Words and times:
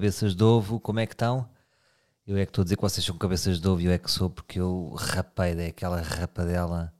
cabeças 0.00 0.34
de 0.34 0.42
ovo, 0.42 0.80
como 0.80 0.98
é 0.98 1.06
que 1.06 1.12
estão? 1.12 1.46
Eu 2.26 2.38
é 2.38 2.46
que 2.46 2.50
estou 2.50 2.62
a 2.62 2.64
dizer 2.64 2.76
que 2.76 2.80
vocês 2.80 3.04
são 3.04 3.18
cabeças 3.18 3.60
de 3.60 3.68
ovo 3.68 3.82
e 3.82 3.84
eu 3.84 3.92
é 3.92 3.98
que 3.98 4.10
sou 4.10 4.30
porque 4.30 4.58
eu 4.58 4.94
rapei 4.94 5.54
daquela 5.54 6.00
rapadela 6.00 6.90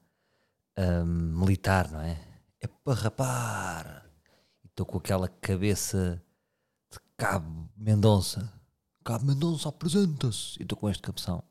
hum, 0.76 1.40
militar, 1.40 1.90
não 1.90 2.02
é? 2.02 2.20
É 2.60 2.66
para 2.66 3.00
rapar. 3.00 4.06
Estou 4.66 4.84
com 4.84 4.98
aquela 4.98 5.28
cabeça 5.28 6.22
de 6.92 6.98
Cabo 7.16 7.70
Mendonça. 7.74 8.52
Cabo 9.02 9.24
Mendonça 9.24 9.70
apresenta-se. 9.70 10.58
E 10.60 10.62
estou 10.64 10.76
com 10.76 10.90
este 10.90 11.00
cabeção. 11.00 11.42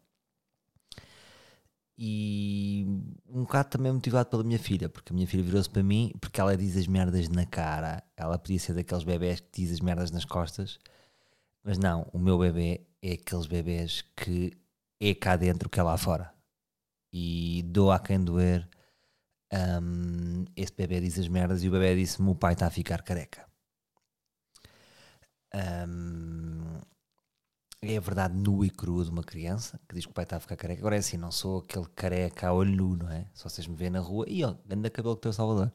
E 1.97 2.85
um 3.27 3.41
bocado 3.41 3.69
também 3.69 3.91
motivado 3.91 4.29
pela 4.29 4.43
minha 4.43 4.59
filha, 4.59 4.87
porque 4.87 5.11
a 5.11 5.15
minha 5.15 5.25
filha 5.25 5.41
virou-se 5.41 5.69
para 5.69 5.81
mim, 5.81 6.13
porque 6.21 6.39
ela 6.39 6.55
diz 6.55 6.77
as 6.77 6.85
merdas 6.85 7.27
na 7.27 7.47
cara. 7.47 8.03
Ela 8.15 8.37
podia 8.37 8.59
ser 8.59 8.75
daqueles 8.75 9.03
bebés 9.03 9.39
que 9.39 9.49
diz 9.51 9.71
as 9.71 9.79
merdas 9.79 10.11
nas 10.11 10.25
costas, 10.25 10.77
mas 11.63 11.77
não, 11.77 12.09
o 12.13 12.19
meu 12.19 12.37
bebê 12.37 12.85
é 13.01 13.13
aqueles 13.13 13.45
bebés 13.45 14.01
que 14.15 14.51
é 14.99 15.13
cá 15.13 15.35
dentro 15.35 15.69
que 15.69 15.79
é 15.79 15.83
lá 15.83 15.97
fora. 15.97 16.33
E 17.11 17.63
dou 17.65 17.91
a 17.91 17.99
quem 17.99 18.23
doer. 18.23 18.67
Um, 19.51 20.45
esse 20.55 20.73
bebê 20.73 21.01
diz 21.01 21.17
as 21.17 21.27
merdas 21.27 21.63
e 21.63 21.67
o 21.69 21.71
bebê 21.71 21.95
disse-me: 21.95 22.29
O 22.29 22.35
pai 22.35 22.53
está 22.53 22.67
a 22.67 22.71
ficar 22.71 23.01
careca. 23.01 23.47
Um, 25.53 26.79
é 27.81 27.97
a 27.97 28.01
verdade 28.01 28.35
nua 28.37 28.65
e 28.65 28.69
crua 28.69 29.03
de 29.05 29.09
uma 29.09 29.23
criança 29.23 29.79
que 29.87 29.95
diz 29.95 30.05
que 30.05 30.11
o 30.11 30.13
pai 30.13 30.23
está 30.23 30.37
a 30.37 30.39
ficar 30.39 30.57
careca. 30.57 30.81
Agora 30.81 30.95
é 30.95 30.99
assim, 30.99 31.17
não 31.17 31.31
sou 31.31 31.59
aquele 31.59 31.87
careca 31.95 32.49
a 32.49 32.53
olho 32.53 32.75
nu, 32.75 32.97
não 32.97 33.09
é? 33.09 33.27
Se 33.33 33.43
vocês 33.43 33.65
me 33.67 33.75
veem 33.75 33.89
na 33.89 33.99
rua, 33.99 34.25
e 34.27 34.43
ó, 34.43 34.53
grande 34.65 34.89
cabelo 34.89 35.15
que 35.15 35.23
tem 35.23 35.29
o 35.29 35.33
Salvador. 35.33 35.73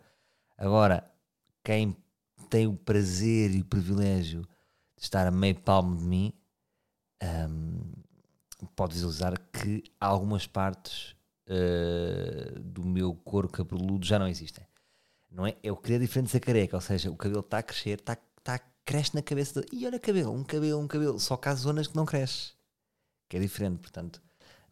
Agora, 0.56 1.10
quem 1.64 1.96
tem 2.50 2.66
o 2.66 2.76
prazer 2.76 3.50
e 3.54 3.62
o 3.62 3.64
privilégio 3.64 4.46
estar 5.04 5.26
a 5.26 5.30
meio 5.30 5.58
palmo 5.60 5.96
de 5.96 6.04
mim, 6.04 6.32
um, 7.22 7.92
pode 8.74 8.94
visualizar 8.94 9.34
que 9.52 9.84
algumas 10.00 10.46
partes 10.46 11.14
uh, 11.48 12.58
do 12.60 12.84
meu 12.84 13.14
couro 13.14 13.48
cabeludo 13.48 14.04
já 14.04 14.18
não 14.18 14.28
existem. 14.28 14.66
Não 15.30 15.46
é? 15.46 15.52
Que 15.52 15.92
é 15.92 15.98
diferente 15.98 16.26
de 16.26 16.32
ser 16.32 16.40
careca, 16.40 16.76
ou 16.76 16.80
seja, 16.80 17.10
o 17.10 17.16
cabelo 17.16 17.40
está 17.40 17.58
a 17.58 17.62
crescer, 17.62 17.98
está, 17.98 18.16
está 18.38 18.60
cresce 18.84 19.14
na 19.14 19.22
cabeça 19.22 19.60
de, 19.60 19.66
e 19.72 19.86
olha 19.86 19.98
cabelo, 19.98 20.32
um 20.32 20.44
cabelo, 20.44 20.80
um 20.80 20.86
cabelo, 20.86 21.18
só 21.18 21.36
que 21.36 21.48
há 21.48 21.54
zonas 21.54 21.86
que 21.88 21.96
não 21.96 22.04
cresce, 22.04 22.52
que 23.28 23.36
é 23.36 23.40
diferente, 23.40 23.78
portanto, 23.78 24.22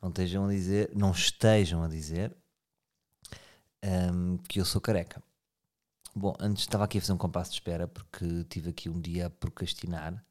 não 0.00 0.10
estejam 0.10 0.47
a 0.47 0.50
dizer, 0.50 0.91
não 0.94 1.10
estejam 1.10 1.83
a 1.83 1.88
dizer 1.88 2.34
um, 3.84 4.36
que 4.38 4.60
eu 4.60 4.64
sou 4.64 4.80
careca. 4.80 5.22
Bom, 6.14 6.34
antes 6.38 6.64
estava 6.64 6.84
aqui 6.84 6.98
a 6.98 7.00
fazer 7.00 7.14
um 7.14 7.18
compasso 7.18 7.50
de 7.50 7.56
espera 7.56 7.88
porque 7.88 8.44
tive 8.44 8.70
aqui 8.70 8.91
um 8.91 9.00
dia 9.00 9.27
a 9.27 9.30
procrastinar, 9.30 10.22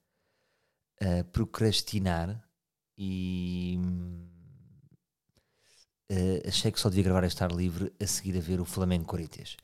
a 1.00 1.24
procrastinar 1.32 2.48
e 2.96 3.80
uh, 6.12 6.48
achei 6.48 6.72
que 6.72 6.80
só 6.80 6.88
devia 6.88 7.06
gravar 7.06 7.24
este 7.24 7.44
ar 7.44 7.52
livre 7.52 7.92
a 8.00 8.06
seguir 8.06 8.38
a 8.38 8.42
ver 8.42 8.62
o 8.62 8.66
Flamengo 8.66 9.06
Corinthians. 9.06 9.58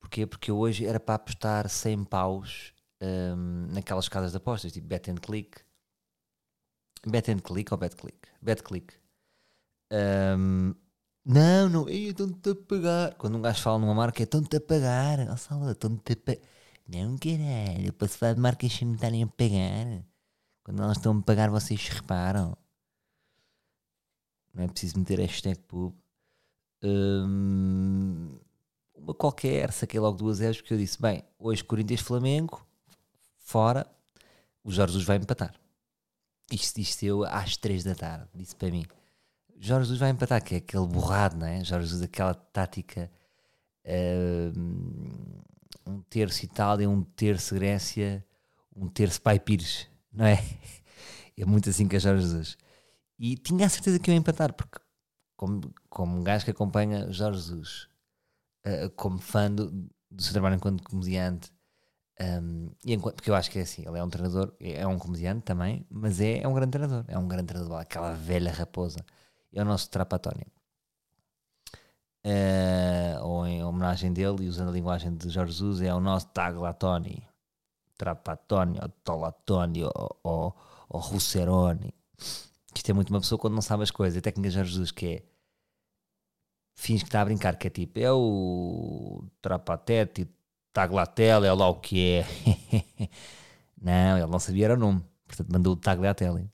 Porquê? 0.00 0.26
Porque 0.26 0.50
hoje 0.50 0.86
era 0.86 0.98
para 0.98 1.16
apostar 1.16 1.68
100 1.68 2.04
paus 2.04 2.72
um, 3.02 3.66
naquelas 3.70 4.08
casas 4.08 4.30
de 4.30 4.38
apostas, 4.38 4.72
tipo 4.72 4.86
Bet 4.86 5.10
and 5.10 5.16
Click. 5.16 5.60
Bet 7.06 7.30
and 7.30 7.40
Click 7.40 7.70
ou 7.74 7.78
Bet 7.78 7.94
Click? 7.94 8.26
Bet 8.40 8.62
Click. 8.62 8.94
Um, 9.92 10.74
não, 11.24 11.68
não, 11.68 11.88
estão-te 11.88 12.50
a 12.50 12.54
pagar. 12.54 13.14
Quando 13.14 13.36
um 13.36 13.42
gajo 13.42 13.62
fala 13.62 13.78
numa 13.78 13.94
marca, 13.94 14.22
é 14.22 14.24
estão-te 14.24 14.56
a 14.56 14.60
pagar. 14.60 15.20
Oh, 15.30 15.36
Salvador, 15.36 15.72
estão-te 15.72 16.12
a 16.12 16.16
pagar. 16.16 16.40
Não, 16.88 17.18
caralho, 17.18 17.86
eu 17.86 17.92
posso 17.92 18.16
falar 18.16 18.34
de 18.34 18.40
marcas 18.40 18.72
sem 18.72 18.88
me 18.88 18.94
estarem 18.94 19.22
a 19.22 19.26
pagar. 19.26 20.04
Quando 20.64 20.82
elas 20.82 20.96
estão 20.96 21.18
a 21.18 21.22
pagar, 21.22 21.50
vocês 21.50 21.88
reparam. 21.88 22.56
Não 24.54 24.64
é 24.64 24.68
preciso 24.68 24.98
meter 24.98 25.18
hashtag 25.20 25.58
pub. 25.60 25.94
Um, 26.82 28.38
uma 28.94 29.14
qualquer, 29.14 29.72
saquei 29.72 30.00
logo 30.00 30.16
duas 30.16 30.38
zeros 30.38 30.60
porque 30.60 30.74
eu 30.74 30.78
disse: 30.78 31.00
bem, 31.00 31.22
hoje 31.38 31.64
Corinthians-Flamengo, 31.64 32.66
fora, 33.36 33.86
o 34.64 34.70
Jorge 34.70 34.92
Jesus 34.92 35.06
vai 35.06 35.16
empatar. 35.16 35.54
Isto 36.50 36.80
disse 36.80 37.06
eu 37.06 37.24
às 37.24 37.56
três 37.56 37.84
da 37.84 37.94
tarde, 37.94 38.28
disse 38.34 38.56
para 38.56 38.70
mim. 38.70 38.84
Jorge 39.60 39.86
Jesus 39.86 39.98
vai 39.98 40.10
empatar, 40.10 40.42
que 40.42 40.54
é 40.54 40.58
aquele 40.58 40.86
borrado, 40.86 41.36
não 41.36 41.46
é? 41.46 41.64
Jorge 41.64 41.86
Jesus, 41.88 42.02
aquela 42.02 42.34
tática, 42.34 43.10
uh, 43.84 45.50
um 45.86 46.00
terço 46.02 46.44
Itália, 46.44 46.88
um 46.88 47.02
terço 47.02 47.54
Grécia, 47.54 48.24
um 48.74 48.88
terço 48.88 49.20
Pai 49.20 49.38
Pires, 49.38 49.88
não 50.12 50.26
é? 50.26 50.38
É 51.40 51.44
muito 51.44 51.70
assim 51.70 51.86
que 51.86 51.94
é 51.94 52.00
Jorge 52.00 52.22
Jesus. 52.22 52.58
E 53.16 53.36
tinha 53.36 53.66
a 53.66 53.68
certeza 53.68 54.00
que 54.00 54.10
ia 54.10 54.16
empatar, 54.16 54.52
porque 54.52 54.80
como, 55.36 55.60
como 55.88 56.18
um 56.18 56.24
gajo 56.24 56.44
que 56.44 56.50
acompanha 56.50 57.12
Jorge 57.12 57.38
Jesus, 57.38 57.88
uh, 58.66 58.90
como 58.96 59.20
fã 59.20 59.48
do, 59.48 59.70
do 60.10 60.20
seu 60.20 60.32
trabalho 60.32 60.56
enquanto 60.56 60.82
comediante, 60.82 61.52
um, 62.20 62.70
e 62.84 62.92
enquanto, 62.92 63.14
porque 63.14 63.30
eu 63.30 63.36
acho 63.36 63.50
que 63.50 63.60
é 63.60 63.62
assim, 63.62 63.86
ele 63.86 63.98
é 63.98 64.02
um 64.02 64.10
treinador, 64.10 64.52
é 64.58 64.84
um 64.84 64.98
comediante 64.98 65.42
também, 65.42 65.86
mas 65.88 66.20
é, 66.20 66.38
é 66.38 66.48
um 66.48 66.54
grande 66.54 66.72
treinador, 66.72 67.04
é 67.06 67.16
um 67.16 67.28
grande 67.28 67.46
treinador, 67.46 67.78
aquela 67.78 68.12
velha 68.12 68.50
raposa. 68.50 69.04
É 69.52 69.62
o 69.62 69.64
nosso 69.64 69.90
Trapatónio. 69.90 70.46
Uh, 72.24 73.24
ou 73.24 73.46
em 73.46 73.64
homenagem 73.64 74.12
dele, 74.12 74.44
e 74.44 74.48
usando 74.48 74.68
a 74.68 74.72
linguagem 74.72 75.14
de 75.14 75.30
Jorge 75.30 75.52
Jesus, 75.52 75.80
é 75.80 75.94
o 75.94 76.00
nosso 76.00 76.28
Taglatoni, 76.28 77.26
Trapatónio, 77.96 78.88
Tolatoni 79.02 79.84
ou, 79.84 80.56
ou 80.88 81.00
Russeroni. 81.00 81.94
Isto 82.74 82.90
é 82.90 82.94
muito 82.94 83.10
uma 83.10 83.20
pessoa 83.20 83.38
quando 83.38 83.54
não 83.54 83.62
sabe 83.62 83.82
as 83.82 83.90
coisas. 83.90 84.18
A 84.18 84.22
técnica 84.22 84.48
de 84.48 84.54
Jorge 84.54 84.70
Jesus 84.70 84.90
que 84.90 85.06
é 85.06 85.22
fins 86.74 87.02
que 87.02 87.08
está 87.08 87.22
a 87.22 87.24
brincar, 87.24 87.56
que 87.56 87.66
é 87.66 87.70
tipo, 87.70 87.98
é 87.98 88.12
o 88.12 89.24
Trapatete, 89.42 90.28
Tagliatelle, 90.72 91.46
é 91.46 91.52
lá 91.52 91.68
o 91.68 91.80
que 91.80 92.08
é. 92.08 92.26
não, 93.80 94.18
ele 94.18 94.26
não 94.26 94.38
sabia 94.38 94.66
era 94.66 94.74
o 94.74 94.78
nome. 94.78 95.04
Portanto, 95.26 95.52
mandou 95.52 95.72
o 95.72 95.76
Tagliatelle. 95.76 96.48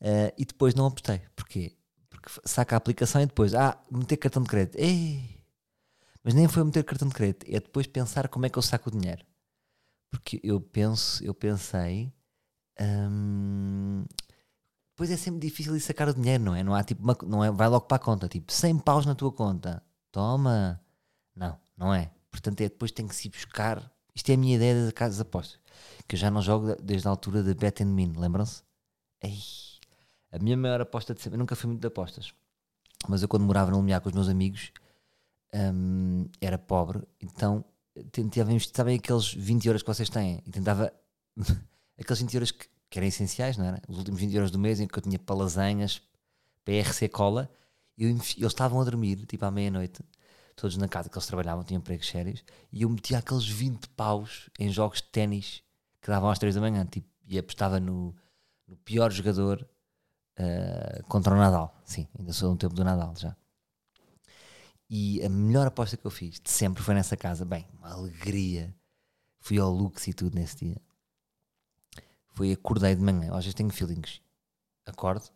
Uh, 0.00 0.32
e 0.38 0.44
depois 0.44 0.74
não 0.74 0.86
apostei. 0.86 1.20
Porquê? 1.34 1.76
Porque 2.08 2.30
saca 2.44 2.76
a 2.76 2.78
aplicação 2.78 3.20
e 3.20 3.26
depois, 3.26 3.54
ah, 3.54 3.80
meter 3.90 4.16
cartão 4.16 4.42
de 4.42 4.48
crédito. 4.48 4.76
Ei! 4.76 5.44
Mas 6.22 6.34
nem 6.34 6.48
foi 6.48 6.64
meter 6.64 6.84
cartão 6.84 7.08
de 7.08 7.14
crédito, 7.14 7.46
é 7.48 7.60
depois 7.60 7.86
pensar 7.86 8.28
como 8.28 8.46
é 8.46 8.50
que 8.50 8.58
eu 8.58 8.62
saco 8.62 8.90
o 8.90 8.92
dinheiro. 8.92 9.24
Porque 10.10 10.40
eu 10.42 10.60
penso, 10.60 11.22
eu 11.24 11.34
pensei, 11.34 12.12
hum, 12.80 14.04
depois 14.90 15.10
é 15.10 15.16
sempre 15.16 15.40
difícil 15.40 15.78
sacar 15.80 16.08
o 16.08 16.14
dinheiro, 16.14 16.42
não 16.44 16.54
é? 16.54 16.62
Não 16.62 16.74
há 16.74 16.82
tipo, 16.82 17.02
uma, 17.02 17.16
não 17.24 17.44
é, 17.44 17.50
vai 17.50 17.68
logo 17.68 17.86
para 17.86 17.96
a 17.96 18.00
conta, 18.00 18.28
tipo, 18.28 18.52
100 18.52 18.78
paus 18.80 19.06
na 19.06 19.14
tua 19.14 19.32
conta, 19.32 19.82
toma. 20.10 20.80
Não, 21.36 21.58
não 21.76 21.94
é. 21.94 22.10
Portanto, 22.30 22.60
é 22.62 22.68
depois 22.68 22.90
tem 22.90 23.06
que 23.06 23.14
se 23.14 23.28
buscar. 23.28 23.90
Isto 24.14 24.30
é 24.30 24.34
a 24.34 24.36
minha 24.36 24.56
ideia 24.56 24.74
das 24.84 24.92
casas 24.92 25.16
de 25.16 25.22
apostas. 25.22 25.60
Que 26.08 26.16
eu 26.16 26.18
já 26.18 26.30
não 26.30 26.42
jogo 26.42 26.74
desde 26.82 27.06
a 27.06 27.10
altura 27.10 27.42
da 27.42 27.54
Bet 27.54 27.82
and 27.82 27.94
Min, 27.94 28.12
lembram-se? 28.16 28.62
A 30.30 30.38
minha 30.38 30.56
maior 30.56 30.80
aposta 30.80 31.14
de 31.14 31.20
sempre. 31.20 31.36
Eu 31.36 31.38
nunca 31.38 31.56
fui 31.56 31.68
muito 31.68 31.80
de 31.80 31.86
apostas. 31.86 32.32
Mas 33.08 33.22
eu, 33.22 33.28
quando 33.28 33.44
morava 33.44 33.70
no 33.70 33.78
Lumiar 33.78 34.00
com 34.00 34.08
os 34.08 34.14
meus 34.14 34.28
amigos, 34.28 34.72
um, 35.54 36.26
era 36.40 36.58
pobre. 36.58 37.02
Então, 37.20 37.64
tentava 38.12 38.50
investir. 38.52 38.74
Sabem 38.74 38.96
aqueles 38.96 39.32
20 39.32 39.66
euros 39.66 39.82
que 39.82 39.88
vocês 39.88 40.08
têm? 40.08 40.42
E 40.46 40.50
tentava. 40.50 40.92
aqueles 41.98 42.20
20 42.20 42.34
euros 42.34 42.50
que, 42.50 42.66
que, 42.90 42.98
eram 42.98 43.08
essenciais, 43.08 43.56
não 43.56 43.64
era? 43.64 43.80
Os 43.88 43.98
últimos 43.98 44.20
20 44.20 44.34
euros 44.34 44.50
do 44.50 44.58
mês 44.58 44.80
em 44.80 44.86
que 44.86 44.98
eu 44.98 45.02
tinha 45.02 45.18
para 45.18 45.36
lasanhas, 45.36 46.02
PRC 46.64 47.08
cola. 47.08 47.50
Eu, 47.96 48.08
eles 48.08 48.36
estavam 48.38 48.80
a 48.80 48.84
dormir, 48.84 49.24
tipo 49.26 49.44
à 49.44 49.50
meia-noite 49.50 50.02
todos 50.58 50.76
na 50.76 50.88
casa 50.88 51.08
que 51.08 51.16
eles 51.16 51.26
trabalhavam, 51.26 51.64
tinham 51.64 51.78
empregos 51.78 52.08
sérios, 52.08 52.44
e 52.72 52.82
eu 52.82 52.90
metia 52.90 53.18
aqueles 53.18 53.46
20 53.46 53.88
paus 53.90 54.50
em 54.58 54.68
jogos 54.68 54.98
de 54.98 55.04
ténis 55.04 55.62
que 56.02 56.08
davam 56.08 56.28
às 56.28 56.38
3 56.38 56.56
da 56.56 56.60
manhã, 56.60 56.84
tipo, 56.84 57.08
e 57.26 57.38
apostava 57.38 57.78
no, 57.78 58.14
no 58.66 58.76
pior 58.76 59.12
jogador 59.12 59.66
uh, 60.38 61.02
contra 61.04 61.34
o 61.34 61.36
Nadal. 61.36 61.74
Sim, 61.84 62.06
ainda 62.18 62.32
sou 62.32 62.50
no 62.50 62.56
tempo 62.56 62.74
do 62.74 62.84
Nadal 62.84 63.14
já. 63.16 63.36
E 64.90 65.22
a 65.24 65.28
melhor 65.28 65.66
aposta 65.66 65.96
que 65.96 66.06
eu 66.06 66.10
fiz 66.10 66.40
de 66.40 66.50
sempre 66.50 66.82
foi 66.82 66.94
nessa 66.94 67.16
casa. 67.16 67.44
Bem, 67.44 67.66
uma 67.78 67.92
alegria. 67.92 68.74
Fui 69.40 69.58
ao 69.58 69.70
Lux 69.70 70.06
e 70.08 70.12
tudo 70.12 70.34
nesse 70.34 70.64
dia. 70.64 70.80
Foi 72.34 72.52
acordei 72.52 72.94
de 72.94 73.02
manhã. 73.02 73.32
Vezes 73.32 73.54
tenho 73.54 73.70
feelings. 73.70 74.20
Acordo, 74.86 75.28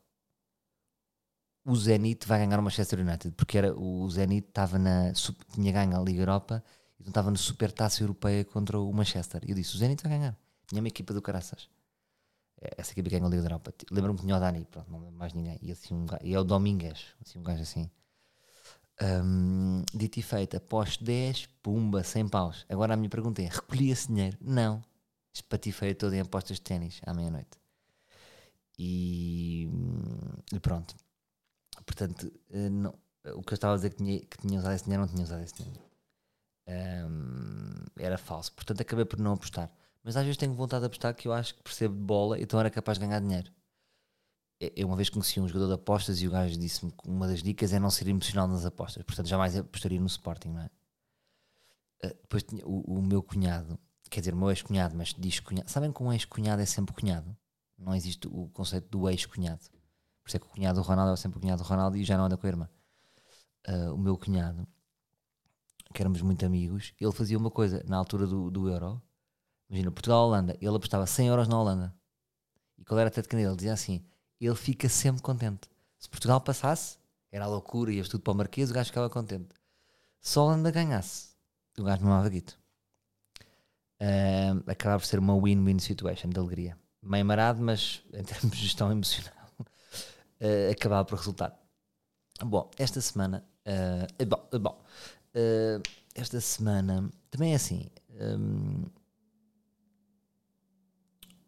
o 1.64 1.76
Zenit 1.76 2.26
vai 2.26 2.38
ganhar 2.38 2.58
o 2.58 2.62
Manchester 2.62 3.00
United, 3.00 3.34
porque 3.36 3.58
era, 3.58 3.78
o 3.78 4.08
Zenit 4.08 4.48
estava 4.48 4.78
na, 4.78 5.12
tinha 5.52 5.72
ganho 5.72 5.94
a 5.94 6.02
Liga 6.02 6.22
Europa 6.22 6.64
então 7.02 7.10
estava 7.10 7.30
na 7.30 7.36
Super 7.36 7.72
Taça 7.72 8.02
Europeia 8.02 8.44
contra 8.44 8.78
o 8.78 8.92
Manchester. 8.92 9.42
E 9.44 9.50
eu 9.50 9.56
disse: 9.56 9.74
o 9.74 9.78
Zenit 9.78 10.02
vai 10.02 10.16
ganhar. 10.16 10.38
Tinha 10.66 10.80
uma 10.80 10.88
equipa 10.88 11.12
do 11.12 11.20
Caraças. 11.20 11.68
Essa 12.76 12.92
equipa 12.92 13.10
ganhou 13.10 13.26
a 13.26 13.30
Liga 13.30 13.42
Europa. 13.44 13.74
Lembro-me 13.90 14.18
que 14.18 14.24
tinha 14.24 14.36
o 14.36 14.40
Dani, 14.40 14.64
pronto, 14.64 14.90
não 14.90 15.00
lembro 15.00 15.16
mais 15.16 15.32
ninguém. 15.32 15.58
E, 15.62 15.72
assim, 15.72 15.94
um, 15.94 16.06
e 16.22 16.34
é 16.34 16.38
o 16.38 16.44
Domingues, 16.44 17.14
assim, 17.20 17.38
um 17.38 17.42
gajo 17.42 17.62
assim. 17.62 17.90
Um, 19.00 19.82
dito 19.92 20.18
e 20.18 20.22
feito, 20.22 20.56
após 20.56 20.96
10, 20.96 21.46
pumba, 21.62 22.04
100 22.04 22.28
paus. 22.28 22.66
Agora 22.68 22.94
a 22.94 22.96
minha 22.96 23.10
pergunta 23.10 23.42
é: 23.42 23.46
recolhi 23.48 23.90
esse 23.90 24.08
dinheiro? 24.08 24.36
Não. 24.40 24.82
espatifei 25.34 25.94
todo 25.94 26.14
em 26.14 26.20
apostas 26.20 26.56
de 26.58 26.62
ténis 26.62 27.00
à 27.06 27.14
meia-noite. 27.14 27.58
E, 28.78 29.68
e 30.52 30.60
pronto. 30.60 30.94
Portanto, 31.84 32.32
eh, 32.50 32.68
não, 32.68 32.94
o 33.34 33.42
que 33.42 33.52
eu 33.52 33.56
estava 33.56 33.74
a 33.74 33.76
dizer 33.76 33.90
que 33.90 33.96
tinha, 33.96 34.20
que 34.20 34.38
tinha 34.38 34.58
usado 34.58 34.74
esse 34.74 34.84
dinheiro, 34.84 35.02
não 35.02 35.12
tinha 35.12 35.24
usado 35.24 35.42
esse 35.42 35.54
dinheiro. 35.54 35.80
Um, 36.68 37.84
era 37.98 38.18
falso. 38.18 38.52
Portanto, 38.52 38.80
acabei 38.80 39.04
por 39.04 39.18
não 39.18 39.32
apostar. 39.34 39.70
Mas 40.04 40.16
às 40.16 40.24
vezes 40.24 40.36
tenho 40.36 40.54
vontade 40.54 40.80
de 40.80 40.86
apostar 40.86 41.14
que 41.14 41.28
eu 41.28 41.32
acho 41.32 41.54
que 41.54 41.62
percebo 41.62 41.94
de 41.94 42.02
bola, 42.02 42.40
então 42.40 42.58
era 42.58 42.70
capaz 42.70 42.98
de 42.98 43.06
ganhar 43.06 43.20
dinheiro. 43.20 43.52
Eu 44.76 44.86
uma 44.86 44.96
vez 44.96 45.10
conheci 45.10 45.40
um 45.40 45.48
jogador 45.48 45.68
de 45.68 45.74
apostas 45.74 46.20
e 46.20 46.28
o 46.28 46.30
gajo 46.30 46.56
disse-me 46.58 46.92
que 46.92 47.08
uma 47.08 47.26
das 47.26 47.42
dicas 47.42 47.72
é 47.72 47.80
não 47.80 47.90
ser 47.90 48.06
emocional 48.08 48.46
nas 48.46 48.64
apostas. 48.64 49.02
Portanto, 49.02 49.26
jamais 49.26 49.56
apostaria 49.56 50.00
no 50.00 50.06
Sporting, 50.06 50.50
não 50.50 50.60
é? 50.60 50.70
Uh, 52.04 52.16
depois 52.22 52.42
tinha 52.42 52.64
o, 52.66 52.98
o, 52.98 53.02
meu 53.02 53.22
cunhado, 53.22 53.78
quer 54.10 54.20
dizer, 54.20 54.34
o 54.34 54.36
meu 54.36 54.50
ex-cunhado, 54.50 54.96
mas 54.96 55.14
diz 55.18 55.40
cunhado. 55.40 55.68
Sabem 55.68 55.92
que 55.92 56.02
um 56.02 56.12
ex-cunhado 56.12 56.62
é 56.62 56.66
sempre 56.66 56.94
cunhado? 56.94 57.36
Não 57.78 57.94
existe 57.94 58.28
o 58.28 58.48
conceito 58.50 58.88
do 58.88 59.08
ex-cunhado. 59.08 59.62
Por 60.22 60.28
isso 60.28 60.36
é 60.36 60.40
que 60.40 60.46
o 60.46 60.48
cunhado 60.48 60.80
do 60.80 60.86
Ronaldo 60.86 61.12
é 61.12 61.16
sempre 61.16 61.38
o 61.38 61.40
cunhado 61.40 61.62
do 61.62 61.68
Ronaldo 61.68 61.96
e 61.96 62.04
já 62.04 62.16
não 62.16 62.26
anda 62.26 62.36
com 62.36 62.46
a 62.46 62.50
irmã. 62.50 62.68
Uh, 63.68 63.94
o 63.94 63.98
meu 63.98 64.16
cunhado, 64.16 64.66
que 65.92 66.02
éramos 66.02 66.22
muito 66.22 66.44
amigos, 66.46 66.92
ele 67.00 67.12
fazia 67.12 67.36
uma 67.36 67.50
coisa 67.50 67.82
na 67.86 67.96
altura 67.96 68.26
do, 68.26 68.50
do 68.50 68.68
Euro. 68.68 69.02
Imagina, 69.72 69.90
Portugal-Holanda, 69.90 70.58
ele 70.60 70.76
apostava 70.76 71.06
100 71.06 71.28
euros 71.28 71.48
na 71.48 71.58
Holanda. 71.58 71.94
E 72.76 72.84
qual 72.84 73.00
era 73.00 73.08
a 73.08 73.10
técnica 73.10 73.38
dele? 73.38 73.48
Ele 73.48 73.56
dizia 73.56 73.72
assim: 73.72 74.04
ele 74.38 74.54
fica 74.54 74.86
sempre 74.86 75.22
contente. 75.22 75.66
Se 75.98 76.10
Portugal 76.10 76.42
passasse, 76.42 76.98
era 77.30 77.46
a 77.46 77.48
loucura, 77.48 77.90
ia 77.90 78.04
tudo 78.04 78.20
para 78.20 78.32
o 78.32 78.36
Marquês, 78.36 78.70
o 78.70 78.74
gajo 78.74 78.88
ficava 78.88 79.08
contente. 79.08 79.48
Se 80.20 80.38
a 80.38 80.42
Holanda 80.42 80.70
ganhasse, 80.70 81.30
o 81.78 81.84
gajo 81.84 82.04
não 82.04 82.28
guito. 82.28 82.60
Uh, 83.98 84.70
acabava 84.70 85.00
por 85.00 85.06
ser 85.06 85.18
uma 85.18 85.34
win-win 85.34 85.78
situation 85.78 86.28
de 86.28 86.38
alegria. 86.38 86.76
Meio 87.02 87.24
marado, 87.24 87.62
mas 87.62 88.02
em 88.12 88.22
termos 88.22 88.54
de 88.54 88.62
gestão 88.62 88.92
emocional, 88.92 89.48
uh, 89.58 90.68
acabava 90.70 91.06
por 91.06 91.16
resultar. 91.16 91.58
Bom, 92.44 92.70
esta 92.76 93.00
semana. 93.00 93.42
Uh, 93.64 94.58
bom, 94.58 94.82
esta 96.14 96.40
semana 96.42 97.08
também 97.30 97.52
é 97.52 97.56
assim. 97.56 97.88
Um, 98.20 98.84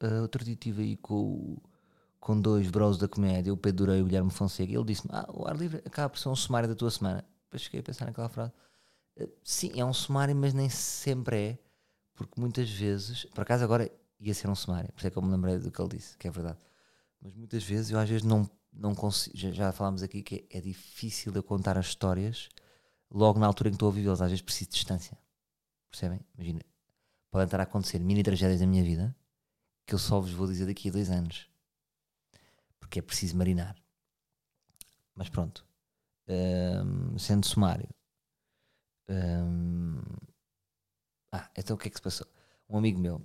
uh, 0.04 0.22
outro 0.22 0.44
dia 0.44 0.54
estive 0.54 0.82
aí 0.82 0.96
com, 0.96 1.56
com 2.20 2.40
dois 2.40 2.70
bros 2.70 2.98
da 2.98 3.08
comédia, 3.08 3.52
o 3.52 3.56
Pedro 3.56 3.86
Durei 3.86 4.00
e 4.00 4.02
o 4.02 4.06
Guilherme 4.06 4.30
Fonseca, 4.30 4.70
e 4.70 4.74
ele 4.74 4.84
disse-me: 4.84 5.10
Ah, 5.12 5.28
o 5.32 5.46
ar 5.46 5.56
livre 5.56 5.82
acaba 5.84 6.10
por 6.10 6.18
ser 6.18 6.28
um 6.28 6.36
sumário 6.36 6.68
da 6.68 6.74
tua 6.74 6.90
semana. 6.90 7.24
Depois 7.44 7.64
fiquei 7.64 7.80
a 7.80 7.82
pensar 7.82 8.06
naquela 8.06 8.28
frase. 8.28 8.52
Uh, 9.16 9.30
sim, 9.42 9.72
é 9.78 9.84
um 9.84 9.92
sumário, 9.92 10.34
mas 10.34 10.52
nem 10.52 10.68
sempre 10.68 11.36
é, 11.36 11.58
porque 12.14 12.40
muitas 12.40 12.70
vezes, 12.70 13.24
por 13.26 13.42
acaso 13.42 13.64
agora 13.64 13.90
ia 14.20 14.34
ser 14.34 14.48
um 14.48 14.54
sumário, 14.54 14.92
por 14.92 14.98
isso 14.98 15.06
é 15.06 15.10
que 15.10 15.16
eu 15.16 15.22
me 15.22 15.30
lembrei 15.30 15.58
do 15.58 15.70
que 15.70 15.80
ele 15.80 15.96
disse, 15.96 16.16
que 16.16 16.28
é 16.28 16.30
verdade. 16.30 16.58
Mas 17.20 17.34
muitas 17.34 17.64
vezes 17.64 17.90
eu 17.90 17.98
às 17.98 18.08
vezes 18.08 18.22
não, 18.22 18.48
não 18.72 18.94
consigo, 18.94 19.36
já, 19.36 19.50
já 19.50 19.72
falámos 19.72 20.02
aqui 20.02 20.22
que 20.22 20.46
é, 20.50 20.58
é 20.58 20.60
difícil 20.60 21.32
de 21.32 21.42
contar 21.42 21.78
as 21.78 21.86
histórias 21.86 22.48
logo 23.10 23.38
na 23.38 23.46
altura 23.46 23.68
em 23.68 23.72
que 23.72 23.76
estou 23.76 23.88
a 23.88 23.92
vivê-las, 23.92 24.20
às 24.20 24.30
vezes 24.30 24.42
preciso 24.42 24.70
de 24.70 24.76
distância. 24.76 25.18
Percebem? 25.90 26.20
Imagina, 26.34 26.60
podem 27.30 27.44
estar 27.44 27.60
a 27.60 27.62
acontecer 27.62 27.98
mini 28.00 28.22
tragédias 28.22 28.60
da 28.60 28.66
minha 28.66 28.82
vida 28.82 29.14
que 29.86 29.94
eu 29.94 29.98
só 29.98 30.20
vos 30.20 30.32
vou 30.32 30.46
dizer 30.46 30.66
daqui 30.66 30.88
a 30.88 30.92
dois 30.92 31.10
anos. 31.10 31.48
Porque 32.78 32.98
é 32.98 33.02
preciso 33.02 33.36
marinar. 33.36 33.76
Mas 35.14 35.28
pronto. 35.28 35.64
Um, 36.28 37.18
sendo 37.18 37.46
sumário. 37.46 37.88
Um, 39.08 40.00
ah, 41.32 41.50
então 41.56 41.76
o 41.76 41.78
que 41.78 41.88
é 41.88 41.90
que 41.90 41.96
se 41.96 42.02
passou? 42.02 42.26
Um 42.68 42.78
amigo 42.78 42.98
meu, 42.98 43.20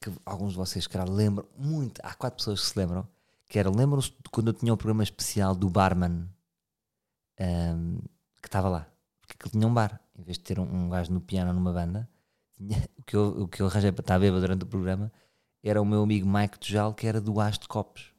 que 0.00 0.12
alguns 0.24 0.52
de 0.52 0.58
vocês, 0.58 0.86
cara, 0.86 1.10
lembram 1.10 1.48
muito, 1.56 2.00
há 2.04 2.14
quatro 2.14 2.36
pessoas 2.36 2.60
que 2.60 2.66
se 2.68 2.78
lembram, 2.78 3.08
que 3.48 3.58
era, 3.58 3.68
lembram-se 3.68 4.14
quando 4.30 4.48
eu 4.48 4.54
tinha 4.54 4.72
um 4.72 4.76
programa 4.76 5.02
especial 5.02 5.54
do 5.54 5.68
barman 5.68 6.28
que 7.36 8.46
estava 8.46 8.68
lá 8.68 8.90
que 9.36 9.46
ele 9.46 9.52
tinha 9.52 9.66
um 9.66 9.74
bar. 9.74 10.00
Em 10.18 10.22
vez 10.22 10.36
de 10.36 10.44
ter 10.44 10.58
um, 10.58 10.64
um 10.64 10.88
gajo 10.88 11.12
no 11.12 11.20
piano 11.20 11.52
numa 11.52 11.72
banda, 11.72 12.08
tinha, 12.56 12.78
o, 12.98 13.02
que 13.02 13.16
eu, 13.16 13.42
o 13.42 13.48
que 13.48 13.62
eu 13.62 13.66
arranjei 13.66 13.92
para 13.92 14.02
estar 14.02 14.18
bêbado 14.18 14.40
durante 14.40 14.62
o 14.62 14.66
programa 14.66 15.10
era 15.62 15.80
o 15.80 15.84
meu 15.84 16.02
amigo 16.02 16.28
Mike 16.28 16.58
Tujal, 16.58 16.94
que 16.94 17.06
era 17.06 17.20
do 17.20 17.40
As 17.40 17.58
de 17.58 17.68
Copos, 17.68 18.12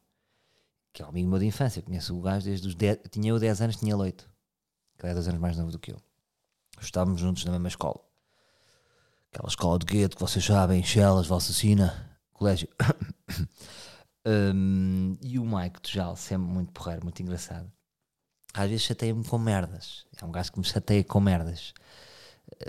que 0.93 1.01
é 1.01 1.05
um 1.05 1.09
amigo 1.09 1.29
meu 1.29 1.39
de 1.39 1.45
infância. 1.45 1.79
Eu 1.79 1.83
conheço 1.83 2.17
o 2.17 2.21
gajo 2.21 2.45
desde 2.45 2.67
os 2.67 2.75
10. 2.75 2.99
Tinha 3.09 3.29
eu 3.29 3.39
10 3.39 3.61
anos, 3.61 3.75
tinha 3.77 3.93
ele 3.93 4.01
8. 4.01 4.29
Que 4.97 5.07
é 5.07 5.13
2 5.13 5.27
anos 5.27 5.39
mais 5.39 5.57
novo 5.57 5.71
do 5.71 5.79
que 5.79 5.91
eu. 5.91 5.97
Estávamos 6.79 7.19
juntos 7.19 7.45
na 7.45 7.51
mesma 7.51 7.67
escola. 7.67 7.99
Aquela 9.31 9.47
escola 9.47 9.79
de 9.79 9.85
gueto 9.85 10.17
que 10.17 10.21
vocês 10.21 10.43
sabem, 10.43 10.83
Chelas, 10.83 11.27
Valsacina, 11.27 12.19
colégio. 12.33 12.67
um, 14.25 15.17
e 15.21 15.39
o 15.39 15.45
Mike 15.45 15.81
Tujal, 15.81 16.15
sempre 16.15 16.47
muito 16.47 16.71
porreiro, 16.73 17.03
muito 17.03 17.21
engraçado 17.21 17.71
às 18.53 18.69
vezes 18.69 18.85
chateia-me 18.85 19.23
com 19.23 19.37
merdas. 19.37 20.05
É 20.21 20.25
um 20.25 20.31
gajo 20.31 20.51
que 20.51 20.59
me 20.59 20.65
chateia 20.65 21.03
com 21.03 21.19
merdas. 21.19 21.73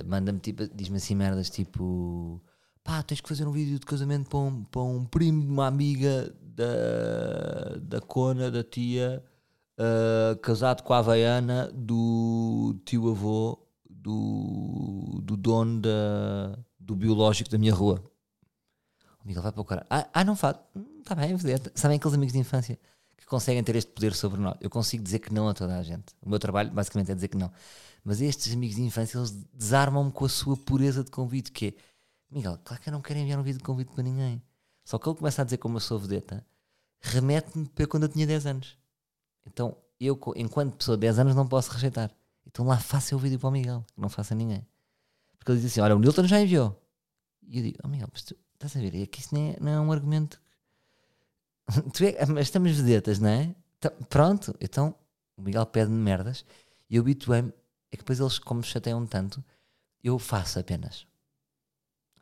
Manda-me 0.04 0.38
tipo, 0.38 0.66
diz-me 0.69 0.98
assim 0.98 1.14
merdas 1.14 1.50
tipo 1.50 2.40
pá, 2.84 3.02
tens 3.02 3.20
que 3.20 3.29
fazer 3.29 3.46
um 3.46 3.52
vídeo 3.52 3.79
de 3.79 3.87
casamento 3.87 4.29
para 4.29 4.38
um, 4.38 4.64
para 4.64 4.82
um 4.82 5.05
primo 5.05 5.43
de 5.43 5.50
uma 5.50 5.67
amiga 5.67 6.34
da, 6.40 7.76
da 7.81 8.00
cona, 8.00 8.50
da 8.50 8.62
tia, 8.62 9.23
uh, 9.79 10.37
casado 10.38 10.82
com 10.82 10.93
a 10.93 10.99
Havaiana 10.99 11.70
do 11.73 12.76
tio 12.84 13.11
avô 13.11 13.58
do, 13.88 15.20
do 15.23 15.37
dono 15.37 15.81
da, 15.81 16.58
do 16.79 16.94
biológico 16.96 17.50
da 17.50 17.58
minha 17.58 17.75
rua. 17.75 18.02
O 19.25 19.26
Miguel 19.26 19.43
vai 19.43 19.52
para 19.52 19.61
o 19.61 19.64
cara. 19.64 19.87
Ah, 19.88 20.08
ah 20.12 20.25
não 20.25 20.34
faz. 20.34 20.56
Está 21.00 21.14
hum, 21.14 21.19
bem, 21.19 21.56
sabem 21.75 21.96
aqueles 21.96 22.14
amigos 22.14 22.32
de 22.32 22.38
infância 22.38 22.79
que 23.17 23.25
conseguem 23.26 23.62
ter 23.62 23.76
este 23.76 23.93
poder 23.93 24.14
sobre 24.14 24.40
nós. 24.40 24.56
Eu 24.61 24.69
consigo 24.69 25.03
dizer 25.03 25.20
que 25.20 25.32
não 25.32 25.48
a 25.48 25.55
toda 25.55 25.79
a 25.79 25.82
gente. 25.82 26.06
O 26.20 26.29
meu 26.29 26.39
trabalho 26.39 26.70
basicamente 26.70 27.12
é 27.12 27.15
dizer 27.15 27.29
que 27.29 27.36
não. 27.36 27.51
Mas 28.05 28.20
estes 28.20 28.53
amigos 28.53 28.77
de 28.77 28.82
infância, 28.82 29.17
eles 29.17 29.31
desarmam-me 29.55 30.10
com 30.10 30.24
a 30.24 30.29
sua 30.29 30.56
pureza 30.56 31.05
de 31.05 31.10
convite, 31.10 31.53
que 31.53 31.69
é, 31.69 31.74
Miguel, 32.32 32.58
claro 32.65 32.82
que 32.82 32.89
eu 32.89 32.93
não 32.93 33.01
quero 33.01 33.19
enviar 33.19 33.39
um 33.39 33.43
vídeo 33.43 33.58
de 33.58 33.65
convite 33.65 33.93
para 33.93 34.03
ninguém. 34.03 34.43
Só 34.84 34.98
que 34.98 35.08
ele 35.08 35.17
começa 35.17 35.43
a 35.43 35.44
dizer 35.44 35.58
como 35.58 35.77
eu 35.77 35.81
sou 35.81 35.98
vedeta, 35.98 36.44
remete-me 37.01 37.69
para 37.69 37.86
quando 37.86 38.05
eu 38.05 38.08
tinha 38.08 38.27
10 38.27 38.46
anos. 38.46 38.79
Então, 39.46 39.77
eu, 40.01 40.19
enquanto 40.36 40.77
pessoa 40.77 40.96
de 40.96 41.03
10 41.03 41.19
anos, 41.20 41.34
não 41.34 41.46
posso 41.46 41.70
rejeitar. 41.70 42.10
Então 42.46 42.67
lá 42.67 42.79
faça 42.79 43.15
o 43.15 43.19
vídeo 43.19 43.39
para 43.39 43.48
o 43.48 43.53
Miguel, 43.53 43.84
que 43.94 44.01
não 44.01 44.08
faça 44.08 44.34
ninguém. 44.34 44.67
Porque 45.39 45.53
ele 45.53 45.60
diz 45.60 45.70
assim, 45.70 45.81
olha, 45.81 45.94
o 45.94 45.98
Nilton 45.98 46.24
já 46.24 46.41
enviou. 46.41 46.81
E 47.43 47.58
eu 47.58 47.65
digo, 47.65 47.79
oh 47.84 47.89
Miguel, 47.89 48.08
mas 48.12 48.22
tu 48.22 48.36
estás 48.55 48.77
a 48.77 48.81
ver, 48.81 49.03
é 49.03 49.06
que 49.06 49.20
isso 49.20 49.34
não 49.34 49.43
é, 49.43 49.56
não 49.60 49.72
é 49.72 49.81
um 49.81 49.93
argumento 49.93 50.41
é, 52.19 52.27
mas 52.27 52.46
estamos 52.46 52.72
vedetas, 52.72 53.19
não 53.19 53.29
é? 53.29 53.55
Então, 53.79 53.91
pronto, 54.08 54.55
então 54.60 54.94
o 55.36 55.43
Miguel 55.43 55.67
pede-me 55.67 55.96
merdas 55.96 56.44
e 56.89 56.96
eu 56.96 57.03
habituei-me. 57.03 57.53
É 57.91 57.96
que 57.96 57.98
depois 57.98 58.20
eles, 58.20 58.39
como 58.39 58.62
chateiam 58.62 59.05
tanto, 59.06 59.44
eu 60.03 60.19
faço 60.19 60.58
apenas. 60.58 61.06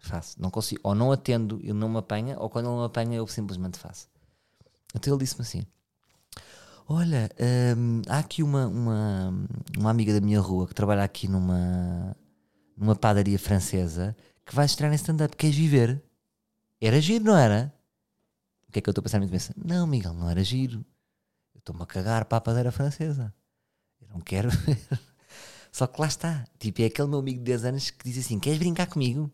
Faço. 0.01 0.41
Não 0.41 0.51
consigo. 0.51 0.81
Ou 0.83 0.95
não 0.95 1.13
atendo, 1.13 1.61
ele 1.63 1.75
não 1.75 1.89
me 1.89 1.99
apanha, 1.99 2.39
ou 2.39 2.49
quando 2.49 2.69
ele 2.69 2.79
me 2.79 2.85
apanha, 2.85 3.17
eu 3.17 3.27
simplesmente 3.27 3.79
faço. 3.79 4.09
Então 4.95 5.13
ele 5.13 5.23
disse-me 5.23 5.43
assim: 5.43 5.63
Olha, 6.89 7.31
hum, 7.77 8.03
há 8.09 8.19
aqui 8.19 8.43
uma, 8.43 8.67
uma, 8.67 9.35
uma 9.79 9.91
amiga 9.91 10.13
da 10.13 10.21
minha 10.21 10.41
rua 10.41 10.67
que 10.67 10.75
trabalha 10.75 11.05
aqui 11.05 11.29
numa, 11.29 12.17
numa 12.77 12.97
padaria 12.97 13.39
francesa 13.39 14.17
que 14.45 14.55
vai 14.55 14.67
estrear 14.67 14.93
em 14.93 14.97
stand-up. 14.97 15.37
Queres 15.37 15.55
viver? 15.55 16.03
Era 16.81 17.01
giro, 17.01 17.25
não 17.25 17.37
era? 17.37 17.73
O 18.69 18.73
que 18.73 18.79
é 18.79 18.83
que 18.83 18.89
eu 18.89 18.93
estou 18.93 19.03
a 19.03 19.05
pensar 19.05 19.19
minha 19.19 19.29
cabeça? 19.29 19.55
Não, 19.57 19.87
Miguel, 19.87 20.15
não 20.15 20.29
era 20.29 20.43
giro. 20.43 20.85
Eu 21.55 21.59
estou-me 21.61 21.83
a 21.83 21.87
cagar 21.87 22.25
para 22.25 22.39
a 22.39 22.41
padeira 22.41 22.73
francesa. 22.73 23.33
Eu 24.01 24.09
não 24.09 24.21
quero. 24.21 24.49
Só 25.71 25.87
que 25.87 26.01
lá 26.01 26.09
está. 26.09 26.45
Tipo, 26.59 26.83
é 26.83 26.87
aquele 26.87 27.09
meu 27.09 27.19
amigo 27.19 27.39
de 27.39 27.45
10 27.45 27.65
anos 27.67 27.91
que 27.91 28.05
diz 28.05 28.19
assim: 28.25 28.41
Queres 28.41 28.59
brincar 28.59 28.87
comigo? 28.87 29.31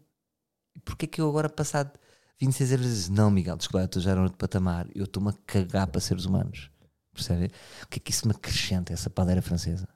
E 0.77 0.81
porquê 0.81 1.07
é 1.07 1.09
que 1.09 1.21
eu 1.21 1.29
agora, 1.29 1.49
passado 1.49 1.91
26 2.39 2.73
anos, 2.73 2.87
diz 2.87 3.09
Não, 3.09 3.31
Miguel, 3.31 3.57
desculpa, 3.57 3.89
tu 3.89 4.01
já 4.01 4.11
era 4.13 4.23
outro 4.23 4.37
patamar. 4.37 4.87
Eu 4.95 5.05
estou-me 5.05 5.31
a 5.31 5.35
cagar 5.47 5.87
para 5.87 6.01
seres 6.01 6.27
humanos. 6.27 6.71
Percebe? 7.13 7.51
O 7.83 7.87
que 7.89 7.99
é 7.99 8.01
que 8.01 8.11
isso 8.11 8.29
me 8.29 8.35
acrescenta, 8.35 8.93
essa 8.93 9.09
padeira 9.09 9.41
francesa? 9.41 9.89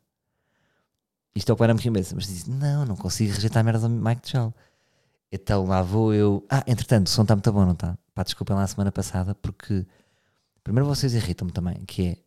Isto 1.35 1.51
é 1.51 1.53
o 1.53 1.57
que 1.57 1.63
era 1.63 1.75
minha 1.75 1.85
cabeça. 1.85 2.15
Mas 2.15 2.27
diz: 2.27 2.47
Não, 2.47 2.85
não 2.85 2.97
consigo 2.97 3.33
rejeitar 3.33 3.61
a 3.61 3.65
merda 3.65 3.89
do 3.89 3.91
Mike 3.91 4.23
Tchau. 4.23 4.55
Então 5.31 5.65
lá 5.67 5.83
vou 5.83 6.15
eu. 6.15 6.45
Ah, 6.51 6.65
entretanto, 6.67 7.07
o 7.07 7.11
som 7.11 7.23
está 7.23 7.37
muito 7.37 7.53
bom, 7.53 7.65
não 7.65 7.73
está? 7.73 7.97
Pá, 8.15 8.23
desculpem 8.25 8.57
lá 8.57 8.65
a 8.65 8.67
semana 8.67 8.91
passada, 8.91 9.35
porque 9.35 9.87
primeiro 10.65 10.89
vocês 10.89 11.15
irritam-me 11.15 11.53
também, 11.53 11.85
que 11.87 12.09
é 12.09 12.19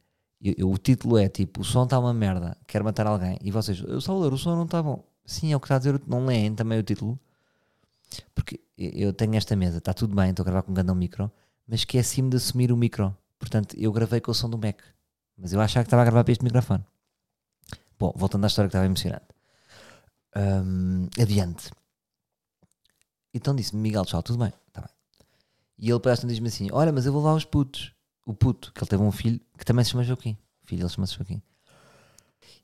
eu, 0.43 0.53
eu, 0.57 0.71
o 0.71 0.77
título 0.77 1.17
é 1.17 1.29
tipo, 1.29 1.61
o 1.61 1.63
som 1.63 1.85
está 1.85 1.97
uma 1.97 2.13
merda, 2.13 2.57
quero 2.67 2.83
matar 2.83 3.07
alguém, 3.07 3.37
e 3.41 3.49
vocês, 3.49 3.79
eu 3.79 4.01
Salvador, 4.01 4.33
o 4.33 4.37
som 4.37 4.55
não 4.55 4.65
está 4.65 4.83
bom. 4.83 5.01
Sim, 5.25 5.53
é 5.53 5.55
o 5.55 5.59
que 5.59 5.65
está 5.65 5.75
a 5.75 5.77
dizer, 5.77 6.01
não 6.05 6.25
leem 6.25 6.53
também 6.53 6.77
o 6.77 6.83
título, 6.83 7.17
porque 8.33 8.59
eu 8.77 9.13
tenho 9.13 9.35
esta 9.35 9.55
mesa, 9.55 9.77
está 9.77 9.93
tudo 9.93 10.15
bem, 10.15 10.29
estou 10.29 10.43
a 10.43 10.45
gravar 10.45 10.63
com 10.63 10.71
um 10.71 10.73
grande 10.73 10.93
micro, 10.93 11.31
mas 11.67 11.81
esqueci-me 11.81 12.29
de 12.29 12.37
assumir 12.37 12.71
o 12.71 12.77
micro. 12.77 13.15
Portanto, 13.39 13.75
eu 13.77 13.91
gravei 13.91 14.21
com 14.21 14.31
o 14.31 14.33
som 14.33 14.49
do 14.49 14.57
Mac, 14.57 14.79
mas 15.37 15.53
eu 15.53 15.59
achava 15.59 15.83
que 15.83 15.87
estava 15.87 16.01
a 16.01 16.05
gravar 16.05 16.23
para 16.23 16.31
este 16.31 16.43
microfone. 16.43 16.83
Bom, 17.99 18.13
voltando 18.15 18.43
à 18.43 18.47
história 18.47 18.67
que 18.67 18.71
estava 18.71 18.85
emocionante. 18.85 19.25
Um, 20.35 21.07
adiante. 21.21 21.69
Então 23.33 23.55
disse-me, 23.55 23.81
Miguel, 23.81 24.05
tchau, 24.05 24.21
tudo 24.21 24.39
bem? 24.39 24.53
Está 24.67 24.81
bem. 24.81 24.89
E 25.77 25.89
ele 25.89 25.99
parece 25.99 26.25
diz-me 26.25 26.47
assim: 26.47 26.69
Olha, 26.71 26.91
mas 26.91 27.05
eu 27.05 27.13
vou 27.13 27.23
lá 27.23 27.31
aos 27.31 27.45
putos. 27.45 27.93
O 28.25 28.33
puto, 28.33 28.71
que 28.71 28.79
ele 28.81 28.89
teve 28.89 29.03
um 29.03 29.11
filho 29.11 29.39
que 29.57 29.65
também 29.65 29.83
se 29.83 29.91
chama 29.91 30.03
Joaquim. 30.03 30.37
O 30.63 30.67
filho, 30.67 30.83
ele 30.83 30.89
chama-se 30.89 31.15
Joaquim. 31.15 31.41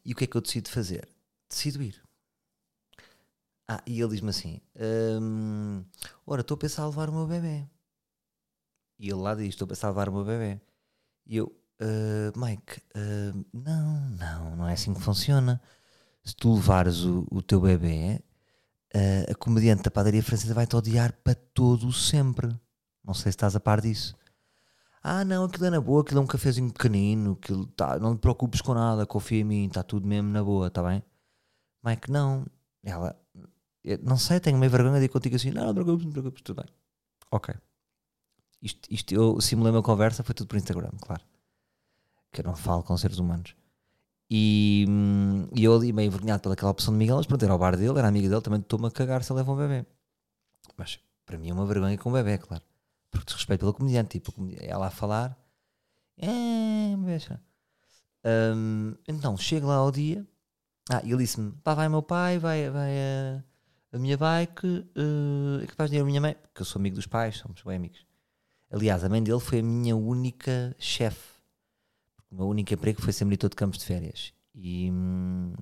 E 0.06 0.14
o 0.14 0.16
que 0.16 0.24
é 0.24 0.28
que 0.28 0.38
eu 0.38 0.42
decido 0.42 0.70
fazer? 0.70 1.08
Decido 1.50 1.84
ir. 1.84 2.02
Ah, 3.72 3.84
e 3.86 4.02
ele 4.02 4.10
diz-me 4.10 4.32
assim: 4.32 4.60
Ora, 6.26 6.42
estou 6.42 6.56
a 6.56 6.58
pensar 6.58 6.82
a 6.82 6.88
levar 6.88 7.08
o 7.08 7.14
meu 7.14 7.28
bebê. 7.28 7.68
E 8.98 9.08
ele 9.10 9.22
lá 9.22 9.36
diz: 9.36 9.50
Estou 9.50 9.66
a 9.66 9.68
pensar 9.68 9.88
a 9.88 9.90
levar 9.92 10.10
o 10.10 10.12
meu 10.12 10.26
bebê. 10.26 10.60
E 11.28 11.38
eu, 11.38 11.46
uh, 11.80 12.40
Mike, 12.40 12.82
uh, 12.96 13.46
não, 13.54 14.10
não, 14.10 14.56
não 14.56 14.68
é 14.68 14.74
assim 14.74 14.92
que 14.92 15.00
funciona. 15.00 15.62
Se 16.24 16.36
tu 16.36 16.56
levares 16.56 17.04
o, 17.04 17.28
o 17.30 17.44
teu 17.44 17.62
bebê, 17.62 18.24
uh, 18.96 19.32
a 19.32 19.36
comediante 19.36 19.84
da 19.84 19.92
padaria 19.92 20.24
francesa 20.24 20.56
vai-te 20.56 20.76
odiar 20.76 21.14
para 21.24 21.36
todo 21.36 21.94
sempre. 21.94 22.50
Não 23.04 23.14
sei 23.14 23.32
se 23.32 23.36
estás 23.36 23.56
a 23.56 23.60
par 23.60 23.82
disso. 23.82 24.16
Ah, 25.04 25.24
não, 25.24 25.46
aquilo 25.46 25.66
é 25.66 25.70
na 25.70 25.80
boa, 25.80 26.02
aquilo 26.02 26.20
é 26.20 26.24
um 26.24 26.28
cafezinho 26.28 26.74
pequenino, 26.74 27.38
aquilo 27.40 27.68
tá, 27.68 28.00
não 28.00 28.16
te 28.16 28.20
preocupes 28.20 28.62
com 28.62 28.74
nada, 28.74 29.06
confia 29.06 29.42
em 29.42 29.44
mim, 29.44 29.68
está 29.68 29.84
tudo 29.84 30.08
mesmo 30.08 30.30
na 30.30 30.44
boa, 30.44 30.68
está 30.68 30.82
bem? 30.84 31.04
Mike, 31.84 32.12
não. 32.12 32.46
Ela, 32.84 33.16
não 33.98 34.18
sei, 34.18 34.40
tenho 34.40 34.58
meio 34.58 34.72
vergonha 34.72 35.00
de 35.00 35.06
ir 35.06 35.10
contigo 35.10 35.36
assim, 35.36 35.52
não, 35.52 35.68
não 35.68 35.74
preocupes, 35.74 36.06
não 36.06 36.12
preocupes, 36.12 36.42
tudo 36.42 36.62
bem. 36.62 36.72
Ok. 37.32 37.54
Isto, 38.62 38.92
isto 38.92 39.14
eu 39.14 39.40
simulei 39.42 39.72
uma 39.72 39.82
conversa, 39.82 40.24
foi 40.24 40.36
tudo 40.36 40.48
por 40.48 40.58
Instagram, 40.58 40.92
claro. 41.02 41.24
Que 42.32 42.42
eu 42.42 42.46
não 42.46 42.56
falo 42.56 42.84
com 42.84 42.96
seres 42.98 43.18
humanos. 43.18 43.56
E, 44.30 44.86
hum, 44.88 45.48
e 45.56 45.64
eu 45.64 45.74
ali 45.74 45.92
meio 45.92 46.08
envergonhado 46.08 46.42
pelaquela 46.42 46.72
opção 46.72 46.94
de 46.94 47.00
Miguel, 47.00 47.18
mas 47.18 47.26
pronto, 47.26 47.44
era 47.44 47.54
ao 47.54 47.60
bar 47.60 47.76
dele, 47.76 47.98
era 47.98 48.08
amiga 48.08 48.30
dele, 48.30 48.42
também 48.42 48.60
estou-me 48.60 48.88
a 48.88 48.92
cagar 48.92 49.24
se 49.24 49.32
ele 49.32 49.40
leva 49.40 49.52
um 49.52 49.58
bebê. 49.58 49.86
Mas 50.78 51.00
para 51.26 51.38
mim 51.38 51.50
é 51.50 51.54
uma 51.54 51.66
vergonha 51.66 51.98
com 51.98 52.10
um 52.10 52.14
bebê, 52.14 52.38
claro. 52.38 52.64
Porque 53.10 53.26
desrespeito 53.26 53.62
pela 53.62 53.74
comediante, 53.74 54.20
tipo, 54.20 54.34
ela 54.60 54.88
a 54.88 54.92
falar, 54.92 55.38
é, 56.18 56.96
beija. 56.98 57.42
Um, 58.24 58.94
então, 59.08 59.36
chego 59.38 59.68
lá 59.68 59.76
ao 59.76 59.92
dia, 59.92 60.28
ah, 60.92 61.02
ele 61.04 61.18
disse-me, 61.18 61.52
pá, 61.64 61.74
vai 61.74 61.90
meu 61.90 62.04
pai, 62.04 62.38
vai, 62.38 62.70
vai 62.70 62.92
a, 63.00 63.44
a 63.92 63.98
minha 63.98 64.18
bike, 64.18 64.68
uh, 64.68 65.64
é 65.64 65.68
que 65.68 65.74
faz 65.74 65.90
dinheiro 65.90 66.06
a 66.06 66.10
minha 66.10 66.22
mãe, 66.22 66.36
porque 66.36 66.62
eu 66.62 66.66
sou 66.66 66.80
amigo 66.80 66.96
dos 66.96 67.08
pais, 67.08 67.38
somos 67.38 67.62
bem 67.64 67.76
amigos. 67.76 68.06
Aliás, 68.72 69.04
a 69.04 69.10
mãe 69.10 69.24
dele 69.24 69.40
foi 69.40 69.60
a 69.60 69.64
minha 69.64 69.96
única 69.96 70.76
chefe. 70.78 71.40
O 72.30 72.36
meu 72.36 72.48
único 72.48 72.72
emprego 72.72 73.02
foi 73.02 73.12
ser 73.12 73.26
monitor 73.26 73.50
de 73.50 73.56
campos 73.56 73.80
de 73.80 73.86
férias. 73.86 74.32
E. 74.54 74.92
Hum, 74.92 75.54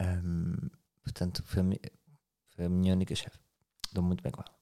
hum, 0.00 0.56
portanto, 1.04 1.42
foi 1.44 1.60
a, 1.60 1.62
minha, 1.62 1.80
foi 2.48 2.64
a 2.64 2.68
minha 2.68 2.92
única 2.94 3.14
chefe. 3.14 3.38
Dou 3.92 4.02
muito 4.02 4.22
bem 4.22 4.32
com 4.32 4.42
ela. 4.42 4.54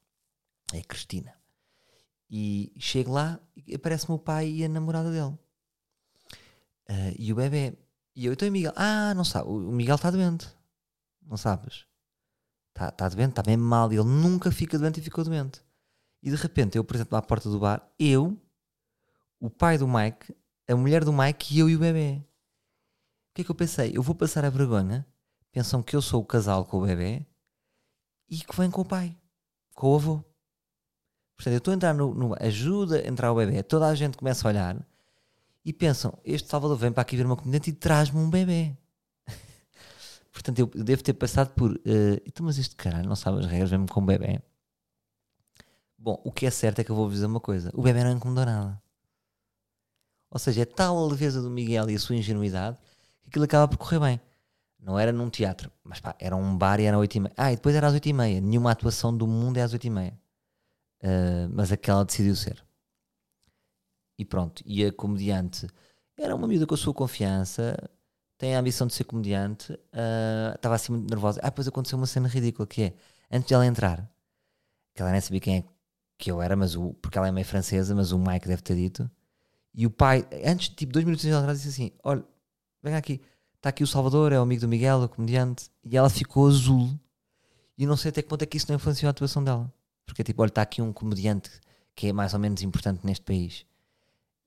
É 0.73 0.79
a 0.79 0.83
Cristina. 0.83 1.33
E 2.29 2.71
chego 2.77 3.11
lá 3.13 3.39
e 3.55 3.73
aparece-me 3.73 4.15
o 4.15 4.19
pai 4.19 4.49
e 4.49 4.63
a 4.63 4.69
namorada 4.69 5.09
dele. 5.09 5.35
Uh, 6.87 7.15
e 7.17 7.33
o 7.33 7.35
bebê. 7.35 7.75
E 8.15 8.27
eu, 8.27 8.33
então, 8.33 8.49
Miguel. 8.51 8.73
Ah, 8.75 9.13
não 9.15 9.23
sabe. 9.23 9.49
O 9.49 9.71
Miguel 9.71 9.95
está 9.95 10.11
doente. 10.11 10.47
Não 11.23 11.37
sabes? 11.37 11.85
Está 12.75 12.91
tá 12.91 13.07
doente, 13.07 13.29
está 13.29 13.41
bem 13.41 13.55
mal. 13.55 13.91
Ele 13.91 14.03
nunca 14.03 14.51
fica 14.51 14.77
doente 14.77 14.99
e 14.99 15.03
ficou 15.03 15.23
doente. 15.23 15.63
E 16.21 16.29
de 16.29 16.35
repente 16.35 16.75
eu 16.75 16.81
apresento-me 16.81 17.17
à 17.17 17.21
porta 17.21 17.49
do 17.49 17.59
bar, 17.59 17.87
eu, 17.97 18.37
o 19.39 19.49
pai 19.49 19.77
do 19.77 19.87
Mike, 19.87 20.35
a 20.67 20.75
mulher 20.75 21.05
do 21.05 21.13
Mike 21.13 21.55
e 21.55 21.59
eu 21.59 21.69
e 21.69 21.75
o 21.75 21.79
bebê. 21.79 22.21
O 23.29 23.35
que 23.35 23.41
é 23.41 23.45
que 23.45 23.51
eu 23.51 23.55
pensei? 23.55 23.95
Eu 23.95 24.01
vou 24.01 24.15
passar 24.15 24.43
a 24.43 24.49
vergonha, 24.49 25.07
pensam 25.51 25.81
que 25.81 25.95
eu 25.95 26.01
sou 26.01 26.21
o 26.21 26.25
casal 26.25 26.65
com 26.65 26.77
o 26.77 26.85
bebê 26.85 27.25
e 28.27 28.37
que 28.37 28.55
vem 28.57 28.71
com 28.71 28.81
o 28.81 28.85
pai, 28.85 29.15
com 29.73 29.93
o 29.93 29.95
avô. 29.95 30.23
Portanto, 31.35 31.53
eu 31.53 31.57
estou 31.59 31.71
a 31.71 31.75
entrar 31.75 31.93
no, 31.93 32.13
no, 32.13 32.35
ajuda 32.39 32.97
a 32.97 33.07
entrar 33.07 33.31
o 33.31 33.35
bebê, 33.35 33.61
toda 33.61 33.87
a 33.87 33.95
gente 33.95 34.17
começa 34.17 34.47
a 34.47 34.49
olhar 34.49 34.87
e 35.63 35.71
pensam: 35.71 36.17
este 36.23 36.49
Salvador 36.49 36.77
vem 36.77 36.91
para 36.91 37.01
aqui 37.01 37.15
ver 37.15 37.25
uma 37.25 37.37
comediante 37.37 37.69
e 37.69 37.73
traz-me 37.73 38.19
um 38.19 38.29
bebê. 38.29 38.75
Portanto, 40.35 40.59
eu 40.59 40.67
devo 40.67 41.01
ter 41.01 41.13
passado 41.13 41.51
por. 41.55 41.71
Uh, 41.71 42.19
então, 42.25 42.45
mas 42.45 42.57
este 42.57 42.75
caralho 42.75 43.07
não 43.07 43.15
sabe 43.15 43.39
as 43.39 43.45
regras, 43.45 43.69
vem-me 43.69 43.87
com 43.87 44.01
um 44.01 44.05
bebê. 44.05 44.41
Bom, 45.97 46.21
o 46.25 46.31
que 46.31 46.45
é 46.45 46.51
certo 46.51 46.79
é 46.79 46.83
que 46.83 46.91
eu 46.91 46.95
vou 46.95 47.09
dizer 47.09 47.25
uma 47.25 47.39
coisa: 47.39 47.71
o 47.73 47.81
bebê 47.81 48.03
não 48.03 48.11
incomodou 48.11 48.45
nada. 48.45 48.81
Ou 50.29 50.37
seja, 50.37 50.63
é 50.63 50.65
tal 50.65 50.97
a 50.97 51.07
leveza 51.07 51.41
do 51.41 51.49
Miguel 51.49 51.89
e 51.89 51.95
a 51.95 51.99
sua 51.99 52.17
ingenuidade 52.17 52.77
que 53.21 53.29
aquilo 53.29 53.45
acaba 53.45 53.65
por 53.65 53.77
correr 53.77 53.99
bem. 53.99 54.21
Não 54.77 54.99
era 54.99 55.13
num 55.13 55.29
teatro, 55.29 55.71
mas 55.81 56.01
pá, 56.01 56.13
era 56.19 56.35
um 56.35 56.57
bar 56.57 56.81
e 56.81 56.83
era 56.83 56.97
às 56.97 57.01
8 57.01 57.15
e 57.15 57.19
meia. 57.21 57.33
Ah, 57.37 57.53
e 57.53 57.55
depois 57.55 57.73
era 57.73 57.87
às 57.87 57.93
8 57.93 58.09
e 58.09 58.13
meia. 58.13 58.41
Nenhuma 58.41 58.71
atuação 58.71 59.15
do 59.15 59.25
mundo 59.25 59.57
é 59.57 59.61
às 59.61 59.71
8 59.71 59.87
e 59.87 59.89
meia. 59.89 60.19
Uh, 61.01 61.47
mas 61.53 61.71
aquela 61.71 62.03
decidiu 62.03 62.35
ser. 62.35 62.61
E 64.19 64.25
pronto. 64.25 64.61
E 64.65 64.85
a 64.85 64.91
comediante 64.91 65.65
era 66.17 66.35
uma 66.35 66.45
miúda 66.45 66.67
com 66.67 66.75
a 66.75 66.77
sua 66.77 66.93
confiança, 66.93 67.77
tem 68.37 68.55
a 68.55 68.59
ambição 68.59 68.85
de 68.85 68.93
ser 68.93 69.05
comediante, 69.05 69.71
uh, 69.73 70.55
estava 70.55 70.75
assim 70.75 70.91
muito 70.91 71.09
nervosa. 71.09 71.39
Ah, 71.41 71.49
depois 71.49 71.67
aconteceu 71.67 71.97
uma 71.97 72.07
cena 72.07 72.27
ridícula 72.27 72.67
que 72.67 72.83
é, 72.83 72.93
antes 73.31 73.47
de 73.47 73.53
ela 73.53 73.65
entrar, 73.65 74.09
que 74.93 75.01
ela 75.01 75.11
nem 75.11 75.21
sabia 75.21 75.39
quem 75.39 75.57
é 75.57 75.63
que 76.17 76.31
eu 76.31 76.41
era, 76.41 76.55
mas 76.55 76.75
o, 76.75 76.93
porque 76.95 77.17
ela 77.17 77.27
é 77.27 77.31
meio 77.31 77.45
francesa, 77.45 77.93
mas 77.95 78.11
o 78.11 78.19
Mike 78.19 78.47
deve 78.47 78.61
ter 78.61 78.75
dito. 78.75 79.09
E 79.73 79.85
o 79.85 79.91
pai, 79.91 80.25
antes, 80.45 80.69
tipo, 80.69 80.93
dois 80.93 81.03
minutos 81.03 81.25
atrás, 81.25 81.61
disse 81.61 81.69
assim: 81.69 81.91
Olha, 82.03 82.23
vem 82.81 82.95
aqui, 82.95 83.21
está 83.55 83.69
aqui 83.69 83.83
o 83.83 83.87
Salvador, 83.87 84.31
é 84.31 84.39
o 84.39 84.43
amigo 84.43 84.61
do 84.61 84.67
Miguel, 84.67 85.01
o 85.01 85.09
comediante. 85.09 85.69
E 85.83 85.97
ela 85.97 86.09
ficou 86.09 86.47
azul. 86.47 86.89
E 87.77 87.85
não 87.85 87.97
sei 87.97 88.09
até 88.09 88.21
que 88.21 88.29
ponto 88.29 88.41
é 88.41 88.45
que 88.45 88.55
isso 88.55 88.67
não 88.69 88.75
influenciou 88.75 89.09
a 89.09 89.11
atuação 89.11 89.43
dela. 89.43 89.71
Porque, 90.05 90.23
tipo, 90.23 90.41
olha, 90.41 90.49
está 90.49 90.61
aqui 90.61 90.81
um 90.81 90.93
comediante 90.93 91.49
que 91.93 92.07
é 92.07 92.13
mais 92.13 92.33
ou 92.33 92.39
menos 92.39 92.61
importante 92.61 93.05
neste 93.05 93.25
país. 93.25 93.65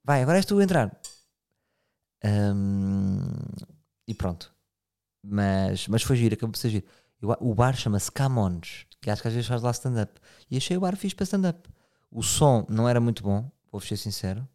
Vai, 0.02 0.23
agora 0.23 0.38
és 0.38 0.47
tu 0.47 0.59
a 0.59 0.64
entrar. 0.64 0.99
Um, 2.25 3.26
e 4.09 4.15
pronto. 4.15 4.53
Mas, 5.23 5.87
mas 5.87 6.03
foi 6.03 6.17
giro, 6.17 6.35
acabou 6.35 6.53
por 6.53 6.59
ser 6.59 6.71
giro. 6.71 6.87
O 7.41 7.55
bar 7.55 7.77
chama-se 7.77 8.11
Camões 8.11 8.88
que 9.00 9.11
acho 9.11 9.23
que 9.23 9.29
às 9.29 9.35
vezes 9.35 9.49
faz 9.49 9.62
lá 9.62 9.71
stand-up. 9.71 10.21
E 10.50 10.57
achei 10.57 10.77
o 10.77 10.81
bar 10.81 10.97
fixe 10.97 11.15
para 11.15 11.25
stand-up. 11.25 11.69
O 12.11 12.23
som 12.23 12.67
não 12.69 12.88
era 12.88 13.00
muito 13.00 13.23
bom, 13.23 13.50
vou 13.71 13.81
ser 13.81 13.97
sincero. 13.97 14.47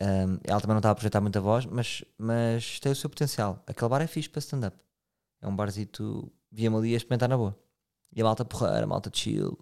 Um, 0.00 0.38
ela 0.44 0.60
também 0.60 0.74
não 0.74 0.78
estava 0.78 0.92
a 0.92 0.94
projetar 0.94 1.20
muita 1.20 1.40
voz, 1.40 1.66
mas, 1.66 2.04
mas 2.18 2.80
tem 2.80 2.90
o 2.90 2.96
seu 2.96 3.10
potencial. 3.10 3.62
Aquele 3.66 3.88
bar 3.88 4.02
é 4.02 4.06
fixe 4.06 4.28
para 4.28 4.40
stand-up. 4.40 4.76
É 5.40 5.46
um 5.46 5.54
barzito, 5.54 6.32
via-me 6.50 6.76
ali 6.76 6.94
a 6.94 6.96
experimentar 6.96 7.28
na 7.28 7.36
boa. 7.36 7.56
E 8.14 8.20
a 8.20 8.24
malta 8.24 8.44
porreira, 8.44 8.84
a 8.84 8.86
malta 8.86 9.10
chill, 9.12 9.58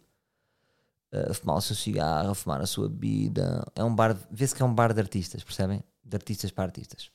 a 1.13 1.35
fumar 1.35 1.57
o 1.57 1.61
seu 1.61 1.75
cigarro, 1.75 2.31
a 2.31 2.35
fumar 2.35 2.61
a 2.61 2.67
sua 2.67 2.89
bebida. 2.89 3.65
É 3.75 3.83
um 3.83 3.95
bar, 3.95 4.17
vê-se 4.31 4.55
que 4.55 4.63
é 4.63 4.65
um 4.65 4.75
bar 4.75 4.93
de 4.93 5.01
artistas, 5.01 5.43
percebem? 5.43 5.83
De 6.05 6.17
artistas 6.17 6.51
para 6.51 6.65
artistas. 6.65 7.11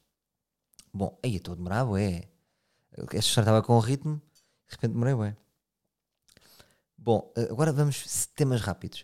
Bom, 0.96 1.20
aí 1.22 1.36
estou 1.36 1.52
a 1.52 1.58
demorar, 1.58 1.84
ué. 1.90 2.30
Esta 2.94 3.18
história 3.18 3.48
estava 3.50 3.62
com 3.62 3.74
o 3.74 3.82
ritmo, 3.82 4.16
de 4.16 4.76
repente 4.76 4.94
demorei, 4.94 5.14
ué. 5.14 5.36
Bom, 6.98 7.34
agora 7.52 7.74
vamos 7.74 8.28
temas 8.28 8.62
rápidos. 8.62 9.04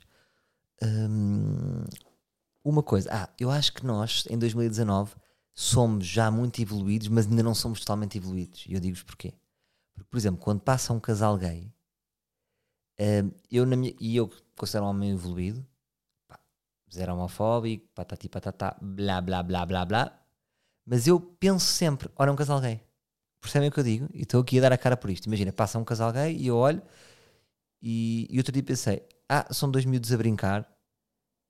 Um, 0.82 1.84
uma 2.64 2.82
coisa, 2.82 3.10
ah, 3.12 3.30
eu 3.38 3.52
acho 3.52 3.74
que 3.74 3.86
nós 3.86 4.24
em 4.30 4.40
2019 4.40 5.16
somos 5.54 6.08
já 6.08 6.32
muito 6.32 6.62
evoluídos, 6.62 7.10
mas 7.10 7.28
ainda 7.28 7.44
não 7.44 7.54
somos 7.54 7.82
totalmente 7.82 8.18
evoluídos. 8.18 8.64
E 8.68 8.74
eu 8.74 8.80
digo-vos 8.80 9.04
porquê. 9.04 9.34
Porque, 9.94 10.10
por 10.10 10.18
exemplo, 10.18 10.40
quando 10.40 10.62
passa 10.62 10.94
um 10.94 11.00
casal 11.00 11.38
gay, 11.38 11.74
um, 13.02 13.32
eu 13.52 13.66
na 13.66 13.76
minha, 13.76 13.94
e 14.00 14.16
eu 14.16 14.32
considero 14.56 14.86
um 14.86 14.90
homem 14.92 15.12
evoluído, 15.12 15.68
pá, 16.26 16.40
zero 16.90 17.16
homofóbico, 17.16 17.86
patati 17.94 18.30
patatá, 18.30 18.78
blá 18.82 19.20
blá 19.20 19.44
blá 19.44 19.66
blá 19.66 19.84
blá, 19.84 20.21
mas 20.86 21.08
eu 21.08 21.20
penso 21.20 21.66
sempre, 21.66 22.10
olha 22.16 22.32
um 22.32 22.36
casal 22.36 22.60
gay. 22.60 22.82
Percebem 23.40 23.70
o 23.70 23.72
que 23.72 23.80
eu 23.80 23.84
digo? 23.84 24.10
E 24.14 24.22
estou 24.22 24.42
aqui 24.42 24.60
a 24.60 24.62
dar 24.62 24.74
a 24.74 24.78
cara 24.78 24.96
por 24.96 25.10
isto. 25.10 25.26
Imagina, 25.26 25.52
passa 25.52 25.80
um 25.80 25.84
casal 25.84 26.12
gay 26.12 26.36
e 26.36 26.48
eu 26.48 26.56
olho 26.56 26.82
e, 27.82 28.28
e 28.30 28.38
outro 28.38 28.52
dia 28.52 28.62
pensei, 28.62 29.04
ah, 29.28 29.52
são 29.52 29.70
dois 29.72 29.86
miúdos 29.86 30.14
a 30.14 30.18
brincar. 30.18 30.70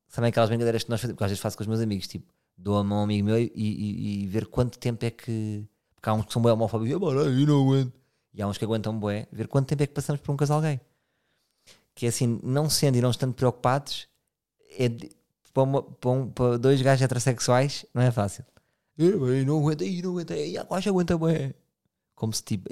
Sabem 0.07 0.29
aquelas 0.29 0.49
brincadeiras 0.49 0.83
que 0.83 0.89
nós 0.89 1.01
fazemos, 1.01 1.15
porque 1.15 1.23
às 1.25 1.31
vezes 1.31 1.41
faço 1.41 1.57
com 1.57 1.63
os 1.63 1.67
meus 1.67 1.81
amigos, 1.81 2.07
tipo, 2.07 2.25
dou 2.57 2.77
a 2.77 2.83
mão 2.83 2.99
a 2.99 3.01
um 3.01 3.03
amigo 3.03 3.25
meu 3.25 3.39
e, 3.39 3.51
e, 3.55 4.23
e 4.23 4.27
ver 4.27 4.45
quanto 4.47 4.77
tempo 4.77 5.03
é 5.05 5.11
que. 5.11 5.67
Porque 5.95 6.09
há 6.09 6.13
uns 6.13 6.25
que 6.25 6.33
são 6.33 6.41
bem 6.41 6.51
homofóbicos, 6.51 6.91
eu 6.91 6.99
não 7.45 7.61
aguento. 7.61 7.93
E 8.33 8.41
há 8.41 8.47
uns 8.47 8.57
que 8.57 8.63
aguentam 8.63 8.97
bué, 8.97 9.27
ver 9.31 9.47
quanto 9.47 9.67
tempo 9.67 9.83
é 9.83 9.87
que 9.87 9.93
passamos 9.93 10.21
por 10.21 10.31
um 10.31 10.37
casal 10.37 10.61
gay. 10.61 10.79
Que 11.93 12.05
é 12.05 12.09
assim, 12.09 12.39
não 12.43 12.69
sendo 12.69 12.97
e 12.97 13.01
não 13.01 13.11
estando 13.11 13.33
preocupados, 13.33 14.07
é 14.79 14.89
para, 15.53 15.63
uma, 15.63 15.83
para, 15.83 16.09
um, 16.09 16.29
para, 16.29 16.57
dois 16.57 16.81
gajos 16.81 17.03
heterossexuais 17.03 17.85
não 17.93 18.01
é 18.01 18.11
fácil. 18.11 18.45
Não 19.45 19.57
aguento, 19.59 19.81
eu 19.81 20.03
não 20.03 20.11
aguento, 20.11 20.31
eu 20.31 20.93
aguenta 20.93 21.17
bué. 21.17 21.53
Como 22.15 22.33
se 22.33 22.43
tipo, 22.43 22.69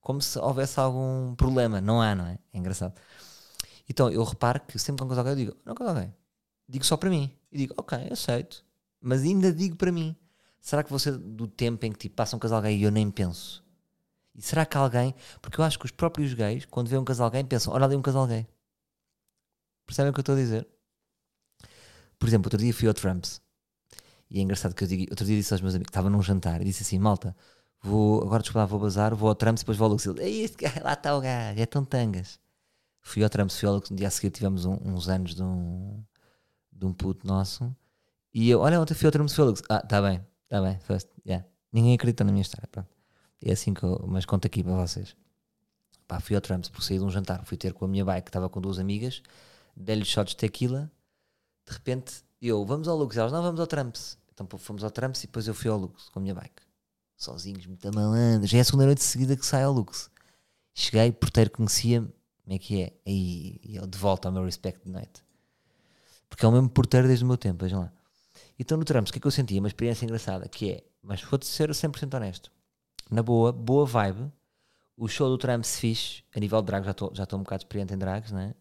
como 0.00 0.22
se 0.22 0.38
houvesse 0.38 0.78
algum 0.78 1.34
problema. 1.34 1.80
Não 1.80 2.00
há, 2.00 2.14
não 2.14 2.26
é? 2.26 2.38
É 2.52 2.58
engraçado. 2.58 2.94
Então 3.88 4.08
eu 4.10 4.22
reparo 4.22 4.60
que 4.60 4.78
sempre 4.78 5.04
que 5.06 5.12
alguém 5.12 5.32
eu 5.32 5.36
digo, 5.36 5.56
não 5.64 5.74
casal 5.74 5.96
alguém. 5.96 6.14
Digo 6.68 6.84
só 6.84 6.96
para 6.96 7.10
mim. 7.10 7.30
E 7.50 7.58
digo, 7.58 7.74
ok, 7.76 7.98
aceito. 8.10 8.64
Mas 9.00 9.22
ainda 9.22 9.52
digo 9.52 9.76
para 9.76 9.90
mim. 9.90 10.14
Será 10.60 10.84
que 10.84 10.90
você, 10.90 11.10
do 11.10 11.48
tempo 11.48 11.84
em 11.86 11.92
que 11.92 11.98
tipo, 11.98 12.14
passa 12.16 12.36
um 12.36 12.38
casal 12.38 12.62
gay 12.62 12.76
e 12.76 12.82
eu 12.82 12.90
nem 12.90 13.10
penso? 13.10 13.64
E 14.34 14.42
será 14.42 14.64
que 14.64 14.76
alguém. 14.76 15.14
Porque 15.42 15.60
eu 15.60 15.64
acho 15.64 15.78
que 15.78 15.86
os 15.86 15.90
próprios 15.90 16.32
gays, 16.34 16.64
quando 16.66 16.88
vêem 16.88 17.00
um 17.00 17.04
casal 17.04 17.30
gay, 17.30 17.42
pensam, 17.42 17.72
olha 17.72 17.86
ali 17.86 17.96
um 17.96 18.02
casal 18.02 18.26
gay. 18.26 18.46
Percebem 19.86 20.10
o 20.10 20.14
que 20.14 20.20
eu 20.20 20.22
estou 20.22 20.34
a 20.36 20.38
dizer? 20.38 20.68
Por 22.18 22.28
exemplo, 22.28 22.46
outro 22.46 22.58
dia 22.58 22.72
fui 22.72 22.86
ao 22.86 22.94
Trumps. 22.94 23.40
E 24.30 24.38
é 24.38 24.42
engraçado 24.42 24.74
que 24.74 24.84
eu 24.84 24.88
digo, 24.88 25.06
outro 25.10 25.24
dia 25.26 25.36
disse 25.36 25.52
aos 25.52 25.60
meus 25.60 25.74
amigos, 25.74 25.90
estava 25.90 26.08
num 26.08 26.22
jantar 26.22 26.60
e 26.60 26.64
disse 26.64 26.82
assim, 26.82 26.98
malta, 26.98 27.34
vou, 27.82 28.22
agora 28.22 28.42
desculpa, 28.42 28.64
vou 28.66 28.78
bazar, 28.78 29.14
vou 29.14 29.28
ao 29.28 29.34
Trumps 29.34 29.62
e 29.62 29.64
depois 29.64 29.76
vou 29.76 29.86
ao 29.86 29.90
Lux. 29.92 30.06
Este 30.06 30.56
gajo, 30.64 30.80
lá 30.84 30.92
está 30.92 31.16
o 31.16 31.20
gajo, 31.20 31.60
é 31.60 31.66
tão 31.66 31.84
tangas. 31.84 32.38
Fui 33.00 33.24
ao 33.24 33.30
Trumps, 33.30 33.58
fui 33.58 33.66
ao 33.68 33.74
Lux, 33.74 33.90
no 33.90 33.96
dia 33.96 34.06
a 34.08 34.10
seguir 34.10 34.30
tivemos 34.30 34.64
um- 34.64 34.78
uns 34.84 35.08
anos 35.08 35.34
de 35.34 35.42
um, 35.42 36.02
de 36.72 36.86
um 36.86 36.92
puto 36.92 37.26
nosso. 37.26 37.74
E 38.32 38.48
eu, 38.48 38.60
olha, 38.60 38.80
ontem 38.80 38.94
fui 38.94 39.06
ao 39.06 39.12
Trumps, 39.12 39.34
fui 39.34 39.42
ao 39.42 39.48
Lux. 39.50 39.62
Ah, 39.68 39.80
está 39.82 40.00
bem, 40.00 40.24
está 40.44 40.60
bem, 40.62 40.78
first, 40.80 41.08
yeah. 41.26 41.44
Ninguém 41.72 41.94
acredita 41.94 42.22
na 42.22 42.30
minha 42.30 42.42
história, 42.42 42.68
pronto. 42.70 42.88
É 43.42 43.52
assim 43.52 43.72
que 43.74 43.82
eu, 43.82 44.04
mas 44.06 44.24
conto 44.24 44.46
aqui 44.46 44.62
para 44.62 44.74
vocês. 44.76 45.16
Pá, 46.06 46.20
fui 46.20 46.36
ao 46.36 46.42
Trumps 46.42 46.68
porque 46.68 46.84
saí 46.86 46.98
de 46.98 47.04
um 47.04 47.10
jantar, 47.10 47.44
fui 47.44 47.56
ter 47.56 47.72
com 47.72 47.84
a 47.84 47.88
minha 47.88 48.04
bike, 48.04 48.28
estava 48.28 48.48
com 48.48 48.60
duas 48.60 48.78
amigas, 48.78 49.22
dei-lhe 49.76 50.04
shots 50.04 50.32
de 50.34 50.36
tequila, 50.36 50.90
de 51.66 51.72
repente 51.72 52.22
eu, 52.42 52.64
vamos 52.64 52.86
ao 52.88 52.96
Lux, 52.96 53.16
elas, 53.16 53.32
não, 53.32 53.42
vamos 53.42 53.60
ao 53.60 53.66
Trumps. 53.66 54.18
Então 54.40 54.58
fomos 54.58 54.82
ao 54.82 54.90
Trumps 54.90 55.22
e 55.22 55.26
depois 55.26 55.46
eu 55.46 55.54
fui 55.54 55.70
ao 55.70 55.78
Lux 55.78 56.08
com 56.08 56.18
a 56.18 56.22
minha 56.22 56.34
bike. 56.34 56.62
Sozinhos, 57.16 57.66
muito 57.66 57.94
malandro. 57.94 58.46
Já 58.46 58.58
é 58.58 58.60
a 58.62 58.64
segunda 58.64 58.86
noite 58.86 59.02
seguida 59.02 59.36
que 59.36 59.44
saio 59.44 59.66
ao 59.66 59.72
Lux. 59.72 60.10
Cheguei, 60.72 61.12
porteiro 61.12 61.50
conhecia-me, 61.50 62.08
como 62.42 62.54
é 62.56 62.58
que 62.58 62.82
é? 62.82 62.92
Aí, 63.06 63.60
eu 63.64 63.86
de 63.86 63.98
volta 63.98 64.28
ao 64.28 64.32
meu 64.32 64.44
respect 64.44 64.82
de 64.84 64.90
noite. 64.90 65.22
Porque 66.28 66.44
é 66.44 66.48
o 66.48 66.52
mesmo 66.52 66.70
porteiro 66.70 67.06
desde 67.06 67.24
o 67.24 67.28
meu 67.28 67.36
tempo, 67.36 67.64
vejam 67.64 67.80
lá. 67.80 67.92
Então 68.58 68.78
no 68.78 68.84
Trumps, 68.84 69.10
o 69.10 69.12
que 69.12 69.18
é 69.18 69.20
que 69.20 69.26
eu 69.26 69.30
senti? 69.30 69.58
Uma 69.58 69.68
experiência 69.68 70.04
engraçada, 70.04 70.48
que 70.48 70.70
é, 70.70 70.84
mas 71.02 71.20
vou-te 71.22 71.46
ser 71.46 71.68
100% 71.70 72.14
honesto. 72.14 72.50
Na 73.10 73.22
boa, 73.22 73.52
boa 73.52 73.84
vibe. 73.84 74.32
O 74.96 75.08
show 75.08 75.28
do 75.28 75.36
Trumps 75.36 75.78
fixe, 75.78 76.22
a 76.34 76.40
nível 76.40 76.60
de 76.62 76.66
drag, 76.66 76.84
já 76.84 76.92
estou 76.92 77.12
já 77.14 77.26
um 77.32 77.38
bocado 77.38 77.62
experiente 77.62 77.92
em 77.92 77.98
drags, 77.98 78.32
né? 78.32 78.54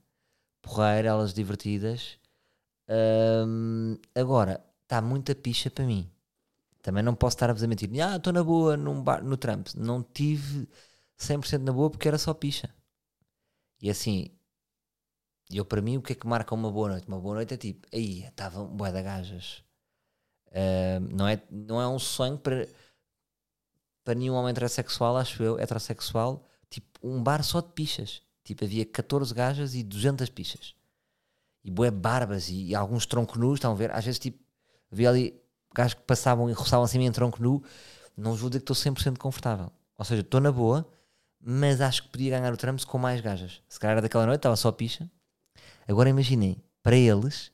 Porreira, 0.61 1.09
elas 1.09 1.33
divertidas. 1.33 2.17
Agora, 4.15 4.65
está 4.89 5.01
muita 5.03 5.35
picha 5.35 5.69
para 5.69 5.85
mim. 5.85 6.11
Também 6.81 7.03
não 7.03 7.13
posso 7.13 7.35
estar 7.35 7.49
a 7.51 7.53
vos 7.53 7.63
mentir. 7.63 7.89
Ah, 8.01 8.15
estou 8.15 8.33
na 8.33 8.43
boa 8.43 8.75
num 8.75 9.03
bar, 9.03 9.23
no 9.23 9.37
Trumps. 9.37 9.75
Não 9.75 10.01
tive 10.01 10.67
100% 11.19 11.59
na 11.61 11.71
boa 11.71 11.91
porque 11.91 12.07
era 12.07 12.17
só 12.17 12.33
picha. 12.33 12.73
E 13.79 13.89
assim, 13.89 14.31
eu 15.51 15.63
para 15.63 15.79
mim, 15.81 15.97
o 15.97 16.01
que 16.01 16.13
é 16.13 16.15
que 16.15 16.25
marca 16.25 16.55
uma 16.55 16.71
boa 16.71 16.89
noite? 16.89 17.07
Uma 17.07 17.19
boa 17.19 17.35
noite 17.35 17.53
é 17.53 17.57
tipo, 17.57 17.87
aí 17.93 18.23
estavam 18.23 18.65
bué 18.67 18.91
de 18.91 19.03
gajas. 19.03 19.63
Hum, 20.51 21.07
não, 21.15 21.27
é, 21.27 21.39
não 21.51 21.79
é 21.79 21.87
um 21.87 21.99
sonho 21.99 22.37
para, 22.39 22.67
para 24.03 24.15
nenhum 24.15 24.33
homem 24.33 24.51
heterossexual, 24.51 25.17
acho 25.17 25.43
eu, 25.43 25.59
heterossexual, 25.59 26.43
tipo 26.67 26.99
um 27.03 27.21
bar 27.21 27.43
só 27.43 27.61
de 27.61 27.69
pichas. 27.73 28.23
Tipo, 28.43 28.65
havia 28.65 28.85
14 28.85 29.33
gajas 29.35 29.75
e 29.75 29.83
200 29.83 30.29
pichas. 30.29 30.73
E 31.63 31.69
bué 31.69 31.91
barbas 31.91 32.49
e, 32.49 32.69
e 32.69 32.75
alguns 32.75 33.05
tronco 33.05 33.37
nus, 33.37 33.55
estão 33.55 33.73
a 33.73 33.75
ver? 33.75 33.91
Às 33.91 34.05
vezes, 34.05 34.19
tipo, 34.19 34.48
havia 34.91 35.09
ali 35.09 35.41
gajos 35.73 35.93
que 35.93 36.01
passavam 36.01 36.49
e 36.49 36.53
roçavam 36.53 36.83
assim 36.85 36.99
em 36.99 37.11
tronco 37.11 37.41
nu. 37.41 37.63
Não 38.15 38.31
vos 38.31 38.41
vou 38.41 38.49
dizer 38.49 38.59
que 38.61 38.71
estou 38.71 38.93
100% 38.93 39.17
confortável. 39.17 39.71
Ou 39.97 40.05
seja, 40.05 40.21
estou 40.21 40.39
na 40.41 40.51
boa, 40.51 40.87
mas 41.39 41.81
acho 41.81 42.03
que 42.03 42.09
podia 42.09 42.37
ganhar 42.37 42.53
o 42.53 42.57
Trumps 42.57 42.83
com 42.83 42.97
mais 42.97 43.21
gajas. 43.21 43.61
Se 43.67 43.79
calhar 43.79 44.01
daquela 44.01 44.25
noite, 44.25 44.39
estava 44.39 44.55
só 44.55 44.71
picha. 44.71 45.09
Agora 45.87 46.09
imaginem, 46.09 46.61
para 46.83 46.95
eles, 46.95 47.51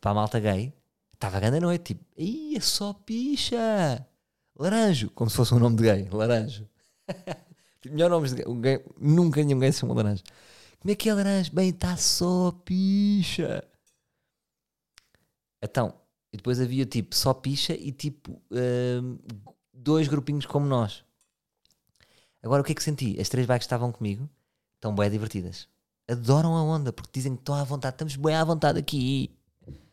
para 0.00 0.10
a 0.10 0.14
malta 0.14 0.38
gay, 0.38 0.72
estava 1.14 1.36
a 1.36 1.40
grande 1.40 1.60
noite, 1.60 1.94
tipo, 1.94 2.04
Ih, 2.16 2.56
é 2.56 2.60
só 2.60 2.92
picha! 2.92 4.06
Laranjo, 4.58 5.10
como 5.10 5.30
se 5.30 5.36
fosse 5.36 5.54
um 5.54 5.58
nome 5.58 5.76
de 5.76 5.82
gay, 5.84 6.08
Laranjo. 6.10 6.68
Tipo, 7.80 7.94
melhor 7.94 8.10
nome 8.10 8.28
de 8.28 8.34
gay, 8.34 8.44
um 8.48 8.60
gay, 8.60 8.84
nunca 8.98 9.40
nenhum 9.40 9.60
gay 9.60 9.70
se 9.70 9.78
chama 9.78 9.94
Laranjo. 9.94 10.24
Como 10.80 10.90
é 10.90 10.96
que 10.96 11.08
é 11.08 11.14
Laranjo? 11.14 11.52
Bem, 11.52 11.68
está 11.68 11.96
só 11.96 12.50
picha. 12.64 13.62
Então, 15.62 15.94
e 16.32 16.36
depois 16.36 16.60
havia 16.60 16.84
tipo 16.84 17.14
só 17.14 17.32
picha 17.32 17.72
e 17.74 17.92
tipo 17.92 18.40
hum, 18.50 19.18
dois 19.72 20.08
grupinhos 20.08 20.46
como 20.46 20.66
nós. 20.66 21.04
Agora 22.42 22.62
o 22.62 22.64
que 22.64 22.72
é 22.72 22.74
que 22.74 22.82
senti? 22.82 23.20
As 23.20 23.28
três 23.28 23.46
bikes 23.46 23.64
estavam 23.64 23.90
comigo, 23.90 24.28
estão 24.76 24.94
bem 24.94 25.10
divertidas. 25.10 25.68
Adoram 26.08 26.56
a 26.56 26.62
onda 26.62 26.92
porque 26.92 27.10
dizem 27.12 27.34
que 27.34 27.42
estão 27.42 27.54
à 27.54 27.64
vontade, 27.64 27.94
estamos 27.94 28.16
bem 28.16 28.34
à 28.34 28.44
vontade 28.44 28.78
aqui. 28.78 29.36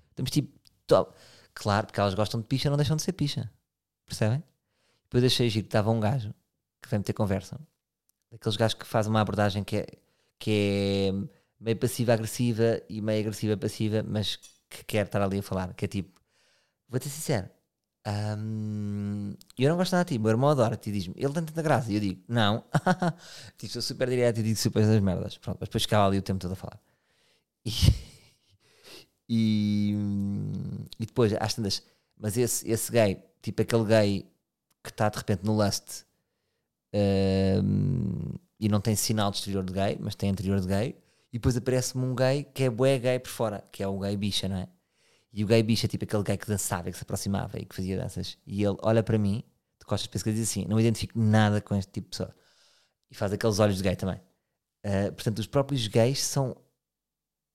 Estamos 0.09 0.31
tipo. 0.31 0.55
Top. 0.87 1.13
Claro, 1.53 1.87
porque 1.87 1.99
elas 1.99 2.13
gostam 2.13 2.39
de 2.39 2.45
picha, 2.45 2.69
não 2.69 2.77
deixam 2.77 2.95
de 2.95 3.01
ser 3.01 3.13
picha. 3.13 3.51
Percebem? 4.05 4.43
Depois 5.03 5.23
achei 5.23 5.49
giro 5.49 5.63
que 5.63 5.69
estava 5.69 5.89
um 5.89 5.99
gajo 5.99 6.33
que 6.81 6.89
vem 6.89 7.01
ter 7.01 7.13
conversa. 7.13 7.59
Daqueles 8.31 8.55
gajos 8.55 8.75
que 8.75 8.85
fazem 8.85 9.09
uma 9.09 9.21
abordagem 9.21 9.63
que 9.63 9.77
é, 9.77 9.87
que 10.37 10.51
é 10.51 11.11
meio 11.59 11.77
passiva-agressiva 11.77 12.81
e 12.87 13.01
meio 13.01 13.21
agressiva-passiva, 13.21 14.03
mas 14.03 14.35
que 14.69 14.83
quer 14.85 15.05
estar 15.05 15.21
ali 15.21 15.39
a 15.39 15.43
falar. 15.43 15.73
Que 15.73 15.85
é 15.85 15.87
tipo, 15.87 16.21
vou-te 16.89 17.09
ser 17.09 17.15
sincero, 17.15 17.49
hum, 18.37 19.35
eu 19.57 19.69
não 19.69 19.77
gosto 19.77 19.93
nada 19.93 20.05
de 20.05 20.15
ti, 20.15 20.19
meu 20.19 20.31
irmão 20.31 20.49
adora-te 20.49 20.89
e 20.89 20.93
diz-me, 20.93 21.13
ele 21.17 21.33
tem 21.33 21.43
tanta 21.43 21.61
graça. 21.61 21.91
E 21.91 21.95
eu 21.95 21.99
digo, 21.99 22.21
não, 22.27 22.63
tipo, 23.57 23.73
sou 23.73 23.81
super 23.81 24.09
direto 24.09 24.39
e 24.39 24.43
digo 24.43 24.57
super 24.57 24.85
das 24.85 25.01
merdas. 25.01 25.37
Pronto, 25.37 25.57
mas 25.59 25.69
depois 25.69 25.83
ficava 25.83 26.07
ali 26.07 26.17
o 26.17 26.21
tempo 26.21 26.39
todo 26.39 26.53
a 26.53 26.55
falar. 26.55 26.79
E, 27.65 27.71
e, 29.29 29.95
e 30.99 31.05
depois, 31.05 31.33
às 31.33 31.53
tantas, 31.53 31.83
mas 32.17 32.37
esse, 32.37 32.69
esse 32.69 32.91
gay, 32.91 33.21
tipo 33.41 33.61
aquele 33.61 33.85
gay 33.85 34.31
que 34.83 34.89
está 34.89 35.09
de 35.09 35.17
repente 35.17 35.43
no 35.43 35.55
lust 35.55 36.05
hum, 37.63 38.33
e 38.59 38.69
não 38.69 38.79
tem 38.79 38.95
sinal 38.95 39.31
de 39.31 39.37
exterior 39.37 39.63
de 39.63 39.73
gay, 39.73 39.97
mas 39.99 40.15
tem 40.15 40.29
interior 40.29 40.59
de 40.59 40.67
gay, 40.67 40.95
e 41.33 41.37
depois 41.37 41.57
aparece-me 41.57 42.05
um 42.05 42.15
gay 42.15 42.43
que 42.43 42.63
é 42.63 42.69
bué 42.69 42.97
gay 42.99 43.19
por 43.19 43.29
fora, 43.29 43.63
que 43.71 43.83
é 43.83 43.87
o 43.87 43.99
gay 43.99 44.15
bicha, 44.15 44.47
não 44.47 44.57
é? 44.57 44.67
E 45.35 45.43
o 45.43 45.47
gay 45.47 45.61
bicha 45.61 45.85
é 45.85 45.89
tipo 45.89 46.05
aquele 46.05 46.23
gay 46.23 46.37
que 46.37 46.47
dançava, 46.47 46.89
que 46.89 46.97
se 46.97 47.03
aproximava 47.03 47.59
e 47.59 47.65
que 47.65 47.75
fazia 47.75 47.97
danças, 47.97 48.37
e 48.47 48.63
ele 48.63 48.77
olha 48.81 49.03
para 49.03 49.17
mim, 49.17 49.43
de 49.77 49.85
costas 49.85 50.07
para 50.07 50.31
e 50.31 50.33
diz 50.33 50.49
assim: 50.49 50.65
Não 50.65 50.79
identifico 50.79 51.19
nada 51.19 51.59
com 51.59 51.75
este 51.75 51.91
tipo 51.91 52.05
de 52.05 52.11
pessoa, 52.11 52.33
e 53.11 53.15
faz 53.15 53.33
aqueles 53.33 53.59
olhos 53.59 53.75
de 53.75 53.83
gay 53.83 53.97
também. 53.97 54.15
Uh, 54.85 55.11
portanto, 55.11 55.39
os 55.39 55.47
próprios 55.47 55.85
gays 55.87 56.23
são 56.23 56.55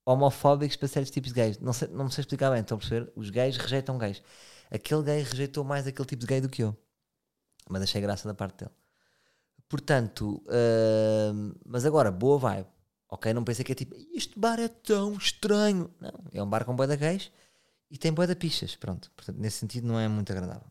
homofóbicos 0.05 0.77
para 0.77 0.89
certos 0.89 1.11
tipos 1.11 1.31
de 1.31 1.37
gays. 1.37 1.59
Não 1.59 1.73
sei, 1.73 1.89
não 1.89 2.05
me 2.05 2.13
sei 2.13 2.21
explicar 2.21 2.51
bem, 2.51 2.61
estão 2.61 2.77
a 2.77 2.79
perceber? 2.79 3.11
Os 3.17 3.31
gays 3.31 3.57
rejeitam 3.57 3.97
gays. 3.97 4.23
Aquele 4.71 5.03
gay 5.03 5.23
rejeitou 5.23 5.65
mais 5.65 5.87
aquele 5.87 6.07
tipo 6.07 6.21
de 6.21 6.27
gay 6.27 6.41
do 6.43 6.51
que 6.51 6.63
eu. 6.63 6.77
Mas 7.67 7.81
achei 7.81 8.03
graça 8.03 8.29
da 8.29 8.35
parte 8.35 8.59
dele. 8.59 8.75
Portanto, 9.71 10.45
hum, 11.33 11.55
mas 11.65 11.87
agora, 11.87 12.11
boa 12.11 12.39
vibe. 12.39 12.69
Ok, 13.09 13.33
não 13.33 13.43
pensei 13.43 13.65
que 13.65 13.73
é 13.73 13.75
tipo, 13.75 13.97
este 14.15 14.39
bar 14.39 14.61
é 14.61 14.69
tão 14.69 15.15
estranho. 15.15 15.91
Não, 15.99 16.13
é 16.33 16.43
um 16.43 16.49
bar 16.49 16.67
com 16.67 16.77
boia 16.77 16.95
gays 16.95 17.33
e 17.91 17.99
tem 17.99 18.13
boia 18.13 18.29
de 18.29 18.35
pichas. 18.37 18.77
Pronto, 18.77 19.11
portanto, 19.13 19.39
nesse 19.39 19.59
sentido 19.59 19.87
não 19.87 19.99
é 19.99 20.07
muito 20.09 20.31
agradável 20.33 20.71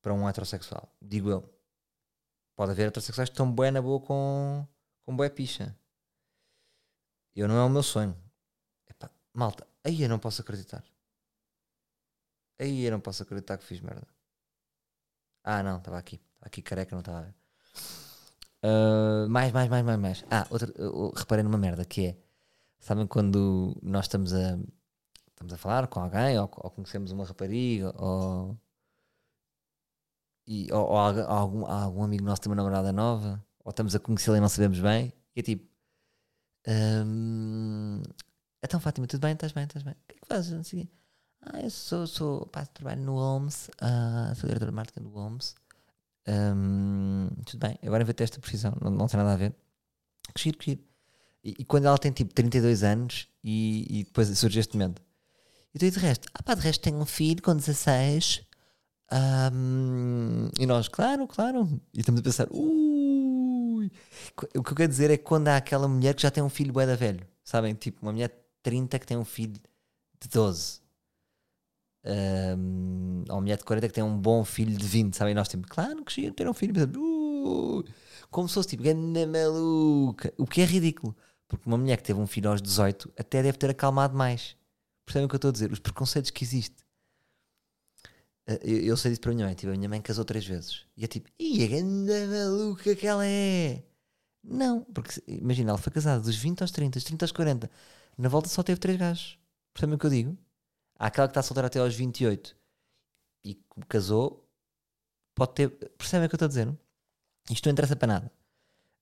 para 0.00 0.14
um 0.14 0.28
heterossexual. 0.28 0.94
Digo 1.00 1.30
eu. 1.30 1.60
Pode 2.56 2.72
haver 2.72 2.88
heterossexuais 2.88 3.28
que 3.28 3.34
estão 3.34 3.50
boa 3.50 3.70
na 3.70 3.82
boa 3.82 4.00
com, 4.00 4.66
com 5.04 5.16
boia 5.16 5.30
picha. 5.30 5.76
Eu 7.34 7.48
não 7.48 7.56
é 7.56 7.64
o 7.64 7.68
meu 7.68 7.82
sonho. 7.82 8.16
Epá, 8.88 9.10
malta, 9.32 9.66
aí 9.84 10.02
eu 10.02 10.08
não 10.08 10.18
posso 10.18 10.42
acreditar. 10.42 10.84
Aí 12.58 12.84
eu 12.84 12.90
não 12.90 13.00
posso 13.00 13.22
acreditar 13.22 13.56
que 13.56 13.64
fiz 13.64 13.80
merda. 13.80 14.06
Ah, 15.42 15.62
não, 15.62 15.78
estava 15.78 15.98
aqui. 15.98 16.20
Aqui 16.40 16.60
careca, 16.62 16.94
não 16.94 17.00
estava 17.00 17.18
a 17.18 17.22
ver. 17.22 17.34
Ah, 18.62 19.26
mais, 19.28 19.52
mais, 19.52 19.68
mais, 19.68 19.84
mais, 19.84 19.98
mais. 19.98 20.24
Ah, 20.30 20.46
outra, 20.50 20.72
reparei 21.16 21.42
numa 21.42 21.58
merda 21.58 21.84
que 21.84 22.06
é. 22.06 22.16
Sabem 22.78 23.06
quando 23.06 23.78
nós 23.82 24.06
estamos 24.06 24.32
a, 24.34 24.58
estamos 25.40 25.54
a 25.54 25.56
falar 25.56 25.86
com 25.88 26.00
alguém 26.00 26.38
ou, 26.38 26.50
ou 26.58 26.70
conhecemos 26.70 27.10
uma 27.12 27.24
rapariga 27.24 27.94
ou, 28.00 28.56
e, 30.46 30.70
ou, 30.72 30.86
ou 30.86 30.96
algu- 30.98 31.20
algum, 31.26 31.66
algum 31.66 32.02
amigo 32.04 32.24
nosso 32.24 32.42
tem 32.42 32.50
uma 32.50 32.56
namorada 32.56 32.92
nova 32.92 33.44
ou 33.64 33.70
estamos 33.70 33.94
a 33.94 34.00
conhecê-la 34.00 34.36
e 34.38 34.40
não 34.40 34.48
sabemos 34.48 34.78
bem 34.80 35.12
e 35.34 35.40
é 35.40 35.42
tipo 35.42 35.66
hum, 36.66 38.02
então 38.62 38.78
Fátima, 38.80 39.06
tudo 39.06 39.22
bem? 39.22 39.32
Estás 39.32 39.52
bem? 39.52 39.64
Estás 39.64 39.82
bem? 39.82 39.94
O 39.94 39.96
que 40.06 40.16
é 40.16 40.20
que 40.20 40.26
fazes? 40.26 40.52
Não 40.52 40.62
sei. 40.62 40.90
Ah, 41.40 41.60
eu 41.62 41.70
sou, 41.70 42.06
sou 42.06 42.46
pá, 42.46 42.66
trabalho 42.66 43.00
no 43.02 43.14
Holmes, 43.14 43.70
ah, 43.80 44.32
sou 44.36 44.46
diretor 44.46 44.66
de 44.66 44.72
marketing 44.72 45.04
do 45.04 45.08
Holmes. 45.10 45.54
Hum, 46.28 47.28
tudo 47.46 47.60
bem, 47.66 47.78
agora 47.82 48.02
inventei 48.02 48.24
esta 48.24 48.38
precisão, 48.38 48.76
não, 48.82 48.90
não 48.90 49.06
tem 49.06 49.16
nada 49.18 49.32
a 49.32 49.36
ver. 49.36 49.54
Que 50.34 50.42
giro, 50.42 50.58
que 50.58 50.64
giro. 50.72 50.82
E, 51.44 51.56
e 51.60 51.64
quando 51.64 51.86
ela 51.86 51.98
tem 51.98 52.12
tipo 52.12 52.34
32 52.34 52.82
anos 52.82 53.28
e, 53.42 54.00
e 54.00 54.04
depois 54.04 54.28
surge 54.38 54.60
este 54.60 54.74
momento. 54.76 55.02
E 55.74 55.78
tu 55.78 55.90
de 55.90 55.98
resto, 55.98 56.28
ah 56.34 56.42
pá, 56.42 56.54
de 56.54 56.62
resto 56.62 56.82
tenho 56.82 56.98
um 56.98 57.06
filho 57.06 57.42
com 57.42 57.54
16. 57.54 58.42
hum, 59.52 60.48
e 60.58 60.66
nós, 60.66 60.88
claro, 60.88 61.26
claro. 61.26 61.80
E 61.94 62.00
estamos 62.00 62.20
a 62.20 62.24
pensar, 62.24 62.48
ui. 62.50 63.90
O 64.56 64.62
que 64.62 64.72
eu 64.72 64.76
quero 64.76 64.88
dizer 64.88 65.10
é 65.10 65.16
que 65.16 65.24
quando 65.24 65.48
há 65.48 65.56
aquela 65.56 65.88
mulher 65.88 66.14
que 66.14 66.22
já 66.22 66.30
tem 66.30 66.42
um 66.42 66.48
filho 66.48 66.72
bué 66.72 66.86
da 66.86 66.96
velho, 66.96 67.26
sabem? 67.44 67.74
Tipo, 67.74 68.02
uma 68.02 68.12
mulher 68.12 68.28
de 68.28 68.34
30 68.62 68.98
que 68.98 69.06
tem 69.06 69.16
um 69.16 69.24
filho 69.24 69.54
de 70.20 70.28
12. 70.28 70.80
Hum, 72.04 73.24
ou 73.28 73.34
uma 73.36 73.40
mulher 73.42 73.58
de 73.58 73.64
40 73.64 73.88
que 73.88 73.94
tem 73.94 74.04
um 74.04 74.18
bom 74.18 74.44
filho 74.44 74.76
de 74.76 74.86
20, 74.86 75.14
sabem? 75.16 75.32
E 75.32 75.34
nós 75.34 75.48
temos, 75.48 75.66
claro 75.68 76.04
que 76.04 76.12
giro 76.14 76.34
ter 76.34 76.48
um 76.48 76.54
filho. 76.54 76.72
Pensamos, 76.74 76.96
"Ui", 76.96 77.84
como 78.30 78.48
se 78.48 78.54
fosse 78.54 78.68
tipo, 78.70 78.82
ganda 78.82 79.26
maluca. 79.26 80.32
O 80.38 80.46
que 80.46 80.60
é 80.62 80.64
ridículo. 80.64 81.16
Porque 81.48 81.68
uma 81.68 81.76
mulher 81.78 81.96
que 81.98 82.04
teve 82.04 82.20
um 82.20 82.26
filho 82.26 82.50
aos 82.50 82.62
18 82.62 83.12
até 83.18 83.42
deve 83.42 83.58
ter 83.58 83.70
acalmado 83.70 84.16
mais. 84.16 84.56
Percebem 85.10 85.26
o 85.26 85.28
que 85.28 85.34
eu 85.34 85.38
estou 85.38 85.48
a 85.48 85.52
dizer? 85.52 85.72
Os 85.72 85.80
preconceitos 85.80 86.30
que 86.30 86.44
existem. 86.44 86.86
Eh, 88.46 88.60
Eu, 88.62 88.78
eu 88.90 88.96
sei 88.96 89.10
disso 89.10 89.20
para 89.20 89.32
a 89.32 89.34
minha 89.34 89.44
mãe. 89.44 89.56
Tipo, 89.56 89.72
a 89.72 89.76
minha 89.76 89.88
mãe 89.88 90.00
casou 90.00 90.24
três 90.24 90.46
vezes. 90.46 90.86
E 90.96 91.04
é 91.04 91.08
tipo, 91.08 91.28
e 91.36 91.64
a 91.64 91.66
grande 91.66 92.26
maluca 92.28 92.94
que 92.94 93.08
ela 93.08 93.26
é. 93.26 93.82
Não, 94.44 94.84
porque 94.84 95.20
imagina, 95.26 95.70
ela 95.70 95.78
foi 95.78 95.92
casada 95.92 96.20
dos 96.22 96.36
20 96.36 96.62
aos 96.62 96.70
30, 96.70 96.96
dos 96.96 97.02
30 97.02 97.24
aos 97.24 97.32
40. 97.32 97.68
Na 98.16 98.28
volta 98.28 98.48
só 98.48 98.62
teve 98.62 98.78
três 98.78 98.96
gajos. 98.96 99.36
Percebem 99.74 99.96
o 99.96 99.98
que 99.98 100.06
eu 100.06 100.10
digo? 100.10 100.38
Há 100.96 101.06
aquela 101.06 101.26
que 101.26 101.32
está 101.32 101.42
solteira 101.42 101.66
até 101.66 101.80
aos 101.80 101.92
28 101.92 102.56
e 103.44 103.58
casou, 103.88 104.48
pode 105.34 105.54
ter. 105.54 105.70
Percebem 105.98 106.26
o 106.26 106.28
que 106.28 106.34
eu 106.34 106.36
estou 106.36 106.46
a 106.46 106.48
dizer? 106.48 106.78
Isto 107.50 107.66
não 107.66 107.72
interessa 107.72 107.96
para 107.96 108.06
nada. 108.06 108.32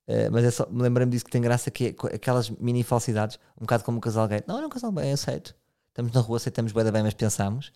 Eh, 0.07 0.31
mas 0.31 0.43
é 0.43 0.51
só, 0.51 0.67
me 0.71 0.81
lembrei-me 0.81 1.13
disso 1.13 1.27
que 1.27 1.31
tem 1.31 1.43
graça, 1.43 1.71
que 1.71 1.89
é 1.89 2.15
aquelas 2.15 2.49
mini 2.49 2.83
falsidades, 2.83 3.39
um 3.59 3.61
bocado 3.67 3.85
como 3.85 3.99
o 3.99 4.01
casal 4.01 4.27
gay. 4.27 4.43
Não, 4.47 4.57
não 4.57 4.63
é 4.65 4.67
um 4.67 4.71
casal 4.71 4.91
bem, 4.91 5.13
aceito. 5.13 5.55
Estamos 5.99 6.13
na 6.13 6.21
rua, 6.21 6.37
aceitamos 6.37 6.71
bem, 6.71 6.93
bem, 6.93 7.03
mas 7.03 7.13
pensamos. 7.15 7.73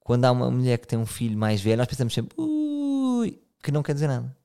Quando 0.00 0.24
há 0.24 0.32
uma 0.32 0.50
mulher 0.50 0.78
que 0.78 0.86
tem 0.88 0.98
um 0.98 1.06
filho 1.06 1.38
mais 1.38 1.60
velho, 1.60 1.76
nós 1.76 1.86
pensamos 1.86 2.12
sempre, 2.12 2.34
ui, 2.36 3.40
que 3.62 3.70
não 3.70 3.84
quer 3.84 3.94
dizer 3.94 4.08
nada. 4.08 4.36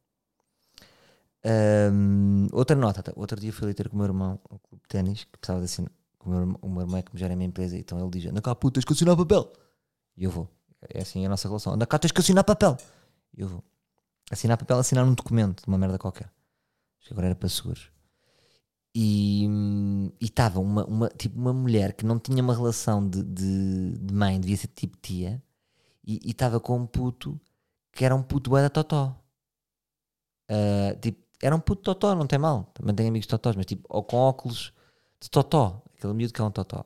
Ahm, 1.44 2.46
outra 2.52 2.76
nota, 2.76 3.02
tá, 3.02 3.12
outro 3.16 3.40
dia 3.40 3.52
fui 3.52 3.66
ali 3.66 3.74
ter 3.74 3.90
com 3.90 3.96
o 3.96 3.98
meu 3.98 4.06
irmão 4.06 4.40
ao 4.48 4.60
clube 4.60 4.84
de 4.84 4.88
ténis, 4.88 5.24
que 5.24 5.36
precisava 5.36 5.62
de 5.62 5.66
assinar. 5.66 5.92
O 6.24 6.30
meu, 6.30 6.40
irmão- 6.42 6.60
o 6.62 6.70
meu 6.70 6.82
irmão 6.82 6.98
é 7.00 7.02
que 7.02 7.12
me 7.12 7.20
gera 7.20 7.34
a 7.34 7.36
minha 7.36 7.48
empresa, 7.48 7.76
então 7.76 8.00
ele 8.00 8.10
diz: 8.12 8.30
anda 8.30 8.40
cá, 8.40 8.54
puto, 8.54 8.76
tens 8.76 8.86
que 8.86 8.94
assinar 8.94 9.18
papel. 9.18 9.52
E 10.16 10.24
eu 10.24 10.30
vou. 10.30 10.48
É 10.94 11.02
assim 11.02 11.26
a 11.26 11.30
nossa 11.30 11.48
relação: 11.48 11.74
anda 11.74 11.88
cá, 11.88 11.98
tens 11.98 12.12
que 12.12 12.22
assinar 12.22 12.44
papel. 12.44 12.78
E 13.36 13.42
eu 13.42 13.48
vou. 13.48 13.64
Assinar 14.30 14.58
papel, 14.58 14.78
assinar 14.78 15.04
um 15.04 15.16
documento 15.16 15.64
de 15.64 15.68
uma 15.68 15.78
merda 15.80 15.98
qualquer. 15.98 16.30
Acho 17.00 17.08
que 17.08 17.14
agora 17.14 17.28
era 17.30 17.36
para 17.36 17.50
seguros. 17.50 17.90
E 19.00 19.48
estava 20.20 20.60
uma, 20.60 20.84
uma, 20.86 21.10
tipo, 21.10 21.38
uma 21.40 21.54
mulher 21.54 21.94
que 21.94 22.04
não 22.04 22.18
tinha 22.18 22.42
uma 22.42 22.56
relação 22.56 23.08
de, 23.08 23.22
de, 23.24 23.92
de 24.00 24.14
mãe, 24.14 24.40
devia 24.40 24.58
ser 24.58 24.70
tipo 24.70 24.98
tia, 24.98 25.42
e 26.04 26.20
estava 26.32 26.60
com 26.60 26.78
um 26.80 26.88
puto 26.88 27.40
que 27.92 28.04
era 28.04 28.16
um 28.16 28.24
puto 28.24 28.50
bué 28.50 28.62
da 28.64 28.70
totó. 28.72 29.16
Ah, 30.50 30.96
tipo, 31.02 31.24
era 31.42 31.56
um 31.56 31.60
puto 31.60 31.82
totó, 31.84 32.16
não 32.16 32.26
tem 32.28 32.40
mal. 32.40 32.72
Também 32.74 32.96
tenho 32.96 33.10
amigos 33.10 33.28
totós, 33.28 33.56
mas 33.56 33.66
tipo, 33.66 33.86
ou 33.90 34.04
com 34.04 34.18
óculos 34.18 34.74
de 35.22 35.30
totó. 35.30 35.84
Aquele 35.98 36.14
miúdo 36.14 36.34
que 36.34 36.42
é 36.42 36.44
um 36.44 36.52
totó. 36.52 36.86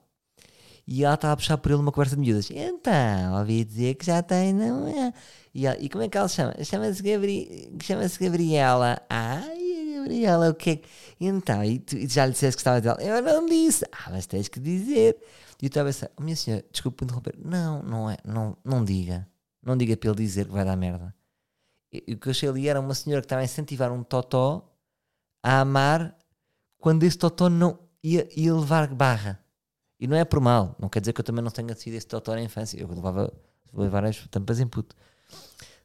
E 0.87 1.03
ela 1.05 1.13
estava 1.15 1.33
a 1.33 1.37
puxar 1.37 1.57
por 1.57 1.71
ele 1.71 1.79
uma 1.81 1.91
conversa 1.91 2.15
de 2.15 2.21
miúdas. 2.21 2.49
Então, 2.51 3.37
ouvi 3.39 3.63
dizer 3.63 3.95
que 3.95 4.05
já 4.05 4.21
tem, 4.23 4.53
não 4.53 4.87
é? 4.87 5.13
E, 5.53 5.65
ela- 5.65 5.77
e 5.79 5.87
como 5.89 6.03
é 6.03 6.09
que 6.09 6.17
ela 6.17 6.27
chama? 6.27 6.53
Chama-se 6.63 7.01
Gabri... 7.03 7.71
chama 7.83 8.03
Gabriela. 8.19 9.01
Ai, 9.09 9.95
Gabriela, 9.95 10.49
o 10.49 10.55
que 10.55 10.69
é 10.71 10.75
que... 10.77 10.87
Então, 11.23 11.63
e 11.63 11.77
tu 11.77 11.95
e 11.95 12.07
já 12.07 12.25
lhe 12.25 12.31
disseste 12.31 12.57
que 12.57 12.61
estava 12.61 12.81
dela? 12.81 12.97
Eu 13.01 13.21
não 13.21 13.45
disse. 13.45 13.85
Ah, 13.91 14.09
mas 14.09 14.25
tens 14.25 14.47
que 14.47 14.59
dizer. 14.59 15.15
E 15.61 15.65
eu 15.65 15.67
estava 15.67 15.87
a 15.89 15.93
pensar, 15.93 16.09
oh, 16.17 16.23
minha 16.23 16.35
senhora, 16.35 16.65
desculpe 16.71 17.03
interromper. 17.03 17.35
Não, 17.37 17.83
não 17.83 18.09
é, 18.09 18.17
não, 18.25 18.57
não 18.65 18.83
diga. 18.83 19.29
Não 19.61 19.77
diga 19.77 19.95
para 19.95 20.09
ele 20.09 20.17
dizer 20.17 20.47
que 20.47 20.51
vai 20.51 20.65
dar 20.65 20.75
merda. 20.75 21.13
E, 21.93 22.13
o 22.13 22.17
que 22.17 22.27
eu 22.27 22.31
achei 22.31 22.49
ali 22.49 22.67
era 22.67 22.79
uma 22.79 22.95
senhora 22.95 23.21
que 23.21 23.25
estava 23.27 23.41
a 23.43 23.45
incentivar 23.45 23.91
um 23.91 24.01
totó 24.03 24.67
a 25.43 25.59
amar 25.61 26.17
quando 26.79 27.03
esse 27.03 27.17
totó 27.17 27.49
não 27.49 27.77
ia, 28.03 28.27
ia 28.35 28.55
levar 28.55 28.87
barra. 28.93 29.39
E 29.99 30.07
não 30.07 30.17
é 30.17 30.25
por 30.25 30.39
mal. 30.39 30.75
Não 30.79 30.89
quer 30.89 31.01
dizer 31.01 31.13
que 31.13 31.21
eu 31.21 31.25
também 31.25 31.43
não 31.43 31.51
tenha 31.51 31.75
sido 31.75 31.93
esse 31.93 32.07
totó 32.07 32.33
na 32.33 32.41
infância. 32.41 32.79
Eu 32.81 32.87
levava, 32.87 33.31
levar 33.71 34.03
as 34.05 34.17
tampas 34.27 34.59
em 34.59 34.65
puto. 34.67 34.95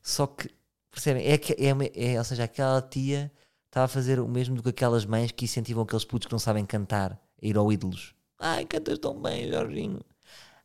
Só 0.02 0.26
que, 0.26 0.48
percebem? 0.90 1.26
É, 1.26 1.36
que- 1.36 1.52
é, 1.52 2.12
é, 2.14 2.18
ou 2.18 2.24
seja, 2.24 2.44
aquela 2.44 2.80
tia 2.80 3.30
estava 3.76 3.84
a 3.84 3.88
fazer 3.88 4.18
o 4.18 4.26
mesmo 4.26 4.56
do 4.56 4.62
que 4.62 4.70
aquelas 4.70 5.04
mães 5.04 5.30
que 5.30 5.44
incentivam 5.44 5.82
aqueles 5.82 6.04
putos 6.04 6.26
que 6.26 6.32
não 6.32 6.38
sabem 6.38 6.64
cantar 6.64 7.12
a 7.12 7.46
ir 7.46 7.58
ao 7.58 7.70
ídolos. 7.70 8.14
Ai, 8.40 8.64
cantas 8.64 8.98
tão 8.98 9.20
bem, 9.20 9.50
Jorginho. 9.50 10.00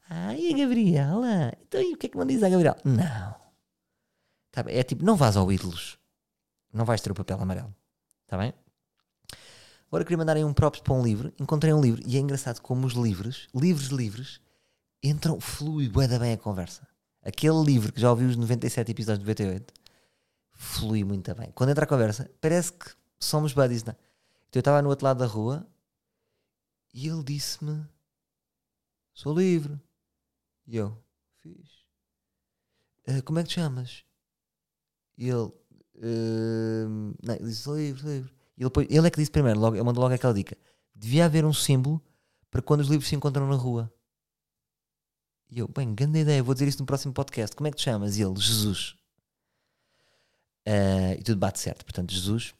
Ai, 0.10 0.54
a 0.54 0.58
Gabriela. 0.58 1.54
Então, 1.62 1.82
e 1.82 1.93
o 1.93 1.97
que 1.97 2.06
é 2.06 2.10
que 2.10 2.17
me 2.17 2.26
diz 2.26 2.41
a 2.41 2.47
Gabriela? 2.47 2.78
Não. 2.86 3.36
Tá 4.50 4.63
bem? 4.63 4.78
É 4.78 4.84
tipo, 4.84 5.04
não 5.04 5.17
vás 5.17 5.36
ao 5.36 5.52
ídolos. 5.52 5.97
Não 6.71 6.86
vais 6.86 7.02
ter 7.02 7.12
o 7.12 7.15
papel 7.15 7.38
amarelo. 7.38 7.76
Está 8.24 8.38
bem? 8.38 8.54
Agora 9.88 10.06
queria 10.06 10.17
mandar 10.17 10.38
aí 10.38 10.45
um 10.45 10.54
props 10.54 10.80
para 10.80 10.93
um 10.93 11.04
livro. 11.04 11.34
Encontrei 11.38 11.74
um 11.74 11.82
livro 11.82 12.02
e 12.08 12.15
é 12.15 12.19
engraçado 12.19 12.62
como 12.62 12.88
os 12.88 12.93
livros, 12.93 13.50
livros 13.54 13.89
livres, 13.89 14.39
entram, 15.04 15.38
flui 15.41 15.89
bué 15.89 16.08
da 16.08 16.17
bem 16.17 16.32
a 16.32 16.38
conversa. 16.38 16.88
Aquele 17.21 17.62
livro 17.62 17.91
que 17.91 18.00
já 18.00 18.10
ouvi 18.10 18.24
os 18.24 18.38
97 18.38 18.89
episódios 18.89 19.19
de 19.19 19.26
98, 19.26 19.74
flui 20.54 21.04
muito 21.04 21.36
bem. 21.36 21.52
Quando 21.54 21.71
entra 21.71 21.84
a 21.84 21.88
conversa, 21.88 22.32
parece 22.39 22.71
que 22.71 23.00
somos 23.25 23.53
buddies, 23.53 23.84
não 23.84 23.91
é? 23.91 23.95
Então 24.49 24.60
eu 24.60 24.62
estava 24.62 24.81
no 24.81 24.89
outro 24.89 25.05
lado 25.05 25.19
da 25.19 25.25
rua 25.25 25.65
e 26.93 27.07
ele 27.07 27.23
disse-me: 27.23 27.86
Sou 29.13 29.38
livre. 29.38 29.79
E 30.67 30.77
eu: 30.77 30.97
Fiz. 31.39 31.86
"Ah, 33.07 33.21
como 33.23 33.39
é 33.39 33.43
que 33.43 33.49
te 33.49 33.55
chamas? 33.55 34.03
E 35.17 35.29
ele: 35.29 35.51
"Ahm, 36.03 37.13
Não, 37.23 37.36
ele 37.36 37.45
disse: 37.45 37.62
Sou 37.63 37.77
livre, 37.77 38.01
sou 38.01 38.12
livre. 38.12 38.34
E 38.57 38.63
ele, 38.63 38.71
ele 38.89 39.07
é 39.07 39.10
que 39.12 39.19
disse 39.19 39.31
primeiro, 39.31 39.60
logo, 39.60 39.75
ele 39.75 39.84
mandou 39.84 40.03
logo 40.03 40.13
aquela 40.13 40.34
dica: 40.34 40.57
Devia 40.93 41.25
haver 41.25 41.45
um 41.45 41.53
símbolo 41.53 42.01
para 42.49 42.62
quando 42.62 42.81
os 42.81 42.88
livros 42.88 43.07
se 43.07 43.15
encontram 43.15 43.47
na 43.47 43.55
rua. 43.55 43.91
E 45.49 45.60
eu, 45.60 45.67
bem, 45.67 45.93
grande 45.93 46.19
ideia, 46.19 46.41
vou 46.43 46.53
dizer 46.53 46.67
isso 46.67 46.79
no 46.79 46.86
próximo 46.86 47.13
podcast. 47.13 47.55
Como 47.55 47.67
é 47.67 47.71
que 47.71 47.77
te 47.77 47.84
chamas? 47.84 48.17
E 48.17 48.21
ele, 48.21 48.36
Jesus. 48.39 48.95
Ah, 50.65 51.13
e 51.17 51.23
tudo 51.23 51.38
bate 51.39 51.60
certo. 51.60 51.84
Portanto, 51.84 52.12
Jesus. 52.12 52.53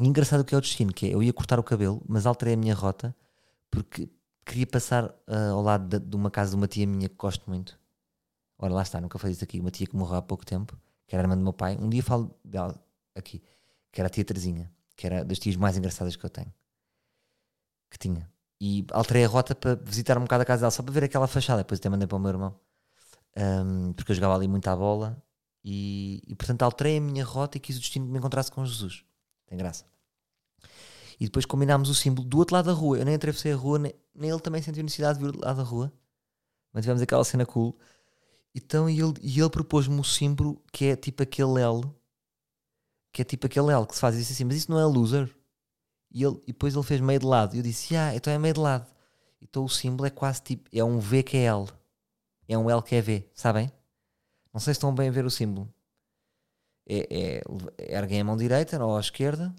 Engraçado 0.00 0.44
que 0.44 0.54
é 0.54 0.58
o 0.58 0.60
destino, 0.60 0.92
que 0.92 1.06
é, 1.06 1.14
eu 1.14 1.22
ia 1.22 1.32
cortar 1.32 1.58
o 1.58 1.62
cabelo, 1.62 2.02
mas 2.08 2.26
alterei 2.26 2.54
a 2.54 2.56
minha 2.56 2.74
rota 2.74 3.14
porque 3.70 4.08
queria 4.44 4.66
passar 4.66 5.14
ah, 5.26 5.50
ao 5.50 5.62
lado 5.62 5.88
da- 5.88 5.98
de 5.98 6.16
uma 6.16 6.30
casa 6.30 6.50
de 6.52 6.56
uma 6.56 6.68
tia 6.68 6.86
minha 6.86 7.08
que 7.08 7.16
gosto 7.16 7.48
muito. 7.50 7.78
Ora, 8.58 8.74
lá 8.74 8.82
está, 8.82 9.00
nunca 9.00 9.18
falei 9.18 9.34
isso 9.34 9.44
aqui. 9.44 9.60
Uma 9.60 9.70
tia 9.70 9.86
que 9.86 9.96
morreu 9.96 10.16
há 10.18 10.22
pouco 10.22 10.44
tempo, 10.46 10.78
que 11.06 11.14
era 11.16 11.22
a 11.22 11.24
irmã 11.26 11.36
do 11.36 11.42
meu 11.44 11.52
pai. 11.52 11.76
Um 11.80 11.88
dia 11.90 12.02
falo 12.02 12.34
dela 12.44 12.82
aqui, 13.14 13.42
que 13.92 14.00
era 14.00 14.08
a 14.08 14.10
tia 14.10 14.24
Terezinha, 14.24 14.72
que 14.96 15.06
era 15.06 15.24
das 15.24 15.38
tias 15.38 15.56
mais 15.56 15.76
engraçadas 15.78 16.16
que 16.16 16.24
eu 16.24 16.30
tenho. 16.30 16.52
Que 17.90 17.98
tinha. 17.98 18.30
E 18.60 18.86
alterei 18.92 19.24
a 19.24 19.28
rota 19.28 19.54
para 19.54 19.74
visitar 19.76 20.18
um 20.18 20.22
bocado 20.22 20.42
a 20.42 20.46
casa 20.46 20.60
dela, 20.62 20.70
só 20.70 20.82
para 20.82 20.92
ver 20.92 21.04
aquela 21.04 21.26
fachada. 21.26 21.62
Depois 21.62 21.80
até 21.80 21.88
mandei 21.88 22.06
para 22.06 22.16
o 22.16 22.20
meu 22.20 22.30
irmão. 22.30 22.60
Ahm, 23.36 23.92
porque 23.94 24.12
eu 24.12 24.16
jogava 24.16 24.34
ali 24.36 24.48
muito 24.48 24.68
à 24.68 24.76
bola. 24.76 25.22
E, 25.64 26.22
e, 26.26 26.34
portanto 26.36 26.62
alterei 26.62 26.98
a 26.98 27.00
minha 27.00 27.24
rota 27.24 27.58
e 27.58 27.60
quis 27.60 27.76
o 27.76 27.80
destino 27.80 28.06
que 28.06 28.12
me 28.12 28.18
encontrasse 28.18 28.50
com 28.52 28.64
Jesus. 28.64 29.04
Tem 29.50 29.58
graça. 29.58 29.84
E 31.18 31.24
depois 31.24 31.44
combinámos 31.44 31.90
o 31.90 31.94
símbolo 31.94 32.26
do 32.26 32.38
outro 32.38 32.54
lado 32.54 32.66
da 32.66 32.72
rua. 32.72 32.98
Eu 32.98 33.04
nem 33.04 33.16
atravessei 33.16 33.52
a 33.52 33.56
rua, 33.56 33.80
nem, 33.80 33.92
nem 34.14 34.30
ele 34.30 34.40
também 34.40 34.62
sentiu 34.62 34.82
necessidade 34.82 35.18
de 35.18 35.24
vir 35.24 35.32
do 35.32 35.44
lado 35.44 35.56
da 35.56 35.62
rua. 35.64 35.92
Mas 36.72 36.84
tivemos 36.84 37.02
aquela 37.02 37.24
cena 37.24 37.44
cool. 37.44 37.76
Então, 38.54 38.88
e 38.88 39.00
ele, 39.00 39.14
e 39.20 39.40
ele 39.40 39.50
propôs-me 39.50 39.98
o 39.98 40.04
símbolo 40.04 40.62
que 40.72 40.86
é 40.86 40.96
tipo 40.96 41.22
aquele 41.24 41.60
L. 41.60 41.82
Que 43.12 43.22
é 43.22 43.24
tipo 43.24 43.46
aquele 43.46 43.72
L 43.72 43.86
que 43.86 43.94
se 43.96 44.00
faz 44.00 44.16
isso 44.16 44.32
assim. 44.32 44.44
Mas 44.44 44.56
isso 44.56 44.70
não 44.70 44.78
é 44.78 44.84
loser. 44.84 45.28
E, 46.12 46.22
ele, 46.22 46.40
e 46.44 46.52
depois 46.52 46.74
ele 46.74 46.84
fez 46.84 47.00
meio 47.00 47.18
de 47.18 47.26
lado. 47.26 47.56
E 47.56 47.58
eu 47.58 47.62
disse, 47.62 47.96
ah, 47.96 48.14
então 48.14 48.32
é 48.32 48.38
meio 48.38 48.54
de 48.54 48.60
lado. 48.60 48.86
Então 49.42 49.64
o 49.64 49.68
símbolo 49.68 50.06
é 50.06 50.10
quase 50.10 50.40
tipo, 50.42 50.70
é 50.72 50.84
um 50.84 51.00
V 51.00 51.24
que 51.24 51.36
é 51.36 51.44
L. 51.46 51.66
É 52.48 52.56
um 52.56 52.70
L 52.70 52.82
que 52.82 52.94
é 52.94 53.00
V, 53.00 53.28
sabem? 53.34 53.70
Não 54.54 54.60
sei 54.60 54.74
se 54.74 54.78
estão 54.78 54.94
bem 54.94 55.08
a 55.08 55.12
ver 55.12 55.24
o 55.24 55.30
símbolo. 55.30 55.72
É, 56.92 57.40
é, 57.78 57.96
erguem 57.96 58.20
a 58.20 58.24
mão 58.24 58.36
direita 58.36 58.84
ou 58.84 58.96
à 58.96 59.00
esquerda. 59.00 59.54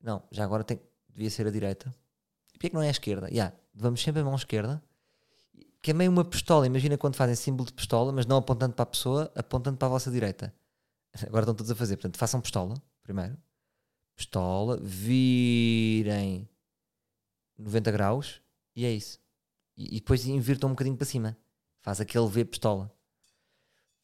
Não, 0.00 0.22
já 0.30 0.44
agora 0.44 0.62
tem, 0.62 0.80
devia 1.08 1.28
ser 1.28 1.46
a 1.46 1.50
direita. 1.50 1.92
E 2.50 2.52
porquê 2.52 2.68
que 2.68 2.74
não 2.74 2.82
é 2.82 2.88
a 2.88 2.92
esquerda? 2.92 3.28
Yeah, 3.28 3.52
vamos 3.74 4.00
sempre 4.00 4.20
a 4.20 4.24
mão 4.24 4.36
esquerda. 4.36 4.80
Que 5.82 5.90
é 5.90 5.94
meio 5.94 6.10
uma 6.10 6.24
pistola. 6.24 6.66
Imagina 6.66 6.96
quando 6.96 7.16
fazem 7.16 7.34
símbolo 7.34 7.66
de 7.66 7.72
pistola, 7.72 8.12
mas 8.12 8.26
não 8.26 8.36
apontando 8.36 8.74
para 8.74 8.84
a 8.84 8.86
pessoa, 8.86 9.32
apontando 9.34 9.76
para 9.76 9.88
a 9.88 9.90
vossa 9.90 10.10
direita. 10.10 10.54
Agora 11.26 11.42
estão 11.42 11.54
todos 11.54 11.70
a 11.70 11.74
fazer. 11.74 11.96
Portanto, 11.96 12.16
façam 12.16 12.40
pistola 12.40 12.80
primeiro. 13.02 13.36
Pistola, 14.16 14.78
virem 14.80 16.48
90 17.58 17.90
graus 17.90 18.40
e 18.74 18.84
é 18.84 18.92
isso. 18.92 19.20
E, 19.76 19.96
e 19.96 20.00
depois 20.00 20.24
invirtam 20.26 20.70
um 20.70 20.72
bocadinho 20.72 20.96
para 20.96 21.06
cima. 21.06 21.36
Faz 21.82 22.00
aquele 22.00 22.28
V 22.28 22.44
pistola. 22.44 22.93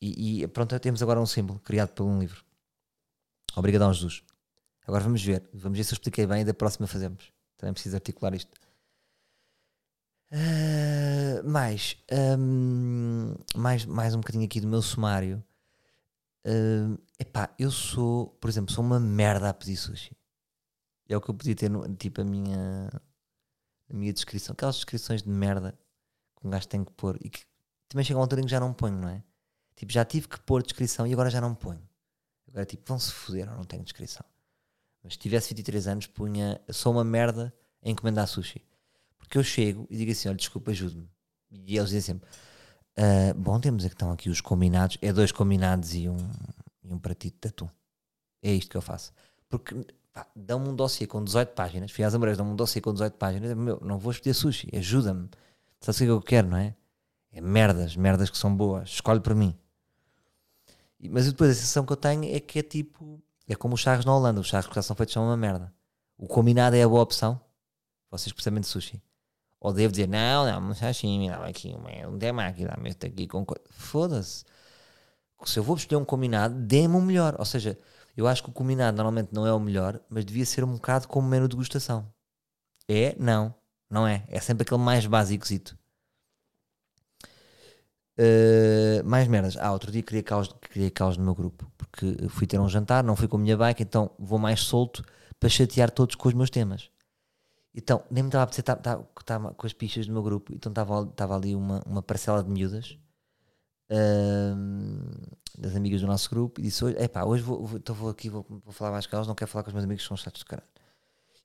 E, 0.00 0.46
pronto, 0.48 0.78
temos 0.80 1.02
agora 1.02 1.20
um 1.20 1.26
símbolo 1.26 1.60
criado 1.60 1.90
por 1.90 2.04
um 2.04 2.18
livro. 2.18 2.42
Obrigadão, 3.54 3.92
Jesus. 3.92 4.22
Agora 4.86 5.04
vamos 5.04 5.22
ver. 5.22 5.48
Vamos 5.52 5.76
ver 5.76 5.84
se 5.84 5.92
eu 5.92 5.96
expliquei 5.96 6.26
bem 6.26 6.42
e 6.42 6.44
da 6.44 6.54
próxima 6.54 6.86
fazemos. 6.86 7.32
Também 7.58 7.74
preciso 7.74 7.96
articular 7.96 8.34
isto. 8.34 8.50
Ah, 10.32 11.42
mais, 11.44 11.96
hum, 12.38 13.34
mais, 13.54 13.84
mais 13.84 14.14
um 14.14 14.20
bocadinho 14.20 14.44
aqui 14.44 14.60
do 14.60 14.68
meu 14.68 14.80
sumário. 14.80 15.42
Hum, 16.46 16.96
epá, 17.18 17.54
eu 17.58 17.70
sou, 17.70 18.28
por 18.40 18.48
exemplo, 18.48 18.72
sou 18.72 18.84
uma 18.84 18.98
merda 19.00 19.50
a 19.50 19.54
pedir 19.54 19.76
sushi. 19.76 20.16
É 21.08 21.16
o 21.16 21.20
que 21.20 21.30
eu 21.30 21.34
podia 21.34 21.54
ter, 21.56 21.68
no, 21.68 21.86
tipo, 21.96 22.20
a 22.20 22.24
minha, 22.24 22.88
a 23.90 23.94
minha 23.94 24.12
descrição. 24.12 24.52
Aquelas 24.52 24.76
descrições 24.76 25.22
de 25.22 25.28
merda 25.28 25.78
que 26.36 26.46
um 26.46 26.50
gajo 26.50 26.68
tem 26.68 26.84
que 26.84 26.92
pôr 26.92 27.18
e 27.20 27.28
que 27.28 27.40
também 27.88 28.04
chega 28.04 28.18
uma 28.18 28.24
altura 28.24 28.40
em 28.42 28.44
que 28.44 28.50
já 28.50 28.60
não 28.60 28.72
ponho, 28.72 28.96
não 28.96 29.08
é? 29.08 29.22
Tipo, 29.80 29.94
já 29.94 30.04
tive 30.04 30.28
que 30.28 30.38
pôr 30.40 30.62
descrição 30.62 31.06
e 31.06 31.12
agora 31.14 31.30
já 31.30 31.40
não 31.40 31.54
ponho. 31.54 31.80
Agora, 32.46 32.66
tipo, 32.66 32.82
vão-se 32.86 33.10
foder, 33.12 33.48
eu 33.48 33.56
não 33.56 33.64
tenho 33.64 33.82
descrição. 33.82 34.22
Mas 35.02 35.14
se 35.14 35.18
tivesse 35.18 35.54
23 35.54 35.88
anos, 35.88 36.06
punha 36.06 36.60
sou 36.68 36.92
uma 36.92 37.02
merda 37.02 37.50
a 37.82 37.88
encomendar 37.88 38.26
sushi. 38.28 38.62
Porque 39.16 39.38
eu 39.38 39.42
chego 39.42 39.86
e 39.88 39.96
digo 39.96 40.12
assim: 40.12 40.28
olha, 40.28 40.36
desculpa, 40.36 40.70
ajude-me. 40.70 41.08
E 41.50 41.78
eles 41.78 41.88
dizem 41.88 42.02
sempre: 42.02 42.28
"Ah, 42.94 43.32
bom, 43.34 43.58
temos 43.58 43.82
aqui, 43.86 43.94
estão 43.94 44.12
aqui 44.12 44.28
os 44.28 44.42
combinados, 44.42 44.98
é 45.00 45.14
dois 45.14 45.32
combinados 45.32 45.94
e 45.94 46.10
um, 46.10 46.30
e 46.84 46.92
um 46.92 46.98
pratito 46.98 47.38
de 47.40 47.48
atum. 47.48 47.70
É 48.42 48.52
isto 48.52 48.70
que 48.70 48.76
eu 48.76 48.82
faço. 48.82 49.14
Porque 49.48 49.74
dão-me 50.36 50.68
um 50.68 50.76
dossiê 50.76 51.06
com 51.06 51.24
18 51.24 51.54
páginas, 51.54 51.90
fui 51.90 52.04
às 52.04 52.14
Amoreiras, 52.14 52.36
dão-me 52.36 52.52
um 52.52 52.56
dossiê 52.56 52.82
com 52.82 52.92
18 52.92 53.14
páginas, 53.14 53.54
meu, 53.56 53.80
não 53.82 53.98
vou 53.98 54.12
escolher 54.12 54.34
sushi, 54.34 54.68
ajuda-me. 54.76 55.30
Sabes 55.80 56.00
o 56.00 56.04
é 56.04 56.06
que 56.06 56.10
eu 56.10 56.20
quero, 56.20 56.48
não 56.48 56.58
é? 56.58 56.76
É 57.32 57.40
merdas, 57.40 57.96
merdas 57.96 58.28
que 58.28 58.36
são 58.36 58.54
boas, 58.54 58.90
escolhe 58.90 59.20
para 59.20 59.34
mim. 59.34 59.56
Mas 61.08 61.26
depois 61.26 61.50
a 61.50 61.54
sensação 61.54 61.86
que 61.86 61.92
eu 61.92 61.96
tenho 61.96 62.24
é 62.34 62.40
que 62.40 62.58
é 62.58 62.62
tipo, 62.62 63.22
é 63.48 63.54
como 63.54 63.74
os 63.74 63.80
charros 63.80 64.04
na 64.04 64.14
Holanda, 64.14 64.40
os 64.40 64.48
charros 64.48 64.66
que 64.66 64.74
já 64.74 64.82
são 64.82 64.96
feitos 64.96 65.14
são 65.14 65.24
uma 65.24 65.36
merda. 65.36 65.72
O 66.18 66.26
combinado 66.26 66.76
é 66.76 66.82
a 66.82 66.88
boa 66.88 67.02
opção, 67.02 67.40
vocês 68.10 68.32
percebem 68.32 68.60
de 68.60 68.66
sushi. 68.66 69.02
Ou 69.60 69.72
devo 69.72 69.92
dizer, 69.92 70.08
não, 70.08 70.46
não, 70.46 70.70
um 70.70 70.74
sashimi, 70.74 71.28
dá 71.28 71.46
aqui 71.46 71.74
um, 72.08 72.18
temaki, 72.18 72.64
dá-me 72.64 72.88
este 72.88 73.06
aqui 73.06 73.26
com... 73.28 73.44
co-". 73.44 73.60
Foda-se. 73.70 74.44
Se 75.44 75.58
eu 75.58 75.62
vou 75.62 75.76
escolher 75.76 76.00
um 76.00 76.04
combinado, 76.04 76.54
dê-me 76.54 76.96
o 76.96 77.00
melhor. 77.00 77.36
Ou 77.38 77.44
seja, 77.44 77.78
eu 78.16 78.26
acho 78.26 78.42
que 78.42 78.50
o 78.50 78.52
combinado 78.52 78.96
normalmente 78.96 79.32
não 79.32 79.46
é 79.46 79.52
o 79.52 79.60
melhor, 79.60 80.00
mas 80.08 80.24
devia 80.24 80.46
ser 80.46 80.64
um 80.64 80.72
bocado 80.74 81.08
como 81.08 81.28
menu 81.28 81.46
de 81.46 81.56
degustação. 81.56 82.10
É? 82.88 83.14
Não. 83.18 83.54
Não 83.90 84.06
é. 84.06 84.24
É 84.28 84.40
sempre 84.40 84.62
aquele 84.62 84.80
mais 84.80 85.06
básicozito. 85.06 85.78
Uh, 88.20 89.02
mais 89.08 89.26
merdas. 89.28 89.56
Ah, 89.56 89.72
outro 89.72 89.90
dia 89.90 90.02
criei 90.02 90.22
caos, 90.22 90.54
criei 90.60 90.90
caos 90.90 91.16
no 91.16 91.24
meu 91.24 91.34
grupo. 91.34 91.70
Porque 91.78 92.28
fui 92.28 92.46
ter 92.46 92.58
um 92.60 92.68
jantar, 92.68 93.02
não 93.02 93.16
fui 93.16 93.26
com 93.26 93.38
a 93.38 93.40
minha 93.40 93.56
bike, 93.56 93.82
então 93.82 94.10
vou 94.18 94.38
mais 94.38 94.60
solto 94.60 95.02
para 95.38 95.48
chatear 95.48 95.90
todos 95.90 96.14
com 96.16 96.28
os 96.28 96.34
meus 96.34 96.50
temas. 96.50 96.90
Então, 97.74 98.02
nem 98.10 98.22
me 98.22 98.28
estava 98.28 98.42
a 98.42 98.44
apetecer 98.44 98.62
estar 98.62 98.76
estar- 98.76 99.00
estar 99.18 99.54
com 99.54 99.66
as 99.66 99.72
pichas 99.72 100.06
do 100.06 100.12
meu 100.12 100.22
grupo. 100.22 100.52
Então 100.54 100.70
estava, 100.70 101.36
ali 101.36 101.54
uma, 101.56 101.82
uma 101.86 102.02
parcela 102.02 102.42
de 102.42 102.50
miúdas 102.50 102.98
ahm, 103.90 105.00
das 105.58 105.74
amigas 105.74 106.00
do 106.00 106.06
nosso 106.06 106.28
grupo 106.30 106.60
e 106.60 106.64
disse 106.64 106.84
hoje, 106.84 106.96
epá, 106.98 107.24
hoje 107.24 107.42
vou, 107.42 107.66
vou, 107.66 107.78
então 107.78 107.94
vou 107.94 108.10
aqui, 108.10 108.28
vou, 108.28 108.44
vou 108.48 108.72
falar 108.72 108.92
mais 108.92 109.06
com 109.06 109.16
elas, 109.16 109.26
não 109.26 109.34
quero 109.34 109.50
falar 109.50 109.62
com 109.64 109.70
os 109.70 109.74
meus 109.74 109.84
amigos 109.84 110.02
que 110.02 110.08
são 110.08 110.16
chatos 110.16 110.40
de 110.40 110.44
caralho. 110.44 110.68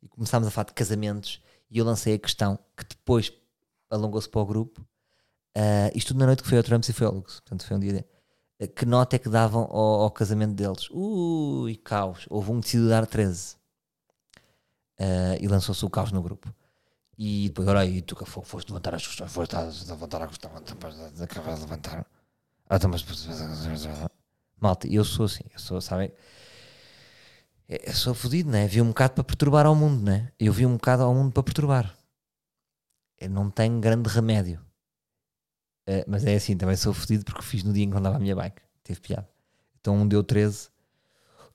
E 0.01 0.07
começámos 0.07 0.47
a 0.47 0.51
falar 0.51 0.65
de 0.65 0.73
casamentos 0.73 1.41
e 1.69 1.79
eu 1.79 1.85
lancei 1.85 2.13
a 2.15 2.19
questão 2.19 2.59
que 2.77 2.85
depois 2.85 3.31
alongou-se 3.89 4.29
para 4.29 4.41
o 4.41 4.45
grupo. 4.45 4.85
Ah, 5.55 5.91
isto 5.95 6.09
tudo 6.09 6.19
na 6.19 6.27
noite 6.27 6.43
que 6.43 6.49
foi 6.49 6.57
ao 6.57 6.63
Trump 6.63 6.83
e 6.87 6.93
foi 6.93 7.07
ao 7.07 7.13
Lux, 7.13 7.35
portanto 7.41 7.65
foi 7.65 7.77
um 7.77 7.79
dia 7.79 8.05
ah, 8.61 8.67
que 8.67 8.85
nota 8.85 9.15
é 9.15 9.19
que 9.19 9.29
davam 9.29 9.63
ao, 9.63 10.01
ao 10.03 10.11
casamento 10.11 10.53
deles? 10.53 10.89
Ui, 10.91 11.75
caos, 11.77 12.25
houve 12.29 12.51
um 12.51 12.59
que 12.59 12.65
decidiu 12.67 12.89
dar 12.89 13.05
13 13.07 13.55
Ah, 14.99 15.35
e 15.39 15.47
lançou-se 15.47 15.83
o 15.85 15.89
caos 15.89 16.11
no 16.11 16.21
grupo. 16.21 16.53
E 17.17 17.47
depois, 17.49 17.67
olha 17.67 17.79
aí, 17.81 18.01
tu 18.01 18.15
que 18.15 18.25
fo- 18.25 18.41
foste 18.41 18.69
levantar 18.69 18.95
as 18.95 19.05
questões, 19.07 19.31
foste 19.31 19.55
a 19.55 19.61
levantar 19.61 20.21
a 20.23 20.27
questão, 20.27 20.51
acabas 20.55 21.55
de 21.55 21.61
levantar. 21.61 22.05
Então, 22.71 22.91
Malta, 24.59 24.87
eu 24.87 25.03
sou 25.05 25.25
assim, 25.25 25.43
eu 25.53 25.59
sou, 25.59 25.79
sabem? 25.81 26.11
Eu 27.67 27.93
sou 27.93 28.13
fodido, 28.13 28.49
né? 28.49 28.67
Vi 28.67 28.81
um 28.81 28.87
bocado 28.89 29.13
para 29.15 29.23
perturbar 29.23 29.65
ao 29.65 29.75
mundo, 29.75 30.01
né? 30.03 30.31
Eu 30.39 30.51
vi 30.53 30.65
um 30.65 30.73
bocado 30.73 31.03
ao 31.03 31.13
mundo 31.13 31.31
para 31.31 31.43
perturbar. 31.43 31.95
Eu 33.19 33.29
não 33.29 33.49
tenho 33.51 33.79
grande 33.79 34.09
remédio. 34.09 34.64
Eh, 35.87 36.03
mas 36.07 36.25
é 36.25 36.35
assim, 36.35 36.57
também 36.57 36.75
sou 36.75 36.93
fodido 36.93 37.23
porque 37.25 37.41
fiz 37.43 37.63
no 37.63 37.71
dia 37.73 37.83
em 37.83 37.89
que 37.91 37.97
andava 37.97 38.15
a 38.17 38.19
minha 38.19 38.35
bike. 38.35 38.61
Teve 38.83 38.99
piada. 39.01 39.27
Então 39.79 39.95
um 39.95 40.07
deu 40.07 40.23
13 40.23 40.69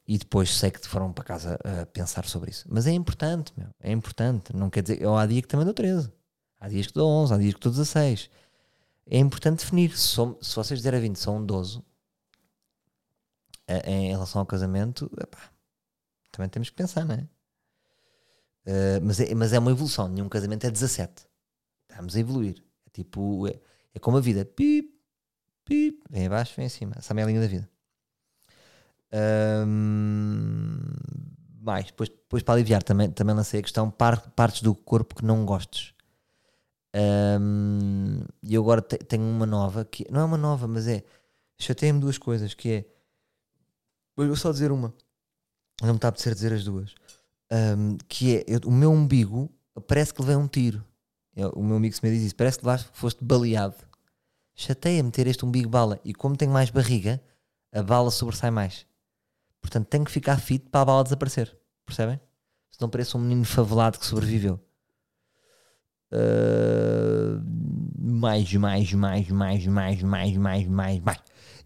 e 0.07 0.19
depois 0.19 0.57
sei 0.57 0.71
que 0.71 0.87
foram 0.89 1.13
para 1.13 1.25
casa 1.25 1.59
a 1.83 1.87
pensar 1.87 2.25
sobre 2.27 2.51
isso. 2.51 2.65
Mas 2.69 2.87
é 2.87 2.93
importante, 2.93 3.53
meu. 3.57 3.69
É 3.81 3.93
importante. 3.93 4.55
Não 4.55 4.71
quer 4.71 4.83
dizer. 4.83 5.01
Eu, 5.01 5.17
há 5.17 5.27
dia 5.27 5.43
que 5.43 5.49
também 5.49 5.65
dou 5.65 5.75
13. 5.75 6.13
Há 6.59 6.69
dias 6.69 6.87
que 6.87 6.95
dou 6.95 7.09
11, 7.09 7.35
há 7.35 7.39
dias 7.39 7.55
que 7.55 7.61
dou 7.61 7.73
16. 7.73 8.31
É 9.07 9.19
importante 9.19 9.61
definir. 9.61 9.91
Se, 9.97 10.09
sou- 10.09 10.39
se 10.43 10.55
vocês 10.55 10.83
der 10.83 10.95
a 10.95 11.01
20 11.01 11.17
são 11.17 11.39
um 11.39 11.47
12 11.47 11.83
eh, 13.67 13.91
em 13.91 14.11
relação 14.11 14.41
ao 14.41 14.47
casamento, 14.47 15.11
epá, 15.21 15.51
também 16.33 16.49
temos 16.49 16.71
que 16.71 16.77
pensar, 16.77 17.05
não 17.05 17.15
é? 17.15 17.29
Eh, 18.67 19.01
mas, 19.01 19.21
é? 19.21 19.35
mas 19.35 19.53
é 19.53 19.59
uma 19.59 19.71
evolução. 19.71 20.09
Nenhum 20.09 20.29
casamento 20.29 20.65
é 20.67 20.71
17. 20.71 21.27
Estamos 21.89 22.17
a 22.17 22.21
evoluir. 22.21 22.63
É 22.87 22.91
tipo. 22.91 23.47
É, 23.49 23.59
é 23.95 23.99
como 23.99 24.17
a 24.17 24.21
vida. 24.21 24.45
Pip, 24.45 24.89
pip. 25.65 26.03
Vem 26.11 26.27
abaixo, 26.27 26.55
vem 26.57 26.67
acima. 26.67 26.95
Essa 26.97 27.15
é 27.15 27.23
a 27.23 27.27
linha 27.27 27.41
da 27.41 27.47
vida. 27.47 27.69
Ahm, 29.13 30.81
mais, 31.61 31.87
depois, 31.87 32.09
depois 32.09 32.43
para 32.43 32.55
aliviar, 32.55 32.83
também, 32.83 33.11
também 33.11 33.35
lancei 33.35 33.61
a 33.61 33.63
questão 33.63 33.91
par- 33.91 34.31
partes 34.31 34.63
do 34.63 34.75
corpo 34.75 35.15
que 35.15 35.25
não 35.25 35.45
gostes. 35.45 35.93
Ahm, 36.95 38.25
e 38.43 38.57
agora 38.57 38.81
te- 38.83 38.99
tenho 38.99 39.23
uma 39.23 39.47
nova 39.47 39.85
que 39.85 40.05
não 40.11 40.21
é 40.21 40.25
uma 40.25 40.39
nova, 40.39 40.67
mas 40.67 40.89
é 40.89 41.05
chateia-me 41.59 42.01
duas 42.01 42.19
coisas 42.19 42.53
que 42.55 42.71
é 42.71 42.85
vou 44.17 44.35
só 44.37 44.51
dizer 44.51 44.73
uma 44.73 44.93
não 45.83 45.91
me 45.91 45.97
está 45.97 46.09
a 46.09 46.11
dizer 46.11 46.53
as 46.53 46.65
duas 46.65 46.95
Ahm, 47.53 47.97
que 48.09 48.37
é 48.39 48.45
eu- 48.49 48.61
o 48.67 48.73
meu 48.73 48.91
umbigo 48.93 49.51
parece 49.87 50.13
que 50.13 50.21
levei 50.21 50.37
um 50.37 50.49
tiro 50.49 50.85
O 51.55 51.63
meu 51.63 51.77
amigo 51.77 51.95
se 51.95 52.05
me 52.05 52.11
diz 52.13 52.23
isso 52.25 52.37
parece 52.37 52.59
que 52.59 52.65
levaste- 52.65 52.91
foste 52.93 53.25
baleado 53.25 53.77
chateia-me 54.55 55.11
ter 55.11 55.27
este 55.27 55.45
umbigo 55.45 55.69
bala 55.71 55.99
e 56.05 56.13
como 56.13 56.37
tenho 56.37 56.53
mais 56.53 56.71
barriga 56.71 57.21
a 57.73 57.83
bala 57.83 58.11
sobressai 58.11 58.51
mais 58.51 58.87
portanto 59.61 59.87
tenho 59.87 60.05
que 60.05 60.11
ficar 60.11 60.39
fit 60.39 60.69
para 60.71 60.83
a 60.83 60.85
bala 60.85 61.05
desaparecer 61.05 61.57
percebem? 61.87 62.21
se 62.71 62.81
não 62.81 62.89
pareço 62.91 63.17
um 63.17 63.21
menino 63.21 63.45
favelado 63.45 63.99
que 63.99 64.07
sobreviveu 64.07 64.61
Uh, 66.13 67.41
mais, 67.97 68.53
mais, 68.55 68.93
mais, 68.93 69.29
mais, 69.31 69.65
mais, 69.67 70.03
mais, 70.03 70.37
mais, 70.37 70.67
mais, 70.67 70.99
mais, 70.99 71.19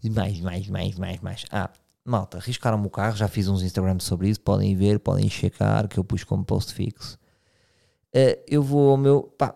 e 0.03 0.09
mais, 0.11 0.39
mais, 0.39 0.67
mais, 0.69 0.95
mais, 0.99 1.19
mais. 1.19 1.45
Ah, 1.51 1.71
malta, 2.05 2.37
riscaram-me 2.37 2.85
o 2.85 2.89
carro, 2.91 3.15
já 3.17 3.27
fiz 3.27 3.47
uns 3.47 3.63
Instagrams 3.63 4.03
sobre 4.03 4.29
isso, 4.29 4.39
podem 4.41 4.75
ver, 4.75 4.99
podem 4.99 5.27
checar, 5.29 5.87
que 5.87 5.97
eu 5.97 6.03
pus 6.03 6.23
como 6.23 6.45
post 6.45 6.73
fixo. 6.75 7.17
Uh, 8.15 8.41
eu 8.47 8.63
vou 8.63 8.91
ao 8.91 8.97
meu, 8.97 9.23
pá, 9.23 9.53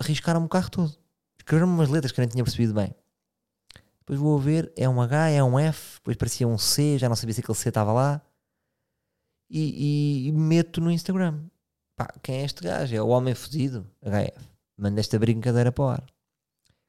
riscaram-me 0.00 0.46
o 0.46 0.48
carro 0.48 0.70
todo. 0.70 0.96
Escreveram-me 1.38 1.74
umas 1.74 1.88
letras 1.88 2.12
que 2.12 2.20
eu 2.20 2.22
nem 2.22 2.30
tinha 2.30 2.44
percebido 2.44 2.72
bem. 2.74 2.94
Depois 4.00 4.18
vou 4.20 4.38
ver, 4.38 4.72
é 4.76 4.88
um 4.88 5.00
H, 5.02 5.30
é 5.30 5.42
um 5.42 5.58
F, 5.58 5.96
depois 5.96 6.16
parecia 6.16 6.46
um 6.46 6.56
C, 6.56 6.96
já 6.98 7.08
não 7.08 7.16
sabia 7.16 7.34
se 7.34 7.40
aquele 7.40 7.58
C 7.58 7.68
estava 7.68 7.92
lá. 7.92 8.22
E, 9.50 10.24
e- 10.24 10.28
e 10.28 10.32
meto 10.32 10.80
no 10.80 10.90
Instagram. 10.90 11.40
Pá, 11.96 12.08
quem 12.22 12.36
é 12.42 12.44
este 12.44 12.62
gajo? 12.62 12.94
É 12.94 13.02
o 13.02 13.08
homem 13.08 13.34
fodido, 13.34 13.84
HF. 14.02 14.48
Manda 14.76 15.00
esta 15.00 15.18
brincadeira 15.18 15.72
para 15.72 15.84
o 15.84 15.88
ar. 15.88 16.04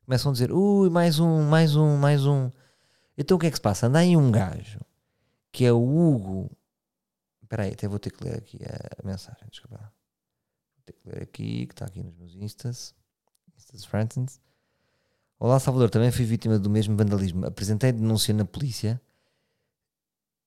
Começam 0.05 0.29
a 0.29 0.33
dizer, 0.33 0.51
ui, 0.51 0.89
mais 0.89 1.19
um, 1.19 1.43
mais 1.49 1.75
um, 1.75 1.97
mais 1.97 2.25
um. 2.25 2.51
Então 3.17 3.37
o 3.37 3.39
que 3.39 3.47
é 3.47 3.49
que 3.49 3.57
se 3.57 3.61
passa? 3.61 3.87
Anda 3.87 3.99
aí 3.99 4.15
um 4.15 4.29
gajo, 4.31 4.79
que 5.51 5.65
é 5.65 5.71
o 5.71 5.81
Hugo. 5.81 6.51
Espera 7.41 7.63
aí, 7.63 7.71
até 7.73 7.87
vou 7.87 7.97
ter 7.99 8.11
que 8.11 8.23
ler 8.23 8.37
aqui 8.37 8.59
a, 8.63 9.01
a 9.03 9.07
mensagem, 9.07 9.47
desculpa. 9.49 9.91
Que 10.93 11.09
ler 11.09 11.23
aqui, 11.23 11.65
que 11.67 11.73
está 11.73 11.85
aqui 11.85 12.01
nos 12.01 12.15
meus 12.15 12.35
Instas. 12.35 12.95
Instas 13.57 13.85
Friends. 13.85 14.39
Olá 15.39 15.59
Salvador, 15.59 15.89
também 15.89 16.11
fui 16.11 16.25
vítima 16.25 16.57
do 16.57 16.69
mesmo 16.69 16.95
vandalismo. 16.95 17.45
Apresentei 17.45 17.91
denúncia 17.91 18.33
na 18.33 18.45
polícia, 18.45 19.01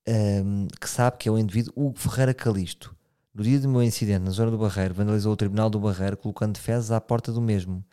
ehm, 0.07 0.67
que 0.81 0.89
sabe 0.89 1.19
que 1.19 1.29
é 1.29 1.33
o 1.33 1.39
indivíduo 1.39 1.73
Hugo 1.77 1.99
Ferreira 1.99 2.35
Calisto. 2.35 2.97
No 3.33 3.45
dia 3.45 3.61
do 3.61 3.69
meu 3.69 3.83
incidente 3.83 4.25
na 4.25 4.31
zona 4.31 4.51
do 4.51 4.59
Barreiro, 4.59 4.95
vandalizou 4.95 5.33
o 5.33 5.37
Tribunal 5.37 5.71
do 5.71 5.79
Barreiro 5.79 6.17
colocando 6.17 6.59
fezes 6.59 6.91
à 6.91 7.01
porta 7.01 7.31
do 7.33 7.41
mesmo. 7.41 7.85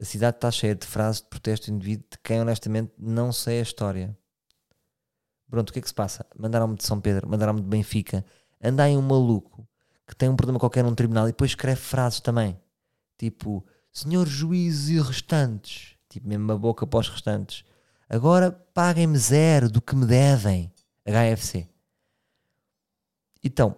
A 0.00 0.04
cidade 0.04 0.36
está 0.36 0.50
cheia 0.50 0.74
de 0.74 0.86
frases 0.86 1.22
de 1.22 1.28
protesto 1.28 1.70
do 1.70 1.76
indivíduo 1.76 2.06
de 2.10 2.18
quem 2.18 2.40
honestamente 2.40 2.92
não 2.98 3.32
sei 3.32 3.58
a 3.58 3.62
história. 3.62 4.16
Pronto, 5.50 5.70
o 5.70 5.72
que 5.72 5.78
é 5.78 5.82
que 5.82 5.88
se 5.88 5.94
passa? 5.94 6.26
Mandaram-me 6.36 6.76
de 6.76 6.84
São 6.84 7.00
Pedro, 7.00 7.28
mandaram-me 7.28 7.60
de 7.60 7.66
Benfica. 7.66 8.24
Anda 8.62 8.84
aí 8.84 8.96
um 8.96 9.02
maluco 9.02 9.66
que 10.06 10.14
tem 10.14 10.28
um 10.28 10.36
problema 10.36 10.58
qualquer 10.58 10.84
num 10.84 10.94
tribunal 10.94 11.26
e 11.26 11.32
depois 11.32 11.52
escreve 11.52 11.80
frases 11.80 12.20
também. 12.20 12.58
Tipo, 13.18 13.64
senhores 13.92 14.32
juízes 14.32 14.88
e 14.88 15.00
restantes. 15.00 15.96
Tipo, 16.08 16.28
mesmo 16.28 16.44
uma 16.44 16.58
boca 16.58 16.86
para 16.86 17.00
os 17.00 17.08
restantes. 17.08 17.64
Agora 18.08 18.50
paguem-me 18.50 19.16
zero 19.18 19.70
do 19.70 19.80
que 19.80 19.96
me 19.96 20.06
devem. 20.06 20.72
HFC. 21.06 21.68
Então, 23.42 23.76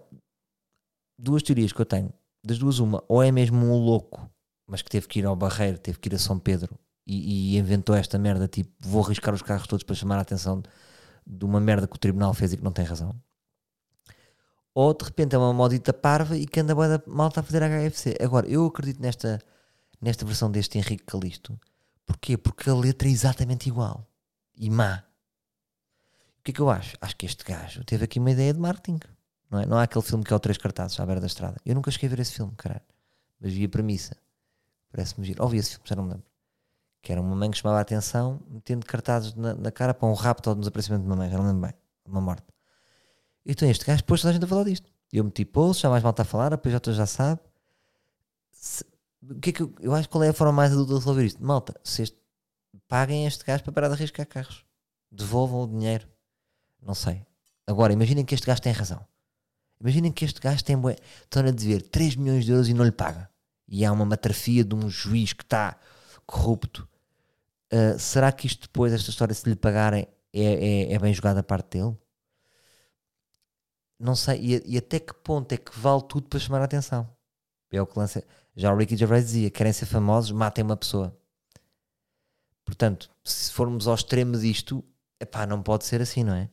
duas 1.19 1.43
teorias 1.43 1.73
que 1.73 1.81
eu 1.81 1.87
tenho. 1.87 2.13
Das 2.45 2.59
duas, 2.59 2.79
uma, 2.79 3.03
ou 3.09 3.23
é 3.23 3.33
mesmo 3.33 3.59
um 3.67 3.77
louco, 3.77 4.31
mas 4.67 4.83
que 4.83 4.91
teve 4.91 5.09
que 5.09 5.19
ir 5.19 5.27
ao 5.27 5.35
Barreiro, 5.35 5.79
teve 5.79 5.99
que 5.99 6.09
ir 6.09 6.15
a 6.15 6.19
São 6.19 6.39
Pedro 6.39 6.79
e, 7.05 7.55
e 7.55 7.59
inventou 7.59 7.95
esta 7.95 8.19
merda, 8.19 8.47
tipo, 8.47 8.71
vou 8.81 9.03
arriscar 9.05 9.35
os 9.35 9.43
carros 9.43 9.67
todos 9.67 9.85
para 9.85 9.95
chamar 9.95 10.19
a 10.19 10.23
atenção 10.23 10.63
de 11.27 11.45
uma 11.45 11.61
merda 11.61 11.89
que 11.89 11.97
o 11.97 11.99
tribunal 11.99 12.33
fez 12.35 12.53
e 12.53 12.57
que 12.57 12.65
não 12.65 12.73
tem 12.73 12.85
razão. 12.85 13.15
Ou 14.77 14.93
de 14.93 15.07
repente 15.07 15.35
é 15.35 15.39
uma 15.39 15.55
modita 15.55 15.91
parva 15.91 16.37
e 16.37 16.45
que 16.45 16.61
anda 16.61 16.75
bué 16.75 16.87
da 16.87 17.03
malta 17.07 17.41
a 17.41 17.43
fazer 17.43 17.63
HFC. 17.63 18.15
Agora, 18.21 18.47
eu 18.47 18.67
acredito 18.67 19.01
nesta, 19.01 19.41
nesta 19.99 20.27
versão 20.27 20.51
deste 20.51 20.77
Henrique 20.77 21.07
Calisto. 21.07 21.59
Porquê? 22.05 22.37
Porque 22.37 22.69
a 22.69 22.75
letra 22.75 23.09
é 23.09 23.11
exatamente 23.11 23.71
igual. 23.71 24.07
E 24.55 24.69
má. 24.69 25.03
O 26.39 26.43
que 26.45 26.51
é 26.51 26.55
que 26.55 26.61
eu 26.61 26.69
acho? 26.69 26.95
Acho 27.01 27.17
que 27.17 27.25
este 27.25 27.43
gajo 27.43 27.83
teve 27.85 28.05
aqui 28.05 28.19
uma 28.19 28.31
ideia 28.31 28.53
de 28.53 28.61
marketing. 28.61 29.01
Não, 29.51 29.61
é? 29.61 29.65
não 29.65 29.79
há 29.79 29.85
aquele 29.85 30.05
filme 30.05 30.23
que 30.23 30.31
é 30.31 30.37
o 30.37 30.39
Três 30.39 30.59
Cartazes 30.59 31.01
à 31.01 31.07
beira 31.07 31.23
da 31.23 31.27
estrada. 31.27 31.57
Eu 31.65 31.75
nunca 31.75 31.91
cheguei 31.91 32.09
a 32.09 32.11
ver 32.11 32.21
esse 32.21 32.33
filme, 32.33 32.53
caralho. 32.55 32.85
mas 33.41 33.55
vi 33.55 33.65
a 33.65 33.69
premissa. 33.71 34.15
Parece-me 34.93 35.27
giro. 35.27 35.43
Ouvi 35.43 35.57
esse 35.57 35.71
filme, 35.71 35.85
já 35.89 35.97
não 35.97 36.03
me 36.03 36.11
lembro. 36.11 36.27
Que 37.01 37.13
era 37.13 37.23
uma 37.23 37.35
mãe 37.35 37.51
que 37.51 37.57
chamava 37.57 37.79
a 37.79 37.81
atenção, 37.81 38.43
metendo 38.47 38.85
cartazes 38.85 39.35
na, 39.35 39.55
na 39.55 39.73
cara 39.73 39.95
para 39.95 40.07
um 40.07 40.13
rapto 40.13 40.51
ou 40.51 40.57
desaparecimento 40.57 41.05
de 41.05 41.09
uma 41.09 41.17
mãe, 41.17 41.31
já 41.31 41.39
não 41.39 41.45
me 41.45 41.53
lembro 41.53 41.67
bem. 41.67 41.75
Uma 42.05 42.21
morte. 42.21 42.56
Então 43.47 43.69
este 43.71 43.85
gajo 43.85 44.03
pôs 44.05 44.21
toda 44.21 44.31
a 44.31 44.33
gente 44.35 44.45
a 44.45 44.49
falar 44.49 44.65
disto. 44.65 44.91
Eu 45.13 45.25
meti 45.25 45.45
post, 45.45 45.83
já 45.83 45.89
mais 45.89 46.03
mal 46.03 46.11
está 46.11 46.23
a 46.23 46.27
falar, 46.27 46.51
depois 46.51 46.73
já 46.73 46.81
tu 46.81 46.93
já 46.93 47.07
sabe. 47.07 47.41
Se, 48.51 48.85
o 49.23 49.37
que 49.37 49.51
é 49.51 49.53
que 49.53 49.63
eu, 49.63 49.73
eu 49.81 49.95
acho 49.95 50.09
qual 50.09 50.25
é 50.25 50.29
a 50.29 50.33
forma 50.33 50.53
mais 50.53 50.73
adulta 50.73 50.93
de 50.93 50.99
resolver 50.99 51.25
isto? 51.25 51.43
Malta, 51.43 51.79
se 51.85 52.03
este, 52.03 52.19
paguem 52.89 53.25
este 53.25 53.45
gajo 53.45 53.63
para 53.63 53.73
parar 53.73 53.89
de 53.89 53.95
arriscar 53.95 54.27
carros. 54.27 54.65
Devolvam 55.11 55.63
o 55.63 55.67
dinheiro. 55.69 56.09
Não 56.83 56.95
sei. 56.95 57.25
Agora, 57.67 57.93
imaginem 57.93 58.25
que 58.25 58.35
este 58.35 58.47
gajo 58.47 58.61
tem 58.61 58.73
razão. 58.73 59.07
Imaginem 59.81 60.11
que 60.11 60.25
este 60.25 60.41
gajo 60.41 60.65
tem 60.65 60.77
estão 61.23 61.47
a 61.47 61.51
dever 61.51 61.83
3 61.83 62.17
milhões 62.17 62.45
de 62.45 62.51
euros 62.51 62.69
e 62.69 62.75
não 62.75 62.85
lhe 62.85 62.93
paga. 62.93 63.31
E 63.69 63.85
há 63.85 63.93
uma 63.93 64.05
matrafia 64.05 64.65
de 64.65 64.75
um 64.75 64.89
juiz 64.89 65.33
que 65.33 65.43
está 65.43 65.77
corrupto. 66.27 66.89
Uh, 67.73 67.99
será 67.99 68.33
que 68.33 68.47
isto 68.47 68.63
depois, 68.63 68.93
esta 68.93 69.11
história, 69.11 69.35
se 69.35 69.49
lhe 69.49 69.57
pagarem, 69.57 70.09
é, 70.33 70.43
é, 70.43 70.93
é 70.93 70.99
bem 70.99 71.13
jogada 71.13 71.41
a 71.41 71.43
parte 71.43 71.79
dele? 71.79 71.97
Não 73.99 74.15
sei. 74.15 74.41
E, 74.41 74.75
e, 74.75 74.79
até 74.79 75.01
que 75.01 75.15
ponto 75.15 75.53
é 75.53 75.57
que 75.57 75.79
vale 75.79 76.03
tudo 76.09 76.29
para 76.29 76.39
chamar 76.39 76.61
a 76.61 76.65
atenção? 76.65 77.09
É 77.71 77.81
o 77.81 77.87
que 77.87 77.99
lança. 77.99 78.23
Já 78.55 78.73
o 78.73 78.77
Ricky 78.77 78.97
Gervais 78.97 79.27
dizia: 79.27 79.51
querem 79.51 79.73
ser 79.73 79.87
famosos, 79.87 80.31
matem 80.31 80.65
uma 80.65 80.77
pessoa. 80.77 81.17
Portanto, 82.65 83.11
se 83.25 83.53
formos 83.53 83.87
ao 83.87 83.95
extremo 83.95 84.39
disto, 84.39 84.85
epá, 85.21 85.47
não 85.47 85.63
pode 85.63 85.85
ser 85.85 86.03
assim, 86.03 86.25
não 86.25 86.35
é? 86.35 86.51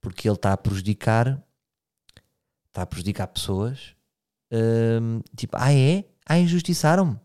Porque 0.00 0.28
ele 0.28 0.36
está 0.36 0.52
a 0.52 0.56
prejudicar, 0.56 1.42
está 2.68 2.82
a 2.82 2.86
prejudicar 2.86 3.26
pessoas. 3.28 3.96
Hum, 4.52 5.20
tipo, 5.36 5.56
ah 5.58 5.72
é? 5.72 6.04
Ah, 6.26 6.38
injustiçaram-me. 6.38 7.18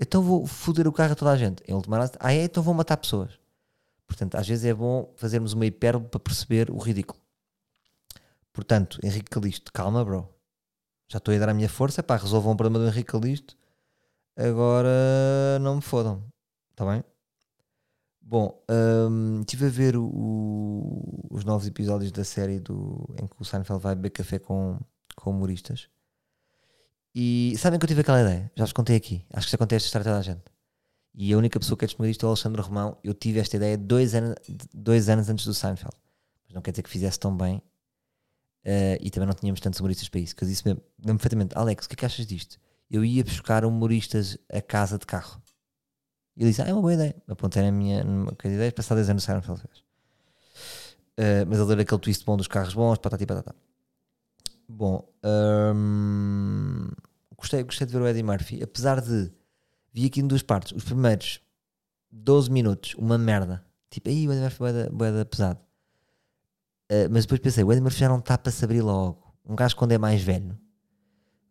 Então 0.00 0.22
vou 0.22 0.46
foder 0.46 0.86
o 0.88 0.92
carro 0.92 1.12
a 1.12 1.16
toda 1.16 1.30
a 1.32 1.36
gente. 1.36 1.62
Em 1.68 1.74
última 1.74 1.96
análise, 1.96 2.16
ah 2.20 2.32
é? 2.32 2.44
Então 2.44 2.62
vou 2.62 2.74
matar 2.74 2.96
pessoas. 2.96 3.38
Portanto, 4.06 4.36
às 4.36 4.46
vezes 4.46 4.64
é 4.64 4.74
bom 4.74 5.12
fazermos 5.16 5.52
uma 5.52 5.66
hipérbole 5.66 6.08
para 6.08 6.20
perceber 6.20 6.70
o 6.70 6.78
ridículo. 6.78 7.20
Portanto, 8.56 8.98
Henrique 9.02 9.28
Calixto, 9.28 9.70
calma, 9.70 10.02
bro. 10.02 10.26
Já 11.12 11.18
estou 11.18 11.34
a 11.34 11.38
dar 11.38 11.50
a 11.50 11.54
minha 11.54 11.68
força. 11.68 12.02
Pá, 12.02 12.16
resolvam 12.16 12.54
o 12.54 12.56
problema 12.56 12.82
do 12.82 12.90
Henrique 12.90 13.12
Calixto. 13.12 13.54
Agora 14.34 15.58
não 15.60 15.76
me 15.76 15.82
fodam. 15.82 16.24
Está 16.70 16.86
bem? 16.86 17.04
Bom, 18.18 18.58
um, 18.70 19.40
estive 19.40 19.66
a 19.66 19.68
ver 19.68 19.96
o, 19.98 21.28
os 21.30 21.44
novos 21.44 21.66
episódios 21.66 22.10
da 22.10 22.24
série 22.24 22.58
do, 22.58 23.06
em 23.22 23.26
que 23.26 23.36
o 23.38 23.44
Seinfeld 23.44 23.82
vai 23.82 23.94
beber 23.94 24.08
café 24.08 24.38
com, 24.38 24.80
com 25.14 25.30
humoristas. 25.32 25.90
E 27.14 27.54
sabem 27.58 27.78
que 27.78 27.84
eu 27.84 27.88
tive 27.88 28.00
aquela 28.00 28.22
ideia? 28.22 28.50
Já 28.56 28.64
vos 28.64 28.72
contei 28.72 28.96
aqui. 28.96 29.22
Acho 29.34 29.48
que 29.48 29.52
já 29.52 29.58
contei 29.58 29.76
esta 29.76 29.86
história 29.86 30.04
toda 30.04 30.18
a 30.18 30.22
gente. 30.22 30.44
E 31.14 31.30
a 31.30 31.36
única 31.36 31.60
pessoa 31.60 31.76
que 31.76 31.84
é 31.84 31.88
testemunha 31.88 32.10
isto 32.10 32.24
é 32.24 32.26
o 32.26 32.30
Alexandre 32.30 32.62
Romão. 32.62 32.96
Eu 33.04 33.12
tive 33.12 33.38
esta 33.38 33.56
ideia 33.56 33.76
dois 33.76 34.14
anos, 34.14 34.34
dois 34.72 35.10
anos 35.10 35.28
antes 35.28 35.44
do 35.44 35.52
Seinfeld. 35.52 35.94
Mas 36.46 36.54
não 36.54 36.62
quer 36.62 36.70
dizer 36.70 36.82
que 36.82 36.90
fizesse 36.90 37.20
tão 37.20 37.36
bem. 37.36 37.62
Uh, 38.66 38.98
e 39.00 39.10
também 39.10 39.28
não 39.28 39.34
tínhamos 39.34 39.60
tantos 39.60 39.78
humoristas 39.78 40.08
para 40.08 40.18
isso. 40.18 40.34
Que 40.34 40.42
eu 40.42 40.48
disse 40.48 40.66
mesmo, 40.66 40.82
perfeitamente: 41.00 41.56
Alex, 41.56 41.86
o 41.86 41.88
que 41.88 41.94
é 41.94 41.96
que 41.98 42.04
achas 42.04 42.26
disto? 42.26 42.58
Eu 42.90 43.04
ia 43.04 43.22
buscar 43.22 43.64
humoristas 43.64 44.36
a 44.52 44.60
casa 44.60 44.98
de 44.98 45.06
carro. 45.06 45.40
E 46.36 46.42
ele 46.42 46.50
disse: 46.50 46.62
Ah, 46.62 46.66
é 46.66 46.72
uma 46.72 46.82
boa 46.82 46.94
ideia. 46.94 47.14
Apontei 47.28 47.62
na 47.62 47.70
minha 47.70 48.04
ideia, 48.44 48.72
passar 48.72 48.96
10 48.96 49.10
anos 49.10 49.22
saíram 49.22 49.40
uh, 49.40 49.54
Mas 51.46 51.58
ele 51.60 51.68
deu 51.68 51.80
aquele 51.80 52.00
twist 52.00 52.24
bom 52.24 52.36
dos 52.36 52.48
carros 52.48 52.74
bons, 52.74 52.98
patati 52.98 53.24
patata. 53.24 53.54
Bom, 54.68 55.08
um, 55.24 56.88
gostei, 57.36 57.62
gostei 57.62 57.86
de 57.86 57.92
ver 57.92 58.02
o 58.02 58.08
Eddie 58.08 58.24
Murphy, 58.24 58.64
apesar 58.64 59.00
de 59.00 59.32
vi 59.92 60.06
aqui 60.06 60.20
em 60.20 60.26
duas 60.26 60.42
partes. 60.42 60.72
Os 60.72 60.82
primeiros 60.82 61.40
12 62.10 62.50
minutos, 62.50 62.94
uma 62.96 63.16
merda. 63.16 63.64
Tipo, 63.88 64.08
aí 64.08 64.26
o 64.26 64.32
Eddie 64.32 64.42
Murphy 64.42 64.64
é 64.64 65.12
da 65.12 65.24
pesado. 65.24 65.65
Uh, 66.90 67.10
mas 67.10 67.24
depois 67.24 67.40
pensei, 67.40 67.64
o 67.64 67.72
Eddie 67.72 67.82
Murphy 67.82 68.00
já 68.00 68.08
não 68.08 68.18
está 68.18 68.38
para 68.38 68.52
se 68.52 68.64
abrir 68.64 68.82
logo. 68.82 69.18
Um 69.44 69.54
gajo 69.56 69.76
quando 69.76 69.92
é 69.92 69.98
mais 69.98 70.22
velho 70.22 70.56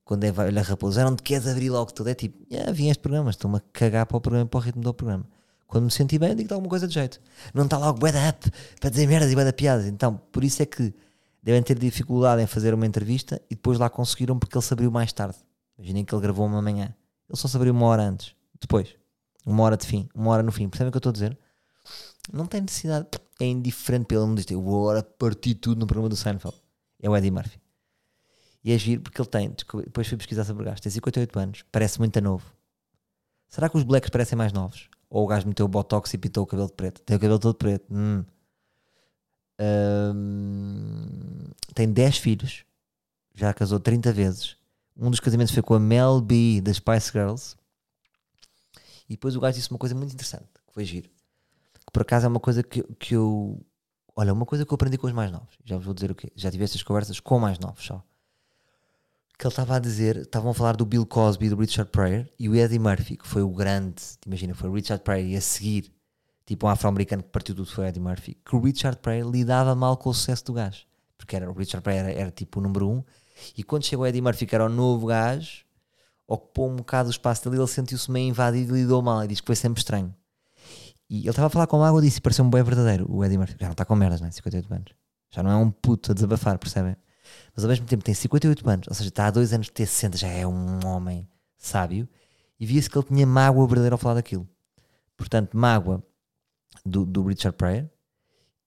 quando 0.05 0.23
é 0.23 0.31
velha 0.31 0.61
raposa, 0.61 1.01
já 1.01 1.09
não 1.09 1.15
te 1.15 1.23
queres 1.23 1.47
abrir 1.47 1.71
logo 1.71 1.91
tudo. 1.91 2.09
É 2.09 2.13
tipo, 2.13 2.45
yeah, 2.49 2.71
vim 2.71 2.89
este 2.89 2.99
programa, 3.01 3.31
estou-me 3.31 3.57
a 3.57 3.61
cagar 3.73 4.05
para 4.05 4.15
o 4.15 4.21
programa, 4.21 4.45
para 4.45 4.57
o 4.59 4.61
ritmo 4.61 4.83
do 4.83 4.93
programa. 4.93 5.27
Quando 5.65 5.85
me 5.85 5.91
senti 5.91 6.19
bem, 6.19 6.35
digo-te 6.35 6.53
alguma 6.53 6.69
coisa 6.69 6.87
de 6.87 6.93
jeito. 6.93 7.19
Não 7.53 7.65
está 7.65 7.75
logo 7.77 7.97
bué 7.97 8.11
up 8.29 8.51
para 8.79 8.91
dizer 8.91 9.07
merdas 9.07 9.31
e 9.31 9.35
bué 9.35 9.51
piadas. 9.51 9.87
Então, 9.87 10.21
por 10.31 10.43
isso 10.43 10.61
é 10.61 10.65
que 10.65 10.93
devem 11.41 11.61
ter 11.63 11.77
dificuldade 11.79 12.39
em 12.39 12.45
fazer 12.45 12.71
uma 12.75 12.85
entrevista 12.85 13.41
e 13.49 13.55
depois 13.55 13.79
lá 13.79 13.89
conseguiram 13.89 14.37
porque 14.37 14.55
ele 14.55 14.63
se 14.63 14.71
abriu 14.71 14.91
mais 14.91 15.11
tarde. 15.11 15.37
Imaginem 15.75 16.05
que 16.05 16.13
ele 16.13 16.21
gravou 16.21 16.45
uma 16.45 16.61
manhã. 16.61 16.95
Ele 17.27 17.37
só 17.37 17.47
se 17.47 17.57
abriu 17.57 17.73
uma 17.73 17.87
hora 17.87 18.03
antes. 18.03 18.35
Depois. 18.61 18.95
Uma 19.43 19.63
hora 19.63 19.75
de 19.75 19.87
fim. 19.87 20.07
Uma 20.13 20.31
hora 20.31 20.43
no 20.43 20.51
fim. 20.51 20.69
Percebem 20.69 20.89
o 20.89 20.91
que 20.91 20.97
eu 20.97 20.99
estou 20.99 21.09
a 21.09 21.13
dizer? 21.13 21.37
Não 22.31 22.45
tem 22.45 22.61
necessidade. 22.61 23.07
É 23.39 23.45
indiferente 23.45 24.05
pelo 24.05 24.27
mundo 24.27 24.41
dizer 24.41 24.53
eu 24.53 24.61
vou 24.61 24.89
agora 24.89 25.03
partir 25.03 25.55
tudo 25.55 25.79
no 25.79 25.87
programa 25.87 26.09
do 26.09 26.15
Seinfeld. 26.15 26.57
É 27.01 27.09
o 27.09 27.15
Eddie 27.15 27.31
Murphy. 27.31 27.59
E 28.63 28.71
é 28.71 28.77
giro 28.77 29.01
porque 29.01 29.21
ele 29.21 29.29
tem, 29.29 29.55
depois 29.83 30.07
fui 30.07 30.17
pesquisar 30.17 30.43
sobre 30.43 30.63
o 30.63 30.65
gajo, 30.65 30.81
tem 30.81 30.91
58 30.91 31.39
anos, 31.39 31.65
parece 31.71 31.99
muito 31.99 32.19
novo. 32.19 32.43
Será 33.47 33.69
que 33.69 33.77
os 33.77 33.83
blacks 33.83 34.09
parecem 34.09 34.35
mais 34.35 34.51
novos? 34.51 34.89
Ou 35.07 35.23
o 35.23 35.27
gajo 35.27 35.47
meteu 35.47 35.67
o 35.67 35.69
botox 35.69 36.11
e 36.13 36.17
pintou 36.17 36.43
o 36.43 36.47
cabelo 36.47 36.67
de 36.67 36.73
preto? 36.73 37.01
Tem 37.01 37.15
o 37.15 37.19
cabelo 37.19 37.37
todo 37.37 37.53
preto. 37.53 37.85
Hum. 37.93 38.25
Um, 39.57 41.51
tem 41.73 41.91
10 41.91 42.17
filhos, 42.17 42.65
já 43.33 43.53
casou 43.53 43.79
30 43.79 44.11
vezes. 44.11 44.57
Um 44.97 45.11
dos 45.11 45.19
casamentos 45.19 45.53
foi 45.53 45.61
com 45.61 45.75
a 45.75 45.79
Mel 45.79 46.19
B 46.19 46.59
das 46.61 46.77
Spice 46.77 47.11
Girls. 47.11 47.55
E 49.07 49.13
depois 49.13 49.35
o 49.35 49.39
gajo 49.39 49.57
disse 49.57 49.69
uma 49.69 49.77
coisa 49.77 49.93
muito 49.93 50.13
interessante, 50.13 50.47
que 50.67 50.73
foi 50.73 50.85
giro. 50.85 51.09
Por 51.95 52.01
acaso 52.01 52.25
é 52.25 52.27
uma 52.27 52.41
coisa 52.41 52.61
que, 52.61 52.83
que 52.99 53.15
eu. 53.15 53.65
Olha, 54.17 54.33
uma 54.33 54.45
coisa 54.45 54.65
que 54.65 54.73
eu 54.73 54.75
aprendi 54.75 54.97
com 54.97 55.07
os 55.07 55.13
mais 55.13 55.31
novos. 55.31 55.55
Já 55.63 55.77
vos 55.77 55.85
vou 55.85 55.93
dizer 55.93 56.11
o 56.11 56.15
quê? 56.15 56.29
Já 56.35 56.51
tive 56.51 56.65
estas 56.65 56.83
conversas 56.83 57.21
com 57.21 57.39
mais 57.39 57.57
novos 57.57 57.85
só 57.85 58.03
que 59.37 59.45
ele 59.45 59.51
estava 59.51 59.75
a 59.75 59.79
dizer, 59.79 60.17
estavam 60.17 60.51
a 60.51 60.53
falar 60.53 60.75
do 60.75 60.85
Bill 60.85 61.05
Cosby, 61.05 61.49
do 61.49 61.57
Richard 61.57 61.91
Pryor 61.91 62.25
e 62.39 62.47
o 62.47 62.55
Eddie 62.55 62.79
Murphy, 62.79 63.17
que 63.17 63.27
foi 63.27 63.41
o 63.41 63.49
grande, 63.49 64.01
imagina, 64.25 64.53
foi 64.55 64.69
o 64.69 64.73
Richard 64.73 65.03
Pryor 65.03 65.25
e 65.25 65.35
a 65.35 65.41
seguir, 65.41 65.91
tipo 66.45 66.65
um 66.65 66.69
afro-americano 66.69 67.21
que 67.21 67.29
partiu 67.29 67.53
tudo 67.53 67.69
foi 67.69 67.83
o 67.83 67.87
Eddie 67.87 68.01
Murphy, 68.01 68.37
que 68.45 68.55
o 68.55 68.61
Richard 68.61 68.97
Pryor 68.99 69.29
lidava 69.29 69.75
mal 69.75 69.97
com 69.97 70.09
o 70.09 70.13
sucesso 70.13 70.45
do 70.45 70.53
gajo, 70.53 70.85
porque 71.17 71.35
era, 71.35 71.51
o 71.51 71.53
Richard 71.53 71.83
Pryor 71.83 71.99
era, 71.99 72.11
era 72.13 72.31
tipo 72.31 72.61
o 72.61 72.63
número 72.63 72.89
um, 72.89 73.03
e 73.57 73.63
quando 73.63 73.83
chegou 73.83 74.05
o 74.05 74.07
Eddie 74.07 74.21
Murphy, 74.21 74.45
que 74.45 74.55
era 74.55 74.65
o 74.65 74.69
novo 74.69 75.07
gajo, 75.07 75.65
ocupou 76.25 76.69
um 76.69 76.77
bocado 76.77 77.09
o 77.09 77.11
espaço 77.11 77.43
dele, 77.49 77.61
ele 77.61 77.67
sentiu-se 77.67 78.09
meio 78.09 78.29
invadido 78.29 78.77
e 78.77 78.81
lidou 78.83 79.01
mal, 79.01 79.25
e 79.25 79.27
diz 79.27 79.41
que 79.41 79.47
foi 79.47 79.55
sempre 79.57 79.79
estranho. 79.81 80.15
E 81.09 81.21
ele 81.21 81.29
estava 81.29 81.47
a 81.47 81.49
falar 81.49 81.67
com 81.67 81.83
água 81.83 82.01
disse, 82.01 82.17
e 82.17 82.21
pareceu 82.21 82.43
um 82.43 82.49
bem 82.49 82.63
verdadeiro, 82.63 83.05
o 83.09 83.23
Eddie 83.23 83.37
Murphy, 83.37 83.57
já 83.59 83.67
não 83.67 83.73
está 83.73 83.85
com 83.85 83.95
merdas, 83.95 84.21
né? 84.21 84.31
58 84.31 84.73
anos. 84.73 84.93
Já 85.31 85.43
não 85.43 85.51
é 85.51 85.55
um 85.55 85.69
puto 85.69 86.11
a 86.11 86.13
desabafar, 86.15 86.57
percebem? 86.57 86.95
mas 87.55 87.63
ao 87.63 87.69
mesmo 87.69 87.85
tempo 87.85 88.03
tem 88.03 88.13
58 88.13 88.69
anos, 88.69 88.87
ou 88.87 88.93
seja, 88.93 89.09
está 89.09 89.27
há 89.27 89.31
dois 89.31 89.53
anos 89.53 89.67
de 89.67 89.71
ter 89.71 89.85
60, 89.85 90.17
já 90.17 90.27
é 90.27 90.45
um 90.45 90.85
homem 90.85 91.27
sábio, 91.57 92.07
e 92.59 92.65
via-se 92.65 92.89
que 92.89 92.97
ele 92.97 93.07
tinha 93.07 93.25
mágoa 93.25 93.67
verdadeira 93.67 93.95
ao 93.95 93.99
falar 93.99 94.15
daquilo. 94.15 94.47
Portanto, 95.17 95.57
mágoa 95.57 96.03
do, 96.85 97.05
do 97.05 97.23
Richard 97.23 97.57
Pryor 97.57 97.89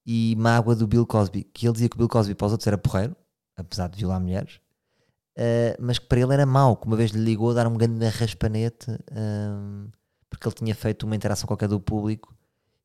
e 0.05 0.35
mágoa 0.37 0.75
do 0.75 0.87
Bill 0.87 1.07
Cosby, 1.07 1.45
que 1.45 1.67
ele 1.67 1.73
dizia 1.73 1.89
que 1.89 1.97
o 1.97 1.99
Bill 1.99 2.09
Cosby 2.09 2.35
para 2.35 2.47
os 2.47 2.53
outros 2.53 2.67
era 2.67 2.79
porreiro, 2.79 3.17
apesar 3.57 3.89
de 3.89 3.99
violar 3.99 4.21
mulheres, 4.21 4.61
uh, 5.37 5.77
mas 5.79 5.99
que 5.99 6.07
para 6.07 6.21
ele 6.21 6.33
era 6.33 6.47
mau, 6.47 6.77
que 6.77 6.87
uma 6.87 6.97
vez 6.97 7.11
lhe 7.11 7.23
ligou 7.23 7.51
a 7.51 7.55
dar 7.55 7.67
um 7.67 7.77
grande 7.77 8.07
raspanete, 8.07 8.91
uh, 8.91 9.91
porque 10.29 10.47
ele 10.47 10.55
tinha 10.55 10.75
feito 10.75 11.05
uma 11.05 11.17
interação 11.17 11.47
qualquer 11.47 11.69
do 11.69 11.81
público, 11.81 12.37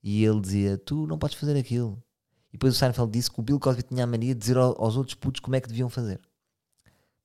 e 0.01 0.23
ele 0.23 0.41
dizia, 0.41 0.77
tu 0.77 1.07
não 1.07 1.17
podes 1.17 1.37
fazer 1.37 1.57
aquilo, 1.57 2.01
e 2.49 2.53
depois 2.53 2.75
o 2.75 2.77
Seinfeld 2.77 3.11
disse 3.11 3.31
que 3.31 3.39
o 3.39 3.43
Bill 3.43 3.59
Cosby 3.59 3.81
tinha 3.83 4.03
a 4.03 4.07
mania 4.07 4.35
de 4.35 4.39
dizer 4.39 4.57
aos 4.57 4.95
outros 4.95 5.15
putos 5.15 5.39
como 5.39 5.55
é 5.55 5.61
que 5.61 5.67
deviam 5.67 5.89
fazer. 5.89 6.21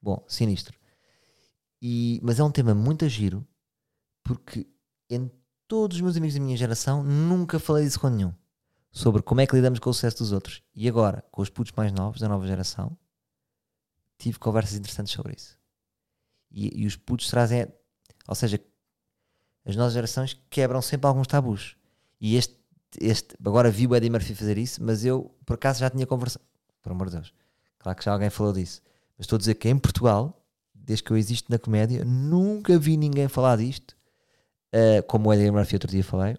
Bom, 0.01 0.25
sinistro. 0.27 0.79
E, 1.83 2.19
mas 2.23 2.41
é 2.41 2.45
um 2.45 2.51
tema 2.51 2.75
muito 2.75 3.07
giro, 3.09 3.47
porque 4.23 4.67
em 5.11 5.31
todos 5.67 5.99
os 5.99 6.01
meus 6.01 6.17
amigos 6.17 6.35
da 6.35 6.41
minha 6.41 6.57
geração 6.57 7.05
nunca 7.05 7.59
falei 7.59 7.85
disso 7.85 8.01
com 8.01 8.09
nenhum. 8.09 8.33
Sobre 8.91 9.23
como 9.23 9.43
é 9.43 9.47
que 9.47 9.55
lidamos 9.55 9.79
com 9.79 9.91
o 9.91 9.95
sucesso 9.95 10.19
dos 10.19 10.33
outros. 10.33 10.63
E 10.75 10.89
agora, 10.89 11.23
com 11.31 11.43
os 11.43 11.51
putos 11.51 11.73
mais 11.77 11.93
novos, 11.93 12.21
da 12.21 12.29
nova 12.29 12.47
geração, 12.47 12.97
tive 14.17 14.39
conversas 14.39 14.79
interessantes 14.79 15.13
sobre 15.13 15.35
isso. 15.37 15.59
E, 16.51 16.83
e 16.83 16.87
os 16.87 16.97
putos 16.97 17.29
trazem. 17.29 17.71
Ou 18.27 18.35
seja, 18.35 18.59
as 19.69 19.77
novas 19.77 19.93
gerações 19.93 20.37
quebram 20.51 20.83
sempre 20.83 21.07
alguns 21.07 21.27
tabus. 21.27 21.77
E 22.21 22.37
este 22.37 22.59
este, 23.01 23.37
agora 23.45 23.71
vi 23.71 23.87
o 23.87 23.95
Eddie 23.95 24.09
Murphy 24.09 24.35
fazer 24.35 24.57
isso, 24.57 24.83
mas 24.83 25.05
eu 25.05 25.31
por 25.45 25.55
acaso 25.55 25.81
já 25.81 25.91
tinha 25.91 26.07
conversado. 26.07 26.45
Por 26.83 26.93
amor 26.93 27.09
de 27.09 27.17
Deus, 27.17 27.35
claro 27.79 27.99
que 27.99 28.05
já 28.05 28.13
alguém 28.13 28.31
falou 28.31 28.53
disso. 28.53 28.81
Mas 29.17 29.25
estou 29.25 29.37
a 29.37 29.39
dizer 29.39 29.55
que 29.57 29.69
em 29.69 29.77
Portugal, 29.77 30.43
desde 30.75 31.05
que 31.05 31.11
eu 31.11 31.17
existo 31.17 31.51
na 31.53 31.59
comédia, 31.59 32.05
nunca 32.05 32.79
vi 32.79 32.97
ninguém 32.97 33.29
falar 33.29 33.57
disto. 33.57 33.97
Uh, 34.73 35.03
como 35.07 35.29
o 35.29 35.35
Eddie 35.35 35.51
Murphy 35.51 35.77
outro 35.77 35.91
dia 35.91 36.05
falei, 36.05 36.37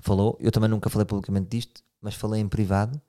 falou. 0.00 0.36
Eu 0.40 0.50
também 0.50 0.68
nunca 0.68 0.90
falei 0.90 1.06
publicamente 1.06 1.48
disto, 1.48 1.82
mas 2.00 2.14
falei 2.14 2.40
em 2.40 2.48
privado. 2.48 3.00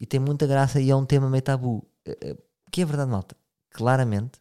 E 0.00 0.06
tem 0.06 0.18
muita 0.18 0.46
graça 0.46 0.80
e 0.80 0.90
é 0.90 0.96
um 0.96 1.04
tema 1.04 1.30
meio 1.30 1.42
tabu. 1.42 1.86
Uh, 2.08 2.42
que 2.72 2.82
é 2.82 2.84
verdade, 2.84 3.10
malta. 3.10 3.36
Claramente 3.70 4.40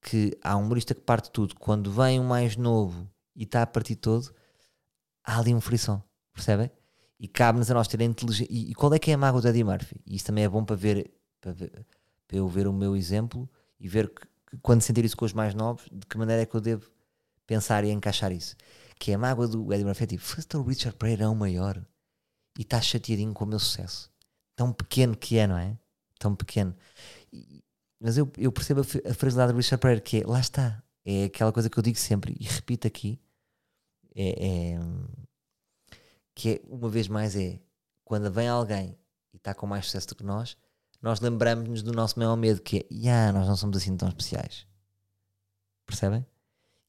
que 0.00 0.38
há 0.40 0.56
um 0.56 0.62
humorista 0.62 0.94
que 0.94 1.00
parte 1.00 1.30
tudo. 1.32 1.56
Quando 1.56 1.90
vem 1.90 2.20
um 2.20 2.24
mais 2.24 2.56
novo 2.56 3.08
e 3.36 3.44
está 3.44 3.62
a 3.62 3.66
partir 3.66 3.96
todo, 3.96 4.34
há 5.22 5.38
ali 5.38 5.54
um 5.54 5.60
frição, 5.60 6.02
percebem? 6.32 6.70
E 7.18 7.28
cabe-nos 7.28 7.70
a 7.70 7.74
nós 7.74 7.88
ter 7.88 8.00
a 8.00 8.04
inteligência. 8.04 8.50
E, 8.50 8.70
e, 8.70 8.74
qual 8.74 8.92
é 8.92 8.98
que 8.98 9.10
é 9.10 9.14
a 9.14 9.18
mágoa 9.18 9.40
do 9.40 9.48
Eddie 9.48 9.64
Murphy? 9.64 10.00
E 10.06 10.16
isso 10.16 10.26
também 10.26 10.44
é 10.44 10.48
bom 10.48 10.64
para 10.64 10.76
ver, 10.76 11.10
para, 11.40 11.52
ver, 11.52 11.86
para 12.26 12.36
eu 12.36 12.48
ver 12.48 12.66
o 12.66 12.72
meu 12.72 12.96
exemplo 12.96 13.48
e 13.78 13.88
ver 13.88 14.08
que, 14.08 14.26
que, 14.50 14.58
quando 14.62 14.82
sentir 14.82 15.04
isso 15.04 15.16
com 15.16 15.24
os 15.24 15.32
mais 15.32 15.54
novos, 15.54 15.86
de 15.90 16.06
que 16.06 16.18
maneira 16.18 16.42
é 16.42 16.46
que 16.46 16.54
eu 16.54 16.60
devo 16.60 16.90
pensar 17.46 17.84
e 17.84 17.90
encaixar 17.90 18.32
isso. 18.32 18.56
Que 18.98 19.12
é 19.12 19.14
a 19.14 19.18
mágoa 19.18 19.46
do 19.48 19.72
Eddie 19.72 19.84
Murphy 19.84 20.04
é 20.04 20.06
tipo, 20.06 20.24
o 20.58 20.62
Richard 20.62 20.96
Pryor 20.96 21.20
é 21.20 21.28
o 21.28 21.34
maior 21.34 21.82
e 22.58 22.62
está 22.62 22.80
chateadinho 22.80 23.32
com 23.32 23.44
o 23.44 23.48
meu 23.48 23.58
sucesso. 23.58 24.10
Tão 24.54 24.72
pequeno 24.72 25.16
que 25.16 25.38
é, 25.38 25.46
não 25.46 25.56
é? 25.56 25.76
Tão 26.18 26.34
pequeno. 26.34 26.74
E, 27.32 27.62
mas 28.00 28.18
eu, 28.18 28.30
eu 28.36 28.52
percebo 28.52 28.80
a, 28.80 29.10
a 29.10 29.14
fragilidade 29.14 29.52
do 29.52 29.56
Richard 29.56 29.80
Pryor, 29.80 30.00
que 30.00 30.22
é, 30.22 30.26
lá 30.26 30.40
está, 30.40 30.82
é 31.04 31.24
aquela 31.24 31.52
coisa 31.52 31.70
que 31.70 31.78
eu 31.78 31.82
digo 31.82 31.98
sempre 31.98 32.36
e 32.38 32.44
repito 32.44 32.86
aqui, 32.86 33.20
é, 34.16 34.74
é 34.74 34.80
que 36.34 36.54
é, 36.54 36.60
uma 36.68 36.88
vez 36.88 37.08
mais 37.08 37.36
é 37.36 37.60
quando 38.04 38.30
vem 38.30 38.48
alguém 38.48 38.98
e 39.32 39.36
está 39.36 39.54
com 39.54 39.66
mais 39.66 39.86
sucesso 39.86 40.08
do 40.08 40.16
que 40.16 40.24
nós, 40.24 40.56
nós 41.00 41.20
lembramos-nos 41.20 41.82
do 41.82 41.92
nosso 41.92 42.18
maior 42.18 42.36
medo, 42.36 42.60
que 42.60 42.78
é, 42.78 42.94
yeah, 42.94 43.32
nós 43.32 43.46
não 43.46 43.56
somos 43.56 43.76
assim 43.76 43.96
tão 43.96 44.08
especiais. 44.08 44.66
Percebem? 45.84 46.26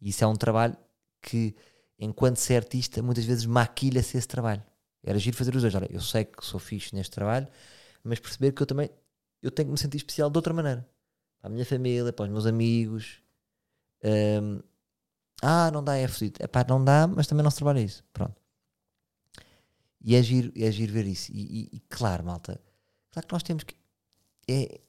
E 0.02 0.10
isso 0.10 0.24
é 0.24 0.28
um 0.28 0.36
trabalho 0.36 0.76
que, 1.22 1.56
enquanto 2.00 2.38
ser 2.38 2.56
artista, 2.56 3.02
muitas 3.02 3.26
vezes 3.26 3.46
maquilha-se 3.46 4.18
esse 4.18 4.28
trabalho. 4.28 4.64
Era 5.04 5.20
giro 5.20 5.38
fazer 5.38 5.56
os 5.56 5.62
dois. 5.62 5.76
Olha, 5.76 5.88
eu 5.92 6.02
sei 6.02 6.26
que 6.26 6.46
sou 6.46 6.60
fixe 6.60 6.96
neste 6.96 7.12
trabalho, 7.12 7.48
mas 8.04 8.20
perceber 8.20 8.52
que 8.52 8.62
eu 8.62 8.66
também 8.66 8.90
eu 9.42 9.52
tenho 9.52 9.68
que 9.68 9.72
me 9.72 9.78
sentir 9.78 9.98
especial 9.98 10.30
de 10.30 10.38
outra 10.38 10.54
maneira. 10.54 10.88
Para 11.40 11.50
a 11.50 11.54
minha 11.54 11.66
família, 11.66 12.12
para 12.12 12.26
os 12.26 12.32
meus 12.32 12.46
amigos. 12.46 13.22
Um, 14.04 14.60
ah, 15.42 15.70
não 15.72 15.84
dá, 15.84 15.96
é 15.98 16.08
fodido. 16.08 16.38
É 16.42 16.48
pá, 16.48 16.66
não 16.68 16.84
dá, 16.84 17.08
mas 17.08 17.28
também 17.28 17.44
não 17.44 17.52
se 17.52 17.58
trabalha 17.58 17.80
isso. 17.80 18.04
Pronto. 18.12 18.36
E 20.02 20.16
é 20.16 20.24
giro, 20.24 20.52
é 20.56 20.72
giro 20.72 20.94
ver 20.94 21.06
isso. 21.06 21.32
E, 21.32 21.64
e, 21.64 21.70
e, 21.78 21.80
claro, 21.90 22.24
malta, 22.24 22.62
claro 23.12 23.28
que 23.28 23.34
nós 23.34 23.44
temos 23.44 23.64
que. 23.64 23.76
É, 24.50 24.80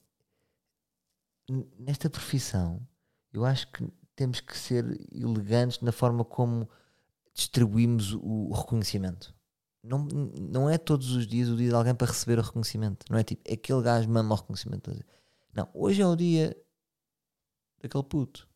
nesta 1.77 2.09
profissão, 2.09 2.85
eu 3.33 3.45
acho 3.45 3.71
que 3.71 3.87
temos 4.15 4.39
que 4.39 4.57
ser 4.57 4.85
elegantes 5.11 5.81
na 5.81 5.91
forma 5.91 6.23
como 6.23 6.69
distribuímos 7.33 8.13
o 8.13 8.51
reconhecimento. 8.53 9.33
Não, 9.83 9.99
não 10.05 10.69
é 10.69 10.77
todos 10.77 11.11
os 11.11 11.25
dias 11.25 11.47
o 11.49 11.55
dia 11.55 11.69
de 11.69 11.75
alguém 11.75 11.95
para 11.95 12.07
receber 12.07 12.39
o 12.39 12.41
reconhecimento. 12.41 13.05
Não 13.09 13.17
é 13.17 13.23
tipo, 13.23 13.41
aquele 13.51 13.81
gajo 13.81 14.09
mama 14.09 14.35
o 14.35 14.37
reconhecimento. 14.37 14.91
Não, 15.53 15.69
hoje 15.73 16.01
é 16.01 16.07
o 16.07 16.15
dia 16.15 16.55
daquele 17.81 18.03
puto. 18.03 18.47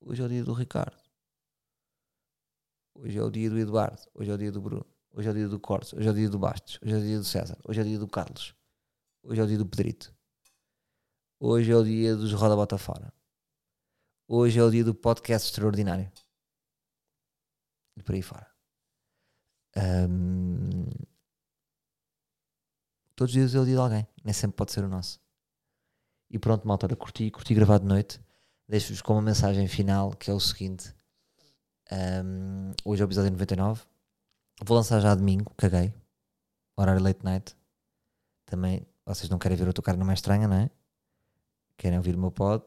Hoje 0.00 0.22
é 0.22 0.26
o 0.26 0.28
dia 0.28 0.44
do 0.44 0.52
Ricardo. 0.52 1.01
Hoje 2.94 3.18
é 3.18 3.22
o 3.22 3.30
dia 3.30 3.50
do 3.50 3.58
Eduardo. 3.58 4.02
Hoje 4.14 4.30
é 4.30 4.34
o 4.34 4.38
dia 4.38 4.52
do 4.52 4.60
Bruno. 4.60 4.86
Hoje 5.12 5.28
é 5.28 5.30
o 5.30 5.34
dia 5.34 5.48
do 5.48 5.60
Cortes. 5.60 5.92
Hoje 5.92 6.08
é 6.08 6.10
o 6.10 6.14
dia 6.14 6.30
do 6.30 6.38
Bastos. 6.38 6.78
Hoje 6.82 6.94
é 6.94 6.98
o 6.98 7.00
dia 7.00 7.18
do 7.18 7.24
César. 7.24 7.58
Hoje 7.64 7.80
é 7.80 7.82
o 7.82 7.86
dia 7.86 7.98
do 7.98 8.08
Carlos. 8.08 8.54
Hoje 9.22 9.40
é 9.40 9.44
o 9.44 9.46
dia 9.46 9.58
do 9.58 9.66
Pedrito. 9.66 10.14
Hoje 11.38 11.72
é 11.72 11.76
o 11.76 11.84
dia 11.84 12.16
dos 12.16 12.32
Roda 12.32 12.56
Bota 12.56 12.78
Fora. 12.78 13.12
Hoje 14.28 14.58
é 14.58 14.62
o 14.62 14.70
dia 14.70 14.84
do 14.84 14.94
podcast 14.94 15.48
extraordinário. 15.48 16.10
E 17.96 18.02
por 18.02 18.14
aí 18.14 18.22
fora. 18.22 18.50
Um, 19.76 20.86
todos 23.16 23.34
os 23.34 23.40
dias 23.40 23.54
é 23.54 23.60
o 23.60 23.64
dia 23.64 23.74
de 23.74 23.80
alguém, 23.80 24.06
nem 24.24 24.32
sempre 24.32 24.56
pode 24.56 24.72
ser 24.72 24.84
o 24.84 24.88
nosso. 24.88 25.20
E 26.30 26.38
pronto, 26.38 26.66
malta, 26.66 26.94
curti, 26.96 27.30
curti 27.30 27.54
gravar 27.54 27.78
de 27.78 27.86
noite. 27.86 28.20
Deixo-vos 28.68 29.02
com 29.02 29.14
uma 29.14 29.22
mensagem 29.22 29.66
final 29.68 30.12
que 30.12 30.30
é 30.30 30.34
o 30.34 30.40
seguinte: 30.40 30.94
um, 32.24 32.72
hoje 32.84 33.02
é 33.02 33.04
o 33.04 33.08
episódio 33.08 33.30
99. 33.30 33.82
Vou 34.64 34.76
lançar 34.76 35.00
já 35.00 35.14
domingo, 35.14 35.52
caguei. 35.56 35.92
Horário 36.76 37.02
late 37.02 37.24
night. 37.24 37.56
Também, 38.46 38.86
vocês 39.04 39.28
não 39.28 39.38
querem 39.38 39.56
ver 39.56 39.68
a 39.68 39.72
tua 39.72 39.84
cara 39.84 39.98
não 39.98 40.10
é 40.10 40.14
estranha, 40.14 40.48
não 40.48 40.56
é? 40.56 40.70
Querem 41.76 41.98
ouvir 41.98 42.14
o 42.14 42.18
meu 42.18 42.30
pod. 42.30 42.64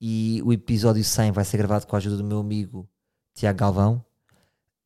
E 0.00 0.42
o 0.44 0.52
episódio 0.52 1.02
100 1.02 1.32
vai 1.32 1.44
ser 1.44 1.56
gravado 1.56 1.86
com 1.86 1.96
a 1.96 1.98
ajuda 1.98 2.16
do 2.16 2.24
meu 2.24 2.38
amigo 2.38 2.88
Tiago 3.34 3.58
Galvão 3.58 4.04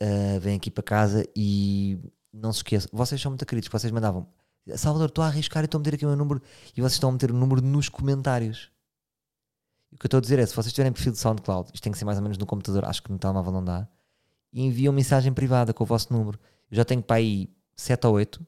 uh, 0.00 0.40
vem 0.40 0.56
aqui 0.56 0.70
para 0.70 0.82
casa 0.82 1.24
e 1.36 1.98
não 2.32 2.52
se 2.52 2.58
esqueçam, 2.58 2.90
vocês 2.92 3.20
são 3.20 3.30
muito 3.30 3.46
queridos, 3.46 3.68
vocês 3.68 3.92
mandavam 3.92 4.26
Salvador, 4.76 5.08
estou 5.08 5.24
a 5.24 5.26
arriscar 5.26 5.62
e 5.62 5.66
estou 5.66 5.78
a 5.78 5.80
meter 5.80 5.94
aqui 5.94 6.04
o 6.04 6.08
meu 6.08 6.16
número 6.16 6.42
e 6.76 6.80
vocês 6.80 6.92
estão 6.92 7.08
a 7.08 7.12
meter 7.12 7.30
o 7.30 7.34
número 7.34 7.60
nos 7.60 7.88
comentários. 7.88 8.70
E 9.92 9.96
o 9.96 9.98
que 9.98 10.06
eu 10.06 10.08
estou 10.08 10.18
a 10.18 10.20
dizer 10.20 10.38
é, 10.38 10.46
se 10.46 10.54
vocês 10.54 10.72
tiverem 10.72 10.92
perfil 10.92 11.12
de 11.12 11.18
SoundCloud, 11.18 11.70
isto 11.74 11.82
tem 11.82 11.92
que 11.92 11.98
ser 11.98 12.04
mais 12.04 12.18
ou 12.18 12.22
menos 12.22 12.38
no 12.38 12.46
computador, 12.46 12.84
acho 12.84 13.02
que 13.02 13.10
no 13.10 13.18
telemóvel 13.18 13.52
não 13.52 13.64
dá, 13.64 13.88
e 14.52 14.62
enviam 14.62 14.92
mensagem 14.92 15.32
privada 15.32 15.72
com 15.72 15.84
o 15.84 15.86
vosso 15.86 16.12
número. 16.12 16.38
Eu 16.70 16.76
já 16.76 16.84
tenho 16.84 17.02
para 17.02 17.16
aí 17.16 17.48
7 17.76 18.06
ou 18.06 18.14
8 18.14 18.46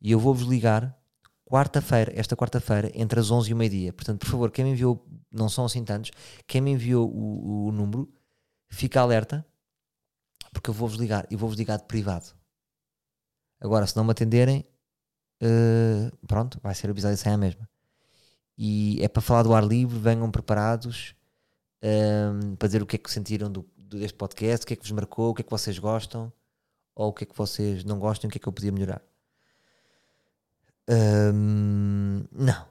e 0.00 0.10
eu 0.12 0.18
vou-vos 0.18 0.46
ligar 0.46 0.96
quarta-feira, 1.44 2.12
esta 2.16 2.36
quarta-feira, 2.36 2.90
entre 2.94 3.20
as 3.20 3.30
11 3.30 3.50
e 3.50 3.54
o 3.54 3.56
meio-dia. 3.56 3.92
Portanto, 3.92 4.20
por 4.20 4.28
favor, 4.28 4.50
quem 4.50 4.64
me 4.64 4.72
enviou, 4.72 5.04
não 5.30 5.48
são 5.48 5.64
assim 5.64 5.84
tantos, 5.84 6.10
quem 6.46 6.60
me 6.60 6.72
enviou 6.72 7.08
o, 7.08 7.66
o 7.66 7.72
número, 7.72 8.12
fica 8.68 9.00
alerta 9.00 9.46
porque 10.52 10.70
eu 10.70 10.74
vou-vos 10.74 10.98
ligar 10.98 11.26
e 11.30 11.36
vou-vos 11.36 11.58
ligar 11.58 11.76
de 11.76 11.84
privado. 11.84 12.34
Agora, 13.60 13.86
se 13.86 13.96
não 13.96 14.04
me 14.04 14.12
atenderem, 14.12 14.66
uh, 15.42 16.26
pronto, 16.26 16.58
vai 16.62 16.74
ser 16.74 16.88
o 16.88 16.92
episódio 16.92 17.16
sem 17.16 17.32
a 17.32 17.36
mesma. 17.36 17.68
E 18.56 18.98
é 19.02 19.08
para 19.08 19.20
falar 19.20 19.42
do 19.42 19.54
ar 19.54 19.64
livre, 19.64 19.98
venham 19.98 20.30
preparados 20.30 21.14
um, 21.82 22.56
para 22.56 22.68
dizer 22.68 22.82
o 22.82 22.86
que 22.86 22.96
é 22.96 22.98
que 22.98 23.10
sentiram 23.10 23.50
do, 23.50 23.68
deste 23.76 24.16
podcast, 24.16 24.64
o 24.64 24.66
que 24.66 24.74
é 24.74 24.76
que 24.76 24.82
vos 24.82 24.92
marcou, 24.92 25.30
o 25.30 25.34
que 25.34 25.42
é 25.42 25.44
que 25.44 25.50
vocês 25.50 25.78
gostam, 25.78 26.32
ou 26.94 27.08
o 27.08 27.12
que 27.12 27.24
é 27.24 27.26
que 27.26 27.36
vocês 27.36 27.84
não 27.84 27.98
gostam, 27.98 28.28
o 28.28 28.30
que 28.30 28.38
é 28.38 28.40
que 28.40 28.48
eu 28.48 28.52
podia 28.52 28.72
melhorar. 28.72 29.02
Um, 30.88 32.24
não. 32.32 32.66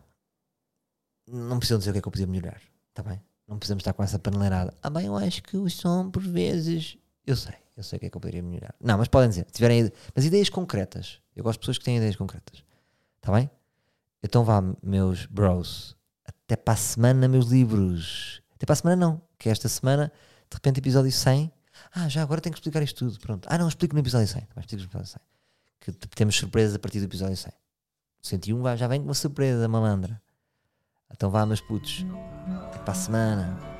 Não 1.27 1.59
precisam 1.59 1.79
dizer 1.79 1.91
o 1.91 1.93
que 1.93 1.99
é 1.99 2.01
que 2.01 2.07
eu 2.07 2.11
podia 2.11 2.27
melhorar, 2.27 2.61
está 2.89 3.03
bem? 3.03 3.21
Não 3.47 3.59
precisamos 3.59 3.81
estar 3.81 3.93
com 3.93 4.03
essa 4.03 4.17
paneleirada. 4.17 4.73
Ah, 4.81 4.89
bem, 4.89 5.05
eu 5.05 5.15
acho 5.15 5.43
que 5.43 5.55
o 5.55 5.69
som, 5.69 6.09
por 6.09 6.23
vezes. 6.23 6.97
Eu 7.25 7.36
sei. 7.36 7.53
Eu 7.77 7.83
sei 7.83 7.97
o 7.97 7.99
que 7.99 8.05
é 8.05 8.09
que 8.09 8.17
eu 8.17 8.21
poderia 8.21 8.41
melhorar. 8.41 8.73
Não, 8.79 8.97
mas 8.97 9.07
podem 9.07 9.29
dizer, 9.29 9.45
tiverem 9.51 9.91
mas 10.15 10.25
ideias 10.25 10.49
concretas. 10.49 11.21
Eu 11.36 11.43
gosto 11.43 11.57
de 11.57 11.61
pessoas 11.61 11.77
que 11.77 11.83
têm 11.83 11.97
ideias 11.97 12.15
concretas. 12.15 12.63
Está 13.17 13.31
bem? 13.33 13.49
Então 14.24 14.43
vá, 14.43 14.61
meus 14.82 15.26
bros. 15.26 15.95
Até 16.26 16.55
para 16.55 16.74
a 16.74 16.78
semana, 16.78 17.28
meus 17.28 17.47
livros. 17.47 18.41
Até 18.55 18.66
para 18.66 18.74
a 18.74 18.76
semana 18.76 18.95
não, 18.95 19.22
que 19.38 19.49
é 19.49 19.51
esta 19.51 19.68
semana, 19.70 20.11
de 20.49 20.55
repente, 20.55 20.80
episódio 20.80 21.11
100. 21.11 21.51
Ah, 21.93 22.07
já 22.07 22.22
agora 22.22 22.41
tenho 22.41 22.53
que 22.53 22.59
explicar 22.59 22.82
isto 22.82 23.05
tudo. 23.05 23.20
Pronto. 23.20 23.47
Ah, 23.49 23.57
não, 23.57 23.68
explico 23.68 23.93
no 23.93 24.01
episódio 24.01 24.28
100. 24.28 24.47
Mas 24.55 24.66
explico 24.66 24.84
no 24.84 24.89
episódio 24.89 25.07
100. 25.07 25.22
Que 25.80 25.91
temos 26.16 26.36
surpresas 26.36 26.76
a 26.76 26.80
partir 26.80 26.99
do 26.99 27.05
episódio 27.05 27.36
100. 27.36 27.51
101 28.22 28.78
já 28.78 28.88
vem 28.88 28.99
com 28.99 29.07
uma 29.07 29.13
surpresa 29.13 29.68
malandra. 29.68 30.22
Então 31.11 31.30
vá, 31.30 31.45
meus 31.45 31.61
putos. 31.61 32.05
Até 32.68 32.80
para 32.80 32.91
a 32.91 32.95
semana. 32.95 33.74